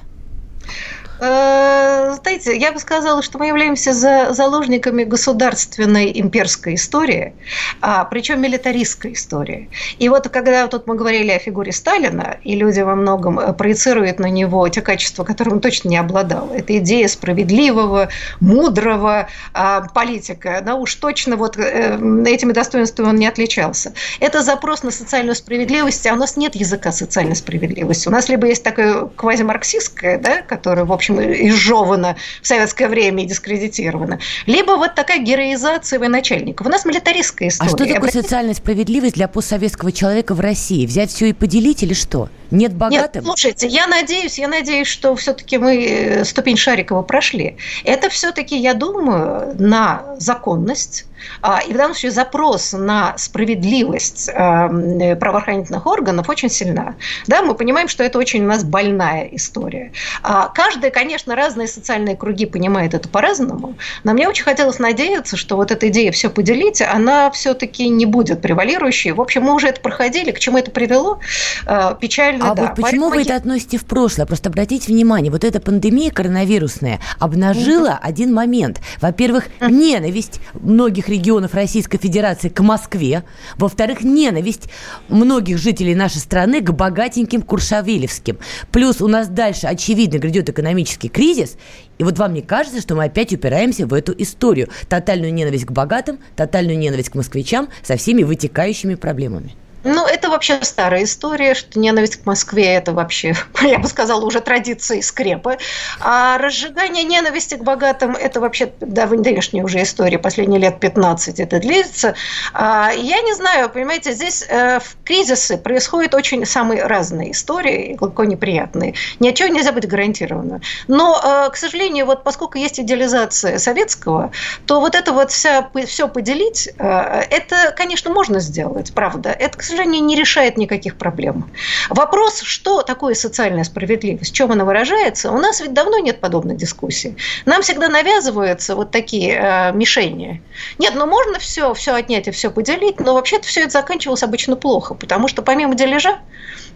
Э, 1.22 2.16
знаете, 2.24 2.58
я 2.58 2.72
бы 2.72 2.80
сказала, 2.80 3.22
что 3.22 3.38
мы 3.38 3.46
являемся 3.46 3.94
за 3.94 4.34
заложниками 4.34 5.04
государственной 5.04 6.12
имперской 6.20 6.74
истории, 6.74 7.34
а, 7.80 8.06
причем 8.06 8.42
милитаристской 8.42 9.14
истории. 9.14 9.70
И 10.00 10.10
вот 10.10 10.28
когда 10.30 10.68
тут 10.68 10.88
мы 10.88 10.96
говорили 10.96 11.30
о 11.30 11.38
фигуре 11.38 11.72
Сталина, 11.72 12.38
и 12.44 12.56
люди 12.56 12.80
во 12.80 12.96
многом 12.96 13.40
э, 13.40 13.54
проецируют 13.54 14.18
на 14.18 14.32
него 14.32 14.68
те 14.70 14.82
качества, 14.82 15.24
которым 15.24 15.54
он 15.54 15.60
точно 15.60 15.90
не 15.90 15.98
обладал. 15.98 16.50
Это 16.52 16.80
идея 16.80 17.08
справедливого, 17.08 18.10
мудрого 18.40 19.28
а, 19.54 19.82
политика. 19.94 20.62
Да 20.66 20.74
уж 20.74 20.96
точно 20.96 21.36
вот 21.36 21.56
э, 21.60 22.00
этими 22.26 22.52
достоинствами 22.52 23.10
он 23.10 23.18
не 23.18 23.28
отличался. 23.28 23.94
Это 24.20 24.42
запрос 24.42 24.82
на 24.82 24.90
социальную 24.90 25.36
справедливость, 25.36 26.08
а 26.08 26.14
у 26.14 26.18
нас 26.18 26.36
нет 26.36 26.56
языка 26.56 26.92
социальной 26.92 27.36
справедливости. 27.36 28.08
У 28.08 28.12
нас 28.12 28.28
либо 28.28 28.48
есть 28.48 28.64
такое 28.64 29.06
квазимарксистское, 29.06 30.18
да, 30.18 30.42
которое, 30.42 30.86
в 30.86 30.92
общем, 30.92 31.11
общем, 31.18 31.48
изжевано 31.48 32.16
в 32.42 32.48
советское 32.48 32.88
время 32.88 33.24
и 33.24 33.28
дискредитировано. 33.28 34.20
Либо 34.46 34.72
вот 34.72 34.96
такая 34.96 35.20
героизация 35.20 36.00
военачальников. 36.00 36.68
У 36.68 36.70
нас 36.70 36.86
милитаристская 36.86 37.50
история. 37.50 37.70
А 37.70 37.70
что 37.70 37.78
такое 37.86 37.98
Обратите... 37.98 38.22
социальная 38.22 38.54
справедливость 38.54 39.16
для 39.16 39.28
постсоветского 39.28 39.92
человека 39.92 40.34
в 40.34 40.40
России? 40.40 40.86
Взять 40.86 41.12
все 41.12 41.28
и 41.28 41.34
поделить 41.34 41.84
или 41.84 41.94
что? 41.94 42.30
Нет 42.52 42.74
богатым? 42.74 43.22
Нет, 43.22 43.26
слушайте, 43.26 43.68
я 43.68 43.88
надеюсь, 43.88 44.38
я 44.38 44.48
надеюсь, 44.48 44.88
что 44.88 45.16
все-таки 45.16 45.58
мы 45.58 45.84
э, 45.84 46.26
ступень 46.26 46.58
Шарикова 46.58 47.02
прошли. 47.02 47.58
Это 47.84 48.10
все-таки, 48.10 48.58
я 48.58 48.74
думаю, 48.74 49.56
на 49.58 50.16
законность, 50.20 51.06
а, 51.42 51.62
и 51.62 51.74
в 51.74 51.78
данном 51.78 51.94
случае 51.94 52.12
запрос 52.12 52.74
на 52.74 53.18
справедливость 53.18 54.30
э, 54.30 55.16
правоохранительных 55.16 55.86
органов 55.86 56.30
очень 56.30 56.50
сильна. 56.50 56.96
Да, 57.28 57.42
мы 57.42 57.56
понимаем, 57.56 57.88
что 57.88 58.04
это 58.04 58.18
очень 58.20 58.44
у 58.44 58.48
нас 58.48 58.64
больная 58.64 59.28
история. 59.32 59.92
А, 60.24 60.48
каждый, 60.50 60.92
конечно, 60.92 61.36
разные 61.36 61.68
социальные 61.68 62.16
круги 62.16 62.46
понимает 62.46 62.94
это 62.94 63.08
по-разному, 63.10 63.76
но 64.04 64.14
мне 64.14 64.28
очень 64.28 64.44
хотелось 64.44 64.80
надеяться, 64.80 65.38
что 65.38 65.56
вот 65.56 65.72
эта 65.72 65.88
идея 65.90 66.12
все 66.12 66.30
поделить, 66.30 66.82
она 66.82 67.32
все-таки 67.32 67.88
не 67.90 68.06
будет 68.06 68.42
превалирующей. 68.42 69.12
В 69.12 69.22
общем, 69.22 69.44
мы 69.44 69.54
уже 69.54 69.68
это 69.68 69.82
проходили, 69.82 70.32
к 70.32 70.40
чему 70.40 70.58
это 70.58 70.72
привело, 70.72 71.20
э, 71.66 71.96
печально, 72.42 72.52
А 72.52 72.56
да. 72.56 72.62
вот 72.62 72.76
почему 72.76 72.84
Поэтому 72.84 73.10
вы 73.10 73.16
я... 73.18 73.22
это 73.22 73.36
относите 73.36 73.78
в 73.78 73.86
прошлое? 73.86 74.26
Просто 74.26 74.50
обратите 74.50 74.92
внимание, 74.92 75.32
вот 75.32 75.44
эта 75.44 75.60
пандемия 75.60 76.12
коронавирусная 76.12 77.00
обнажила 77.20 77.90
mm-hmm. 77.90 78.00
один 78.02 78.34
момент. 78.34 78.82
Во-первых, 79.00 79.46
mm-hmm. 79.60 79.72
ненависть 79.72 80.40
многих 80.54 81.10
регионов 81.10 81.54
Российской 81.54 81.98
Федерации 81.98 82.50
к 82.50 82.60
Москве. 82.62 83.24
Во-вторых, 83.58 84.04
ненависть 84.04 84.70
многих 85.10 85.58
жителей 85.58 85.96
нашей 85.96 86.20
страны 86.20 86.62
к 86.62 86.72
богатеньким 86.72 87.42
Куршавелевским. 87.42 88.38
Плюс 88.72 89.02
у 89.02 89.08
нас 89.08 89.28
дальше, 89.28 89.68
очевидно, 89.68 90.18
грядет 90.18 90.50
экономический 90.50 91.10
кризис. 91.10 91.58
И 91.98 92.04
вот 92.04 92.18
вам 92.18 92.34
не 92.34 92.42
кажется, 92.42 92.82
что 92.82 92.96
мы 92.96 93.06
опять 93.06 93.32
упираемся 93.34 93.86
в 93.86 93.94
эту 93.94 94.14
историю? 94.18 94.70
Тотальную 94.90 95.34
ненависть 95.34 95.66
к 95.66 95.72
богатым, 95.72 96.18
тотальную 96.36 96.78
ненависть 96.78 97.10
к 97.10 97.16
москвичам 97.16 97.70
со 97.84 97.96
всеми 97.96 98.24
вытекающими 98.24 98.96
проблемами. 98.96 99.56
Ну, 99.84 100.06
это 100.06 100.30
вообще 100.30 100.60
старая 100.62 101.04
история, 101.04 101.56
что 101.56 101.80
ненависть 101.80 102.18
к 102.18 102.26
Москве– 102.26 102.66
это 102.76 102.94
вообще, 102.94 103.34
я 103.62 103.80
бы 103.80 103.88
сказала, 103.88 104.24
уже 104.24 104.42
традиции 104.42 105.02
скрепы. 105.02 105.58
А 106.00 106.38
разжигание 106.38 107.04
ненависти 107.04 107.56
к 107.56 107.64
богатым– 107.64 108.16
это 108.22 108.40
вообще 108.40 108.72
давнешняя 108.80 109.64
уже 109.64 109.82
история, 109.82 110.20
последние 110.20 110.60
лет 110.60 110.80
15 110.80 111.40
это 111.40 111.60
длится. 111.60 112.16
А, 112.54 112.92
я 112.92 113.22
не 113.22 113.34
знаю, 113.34 113.70
понимаете, 113.70 114.14
здесь 114.14 114.46
э, 114.48 114.80
в 114.80 114.98
кризисы 115.04 115.58
происходят 115.58 116.14
очень 116.14 116.46
самые 116.46 116.84
разные 116.84 117.32
истории, 117.32 117.94
глубоко 117.94 118.24
неприятные. 118.24 118.94
Ничего 119.20 119.50
нельзя 119.50 119.72
быть 119.72 119.88
гарантированно. 119.88 120.62
Но, 120.88 121.20
э, 121.24 121.50
к 121.52 121.58
сожалению, 121.58 122.06
вот 122.06 122.24
поскольку 122.24 122.58
есть 122.58 122.80
идеализация 122.80 123.58
советского, 123.58 124.32
то 124.68 124.80
вот 124.80 124.96
это 124.96 125.12
вот 125.12 125.32
вся, 125.32 125.70
все 125.88 126.08
поделить, 126.08 126.70
э, 126.78 127.24
это, 127.30 127.74
конечно, 127.76 128.12
можно 128.12 128.40
сделать, 128.40 128.94
правда. 128.94 129.30
Это, 129.30 129.58
к 129.58 129.64
сожалению, 129.72 130.04
не 130.04 130.16
решает 130.16 130.58
никаких 130.58 130.96
проблем. 130.96 131.50
Вопрос, 131.90 132.42
что 132.42 132.82
такое 132.82 133.14
социальная 133.14 133.64
справедливость, 133.64 134.32
в 134.32 134.36
чем 134.36 134.52
она 134.52 134.66
выражается, 134.66 135.32
у 135.32 135.38
нас 135.38 135.62
ведь 135.62 135.74
давно 135.74 136.00
нет 136.00 136.20
подобной 136.20 136.56
дискуссии. 136.56 137.16
Нам 137.46 137.62
всегда 137.62 137.88
навязываются 137.90 138.76
вот 138.76 138.92
такие 138.92 139.34
э, 139.34 139.72
мишени. 139.74 140.42
Нет, 140.78 140.94
ну 140.96 141.06
можно 141.06 141.40
все, 141.40 141.74
все 141.74 141.94
отнять 141.94 142.28
и 142.28 142.32
все 142.32 142.52
поделить, 142.52 143.00
но 143.00 143.14
вообще-то 143.14 143.48
все 143.48 143.62
это 143.62 143.72
заканчивалось 143.72 144.24
обычно 144.24 144.56
плохо, 144.56 144.94
потому 144.94 145.28
что 145.28 145.42
помимо 145.42 145.76
дележа 145.76 146.20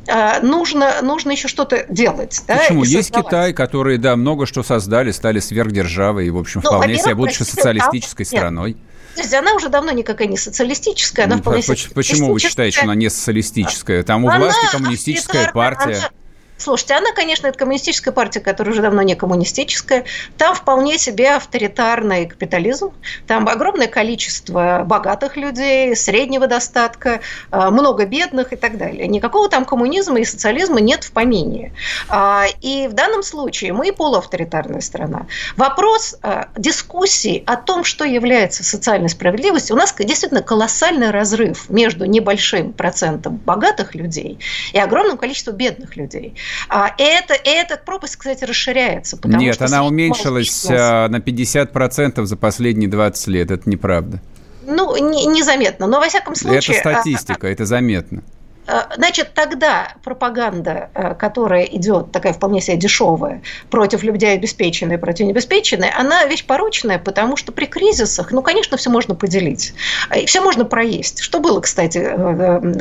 э, 0.08 0.42
нужно, 0.42 1.02
нужно 1.02 1.32
еще 1.32 1.48
что-то 1.48 1.86
делать. 1.90 2.42
Почему? 2.48 2.84
Да, 2.84 2.90
Есть 2.90 3.12
Китай, 3.12 3.54
которые, 3.54 3.98
да, 3.98 4.16
много 4.16 4.46
что 4.46 4.64
создали, 4.64 5.12
стали 5.12 5.40
сверхдержавой 5.40 6.28
и, 6.28 6.30
в 6.30 6.38
общем, 6.38 6.62
ну, 6.64 6.70
вполне 6.70 6.98
себе 6.98 7.16
будучи 7.16 7.44
социалистической 7.44 8.26
страной. 8.26 8.72
Нет. 8.72 8.80
Подожди, 9.16 9.36
она 9.38 9.54
уже 9.54 9.70
давно 9.70 9.92
никакая 9.92 10.28
не 10.28 10.38
социалистическая, 10.38 11.24
она 11.26 11.38
вполне 11.38 11.64
Почему 11.94 12.34
вы 12.34 12.40
считаете, 12.40 12.78
что 12.78 12.86
она 12.86 12.96
не 12.96 13.10
социалистическая? 13.10 14.04
Там 14.04 14.26
у 14.26 14.30
она 14.30 14.40
власти 14.40 14.72
коммунистическая 14.72 15.52
партия. 15.52 15.98
Она, 15.98 16.10
Слушайте, 16.58 16.94
она, 16.96 17.12
конечно, 17.14 17.48
это 17.48 17.58
коммунистическая 17.58 18.12
партия, 18.12 18.40
которая 18.40 18.74
уже 18.74 18.82
давно 18.82 19.02
не 19.02 19.16
коммунистическая. 19.16 20.06
Там 20.38 20.56
вполне 20.56 20.98
себе 20.98 21.32
авторитарный 21.32 22.28
капитализм. 22.28 22.92
Там 23.28 23.50
огромное 23.50 23.88
количество 23.88 24.84
богатых 24.86 25.36
людей, 25.36 25.96
среднего 25.96 26.48
достатка, 26.48 27.20
э, 27.52 27.70
много 27.70 28.06
бедных 28.06 28.54
и 28.54 28.56
так 28.56 28.78
далее. 28.78 29.06
Никакого 29.08 29.50
там 29.50 29.66
коммунизма 29.66 30.20
и 30.20 30.26
социализма 30.26 30.80
нет 30.80 31.04
в 31.04 31.12
помине. 31.12 31.74
А, 32.08 32.46
и 32.62 32.88
в 32.88 32.94
данном 32.94 33.24
случае 33.24 33.74
мы 33.74 33.92
полуавторитарная 33.92 34.82
страна. 34.82 35.28
Вопрос 35.58 36.16
э, 36.24 36.46
дискуссии 36.56 37.44
о 37.46 37.58
том, 37.58 37.84
что 37.84 38.06
является 38.06 38.64
социальной 38.64 39.10
справедливостью, 39.10 39.76
у 39.76 39.80
нас 39.80 39.94
действительно 39.94 40.42
колоссальный 40.42 41.12
разрыв 41.12 41.70
между 41.70 42.06
небольшим 42.06 42.72
процентом 42.72 43.36
богатых 43.38 43.94
людей 43.94 44.40
и 44.72 44.80
огромным 44.80 45.18
количеством 45.18 45.56
бедных 45.56 45.98
людей. 45.98 46.34
А 46.70 46.94
это, 46.98 47.34
эта 47.34 47.78
пропасть, 47.78 48.16
кстати, 48.16 48.44
расширяется. 48.44 49.18
Нет, 49.24 49.62
она 49.62 49.86
уменьшилась 49.86 50.66
а, 50.70 51.08
на 51.08 51.18
50% 51.18 52.26
за 52.26 52.38
последние 52.38 52.90
20 52.90 53.28
лет. 53.28 53.52
Это 53.52 53.70
неправда. 53.70 54.22
Ну, 54.68 54.96
не, 54.98 55.26
незаметно, 55.26 55.88
но 55.88 56.00
во 56.00 56.08
всяком 56.10 56.36
случае... 56.36 56.80
Это 56.80 56.92
статистика, 56.92 57.48
это 57.48 57.66
заметно. 57.66 58.24
Значит, 58.96 59.34
тогда 59.34 59.94
пропаганда, 60.04 60.90
которая 61.20 61.64
идет, 61.64 62.12
такая 62.12 62.34
вполне 62.34 62.62
себе 62.62 62.78
дешевая, 62.78 63.42
против 63.70 64.04
людей 64.04 64.34
обеспеченной, 64.34 64.98
против 64.98 65.26
необеспеченной, 65.26 65.90
она 65.90 66.26
вещь 66.26 66.46
порочная, 66.46 67.00
потому 67.00 67.38
что 67.38 67.52
при 67.52 67.66
кризисах, 67.66 68.32
ну, 68.32 68.42
конечно, 68.42 68.78
все 68.78 68.90
можно 68.90 69.16
поделить. 69.16 69.74
Все 70.26 70.42
можно 70.42 70.66
проесть. 70.66 71.22
Что 71.22 71.40
было, 71.40 71.60
кстати, 71.62 72.02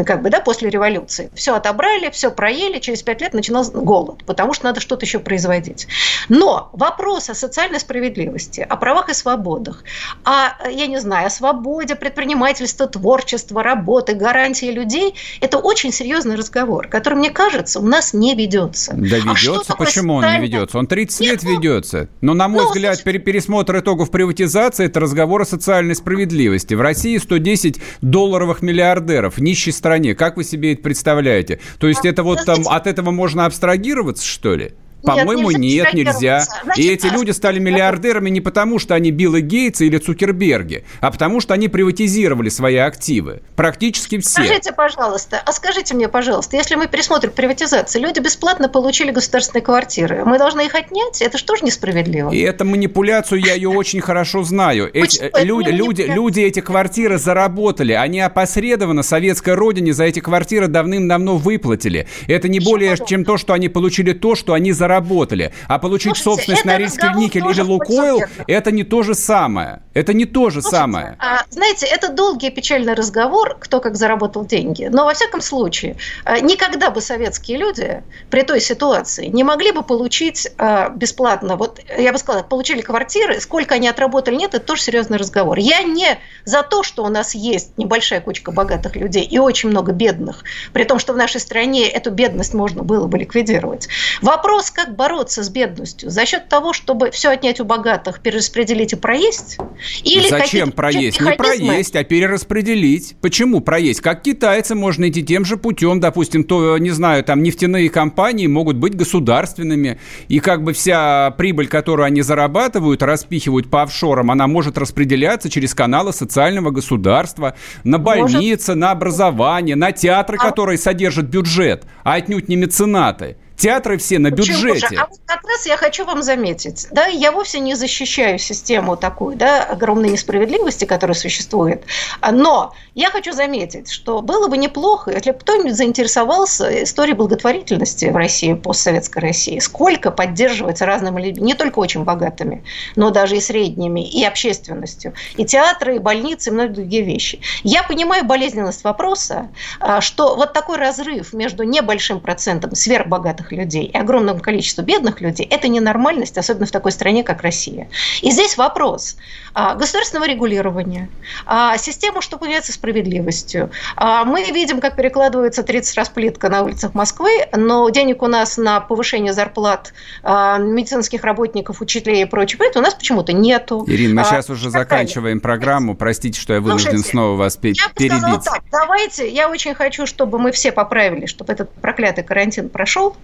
как 0.05 0.22
бы, 0.22 0.30
да, 0.30 0.41
после 0.41 0.70
революции. 0.70 1.30
Все 1.35 1.55
отобрали, 1.55 2.11
все 2.11 2.30
проели, 2.30 2.78
через 2.78 3.03
пять 3.03 3.20
лет 3.20 3.35
начинался 3.35 3.72
голод, 3.72 4.24
потому 4.24 4.55
что 4.55 4.64
надо 4.66 4.80
что-то 4.80 5.05
еще 5.05 5.18
производить. 5.18 5.87
Но 6.28 6.70
вопрос 6.72 7.30
о 7.30 7.35
социальной 7.35 7.80
справедливости, 7.80 8.66
о 8.68 8.76
правах 8.76 9.09
и 9.09 9.14
свободах, 9.14 9.85
о, 10.24 10.51
я 10.68 10.87
не 10.87 10.99
знаю, 10.99 11.26
о 11.26 11.30
свободе 11.30 11.95
предпринимательства, 11.95 12.87
творчества, 12.87 13.62
работы, 13.62 14.14
гарантии 14.14 14.70
людей, 14.70 15.14
это 15.41 15.59
очень 15.59 15.74
серьезный 15.77 16.37
разговор, 16.37 16.89
который, 16.89 17.14
мне 17.14 17.31
кажется, 17.31 17.81
у 17.81 17.87
нас 17.87 18.12
не 18.14 18.35
ведется. 18.35 18.95
Да 18.97 19.16
а 19.16 19.35
ведется. 19.35 19.75
Почему 19.75 20.14
он 20.14 20.25
не 20.25 20.41
ведется? 20.41 20.79
Он 20.79 20.87
30 20.87 21.20
Нет, 21.20 21.31
лет 21.31 21.43
ну, 21.43 21.51
ведется. 21.51 22.09
Но, 22.20 22.35
на 22.35 22.49
мой 22.49 22.62
ну, 22.62 22.68
взгляд, 22.68 22.99
слушай... 22.99 23.18
пересмотр 23.18 23.79
итогов 23.79 24.11
приватизации– 24.11 24.87
это 24.87 25.01
разговор 25.01 25.43
о 25.43 25.45
социальной 25.45 25.95
справедливости. 25.95 26.75
В 26.75 26.81
России 26.81 27.16
110 27.18 27.81
долларовых 28.01 28.62
миллиардеров 28.62 29.37
в 29.37 29.41
нищей 29.41 29.72
стране. 29.72 30.14
Как 30.14 30.37
вы 30.37 30.45
себе 30.45 30.72
это 30.75 30.83
представляете? 30.83 31.61
То 31.79 31.89
есть 31.89 32.05
а, 32.05 32.09
это 32.09 32.22
вот 32.22 32.45
там 32.45 32.68
от 32.68 32.87
этого 32.87 33.11
можно 33.11 33.47
абстрагироваться, 33.47 34.27
что 34.27 34.55
ли? 34.55 34.72
По-моему, 35.05 35.50
нет, 35.50 35.92
нельзя. 35.92 36.44
Значит, 36.64 36.84
и 36.84 36.88
эти 36.88 37.07
люди 37.07 37.30
стали 37.30 37.59
миллиардерами 37.59 38.30
не 38.30 38.40
потому, 38.40 38.78
что 38.78 38.94
они 38.94 39.11
Билла 39.11 39.40
Гейтса 39.40 39.84
или 39.84 39.98
Цукерберги, 39.98 40.84
а 41.00 41.11
потому, 41.11 41.40
что 41.40 41.55
они 41.55 41.68
приватизировали 41.68 42.48
свои 42.48 42.76
активы. 42.76 43.42
Практически 43.57 44.18
все. 44.18 44.44
Скажите, 44.44 44.72
пожалуйста, 44.72 45.42
а 45.44 45.52
скажите 45.52 45.94
мне, 45.94 46.09
пожалуйста, 46.09 46.57
если 46.57 46.74
мы 46.74 46.88
пересмотрим 46.88 47.32
приватизацию, 47.32 48.02
люди 48.02 48.20
бесплатно 48.20 48.68
получили 48.68 49.11
государственные 49.11 49.62
квартиры, 49.62 50.24
мы 50.24 50.38
должны 50.38 50.66
их 50.66 50.74
отнять? 50.74 51.20
Это 51.20 51.38
же 51.38 51.44
несправедливо? 51.62 52.30
И 52.30 52.40
эту 52.40 52.64
манипуляцию 52.64 53.40
я 53.40 53.55
ее 53.55 53.68
очень 53.68 54.00
хорошо 54.00 54.42
знаю. 54.42 54.90
Эти, 54.92 55.30
люди, 55.42 55.70
люди, 55.70 56.02
люди 56.02 56.40
эти 56.40 56.61
квартиры 56.61 57.18
заработали, 57.18 57.92
они 57.92 58.20
опосредованно 58.20 59.02
советской 59.02 59.55
родине 59.55 59.92
за 59.92 60.05
эти 60.05 60.20
квартиры 60.20 60.68
давным-давно 60.68 61.36
выплатили. 61.36 62.07
Это 62.26 62.48
не 62.48 62.61
более 62.61 62.96
чем 63.07 63.24
то, 63.24 63.36
что 63.36 63.52
они 63.52 63.68
получили 63.68 64.12
то, 64.12 64.34
что 64.34 64.55
они 64.55 64.72
заработали 64.72 64.93
заработали. 64.95 65.53
А 65.68 65.78
получить 65.78 66.16
Слушайте, 66.16 66.24
собственность 66.24 66.64
на 66.64 66.78
Рильский 66.78 67.14
никель 67.14 67.47
или 67.47 67.61
Лукойл– 67.61 68.22
это 68.47 68.70
не 68.70 68.84
то 68.84 69.03
же 69.03 69.14
самое. 69.14 69.82
Это 69.92 70.12
не 70.12 70.24
то 70.24 70.51
же 70.51 70.61
Слушайте, 70.61 70.76
самое. 70.76 71.16
А, 71.18 71.45
знаете, 71.51 71.86
это 71.86 72.09
долгий 72.09 72.49
и 72.49 72.51
печальный 72.51 72.95
разговор, 72.95 73.57
кто 73.61 73.80
как 73.80 73.97
заработал 73.97 74.45
деньги. 74.45 74.88
Но, 74.90 75.05
во 75.05 75.14
всяком 75.14 75.40
случае, 75.40 75.97
а, 76.24 76.40
никогда 76.40 76.90
бы 76.90 77.01
советские 77.01 77.59
люди 77.59 78.03
при 78.30 78.42
той 78.42 78.61
ситуации 78.61 79.26
не 79.26 79.45
могли 79.45 79.72
бы 79.72 79.82
получить 79.82 80.49
а, 80.59 80.90
бесплатно, 80.90 81.57
вот 81.57 81.80
я 81.97 82.12
бы 82.12 82.18
сказала, 82.18 82.42
получили 82.42 82.80
квартиры, 82.80 83.40
сколько 83.40 83.74
они 83.74 83.88
отработали, 83.88 84.36
нет, 84.36 84.55
это 84.55 84.64
тоже 84.64 84.82
серьезный 84.82 85.18
разговор. 85.18 85.59
Я 85.59 85.82
не 85.82 86.18
за 86.45 86.62
то, 86.62 86.82
что 86.82 87.05
у 87.05 87.09
нас 87.09 87.34
есть 87.34 87.78
небольшая 87.78 88.20
кучка 88.20 88.53
богатых 88.53 88.97
людей 88.97 89.24
и 89.24 89.38
очень 89.38 89.70
много 89.70 89.92
бедных, 89.92 90.45
при 90.72 90.84
том, 90.84 90.99
что 90.99 91.12
в 91.12 91.16
нашей 91.16 91.40
стране 91.40 91.88
эту 91.88 92.11
бедность 92.11 92.55
можно 92.55 92.82
было 92.82 93.07
бы 93.07 93.18
ликвидировать. 93.18 93.88
Вопрос, 94.22 94.70
как 94.70 94.84
как 94.85 94.97
бороться 94.97 95.43
с 95.43 95.49
бедностью? 95.49 96.11
За 96.11 96.26
счет 96.26 96.49
того, 96.49 96.72
чтобы 96.72 97.11
все 97.11 97.30
отнять 97.30 97.61
у 97.61 97.64
богатых, 97.64 98.20
перераспределить 98.20 98.93
и 98.93 98.97
проесть? 98.97 99.59
Или 100.03 100.28
Зачем 100.28 100.72
проесть? 100.72 101.20
Не 101.20 101.32
проесть, 101.32 101.97
а 101.97 102.05
перераспределить. 102.05 103.16
Почему 103.20 103.61
проесть? 103.61 104.01
Как 104.01 104.22
китайцы 104.22 104.74
можно 104.74 105.09
идти 105.09 105.22
тем 105.22 105.45
же 105.45 105.57
путем, 105.57 106.01
допустим, 106.01 106.45
то, 106.45 106.76
не 106.78 106.91
знаю, 106.91 107.24
там 107.24 107.43
нефтяные 107.43 107.89
компании 107.89 108.47
могут 108.47 108.76
быть 108.76 108.95
государственными, 108.95 109.99
и 110.28 110.41
как 110.41 110.62
бы 110.62 110.72
вся 110.72 111.30
прибыль, 111.32 111.68
которую 111.68 112.05
они 112.07 112.22
зарабатывают, 112.22 113.03
распихивают 113.03 113.70
по 113.70 113.82
офшорам, 113.82 114.30
она 114.30 114.47
может 114.47 114.76
распределяться 114.76 115.49
через 115.49 115.74
каналы 115.74 116.12
социального 116.12 116.70
государства, 116.70 117.55
на 117.85 117.99
больницы, 117.99 118.72
может. 118.72 118.80
на 118.80 118.91
образование, 118.91 119.76
на 119.76 119.93
театры, 119.93 120.37
а... 120.39 120.45
которые 120.45 120.76
содержат 120.76 121.26
бюджет, 121.26 121.85
а 122.03 122.14
отнюдь 122.14 122.49
не 122.49 122.57
меценаты. 122.57 123.37
Театры 123.57 123.98
все 123.98 124.18
на 124.18 124.30
Почему 124.30 124.59
бюджете. 124.59 124.96
А 124.96 125.07
вот 125.07 125.20
как 125.26 125.42
раз 125.44 125.66
я 125.66 125.76
хочу 125.76 126.05
вам 126.05 126.22
заметить, 126.22 126.88
да, 126.90 127.07
я 127.07 127.32
вовсе 127.32 127.61
не 127.61 127.74
защищаю 127.74 128.38
систему 128.38 128.96
такую, 128.96 129.36
да, 129.36 129.62
огромной 129.62 130.11
несправедливости, 130.11 130.84
которая 130.84 131.14
существует, 131.14 131.84
но 132.20 132.74
я 132.94 133.11
хочу 133.11 133.32
заметить, 133.32 133.90
что 133.90 134.22
было 134.22 134.48
бы 134.48 134.57
неплохо, 134.57 135.11
если 135.11 135.32
бы 135.32 135.38
кто-нибудь 135.38 135.74
заинтересовался 135.74 136.84
историей 136.84 137.16
благотворительности 137.16 138.07
в 138.07 138.16
России, 138.16 138.55
постсоветской 138.55 139.22
России, 139.22 139.59
сколько 139.59 140.11
поддерживается 140.11 140.86
разными 140.86 141.20
людьми, 141.20 141.44
не 141.44 141.55
только 141.55 141.78
очень 141.78 142.05
богатыми, 142.05 142.64
но 142.96 143.11
даже 143.11 143.36
и 143.36 143.40
средними, 143.40 144.09
и 144.09 144.24
общественностью, 144.24 145.14
и 145.36 145.44
театры, 145.44 145.96
и 145.96 145.98
больницы, 145.98 146.50
и 146.50 146.52
многие 146.52 146.74
другие 146.74 147.02
вещи. 147.02 147.40
Я 147.62 147.82
понимаю 147.82 148.24
болезненность 148.24 148.84
вопроса, 148.84 149.48
а, 149.80 150.00
что 150.00 150.36
вот 150.36 150.52
такой 150.52 150.76
разрыв 150.76 151.32
между 151.32 151.64
небольшим 151.64 152.20
процентом 152.20 152.74
сверхбогатых 152.74 153.43
богатых 153.45 153.53
людей 153.53 153.84
и 153.84 153.97
огромному 153.97 154.40
количеству 154.40 154.82
бедных 154.82 155.20
людей, 155.20 155.47
это 155.51 155.68
ненормальность, 155.68 156.38
особенно 156.38 156.66
в 156.66 156.70
такой 156.70 156.92
стране, 156.92 157.22
как 157.22 157.42
Россия. 157.42 157.88
И 158.22 158.30
здесь 158.30 158.57
вопрос 158.57 159.16
а, 159.55 159.74
государственного 159.74 160.28
регулирования, 160.28 161.09
а, 161.47 161.76
система, 161.78 162.22
что 162.22 162.38
появляется 162.38 162.72
справедливостью. 162.72 163.70
А, 163.97 164.24
мы 164.24 164.45
видим, 164.51 164.80
как 164.80 164.97
перекладывается 164.97 165.62
30 165.62 165.97
раз 165.97 166.09
плитка 166.09 166.49
на 166.49 166.62
улицах 166.62 166.95
Москвы, 166.95 167.30
но 167.53 167.88
денег 167.90 168.22
у 168.22 168.26
нас 168.26 168.57
на 168.57 168.80
повышение 168.80 169.32
зарплат 169.32 169.92
медицинских 170.22 171.24
работников, 171.24 171.80
учителей 171.80 172.22
и 172.22 172.24
прочее, 172.24 172.59
у 172.74 172.80
нас 172.80 172.95
почему-то 172.95 173.32
нету. 173.32 173.84
Ирина, 173.86 174.20
мы 174.20 174.26
сейчас 174.26 174.51
уже 174.51 174.70
заканчиваем 174.70 175.40
программу. 175.40 175.95
Простите, 175.95 176.40
что 176.40 176.55
я 176.55 176.61
вынужден 176.61 176.90
Слушайте, 176.90 177.11
снова 177.11 177.36
вас 177.36 177.57
перебить. 177.57 177.82
Я 177.99 178.18
бы 178.18 178.42
так, 178.42 178.62
давайте, 178.70 179.28
я 179.28 179.49
очень 179.49 179.74
хочу, 179.74 180.07
чтобы 180.07 180.38
мы 180.38 180.53
все 180.53 180.72
поправили, 180.72 181.26
чтобы 181.26 181.53
этот 181.53 181.72
проклятый 181.72 182.24
карантин 182.24 182.68
прошел, 182.68 183.16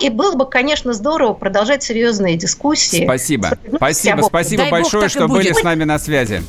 и 0.00 0.08
было 0.08 0.34
бы, 0.34 0.46
конечно, 0.46 0.92
здорово 0.92 1.34
продолжать 1.34 1.82
серьезные 1.82 2.36
дискуссии. 2.36 3.04
Спасибо. 3.04 3.58
Спасибо, 3.76 4.22
спасибо 4.22 4.62
Дай 4.64 4.70
большое, 4.70 5.04
Бог, 5.04 5.10
что 5.10 5.28
были 5.28 5.52
с 5.52 5.62
нами 5.62 5.84
на 5.84 5.98
связи. 5.98 6.42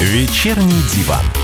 Вечерний 0.00 0.82
диван. 0.94 1.43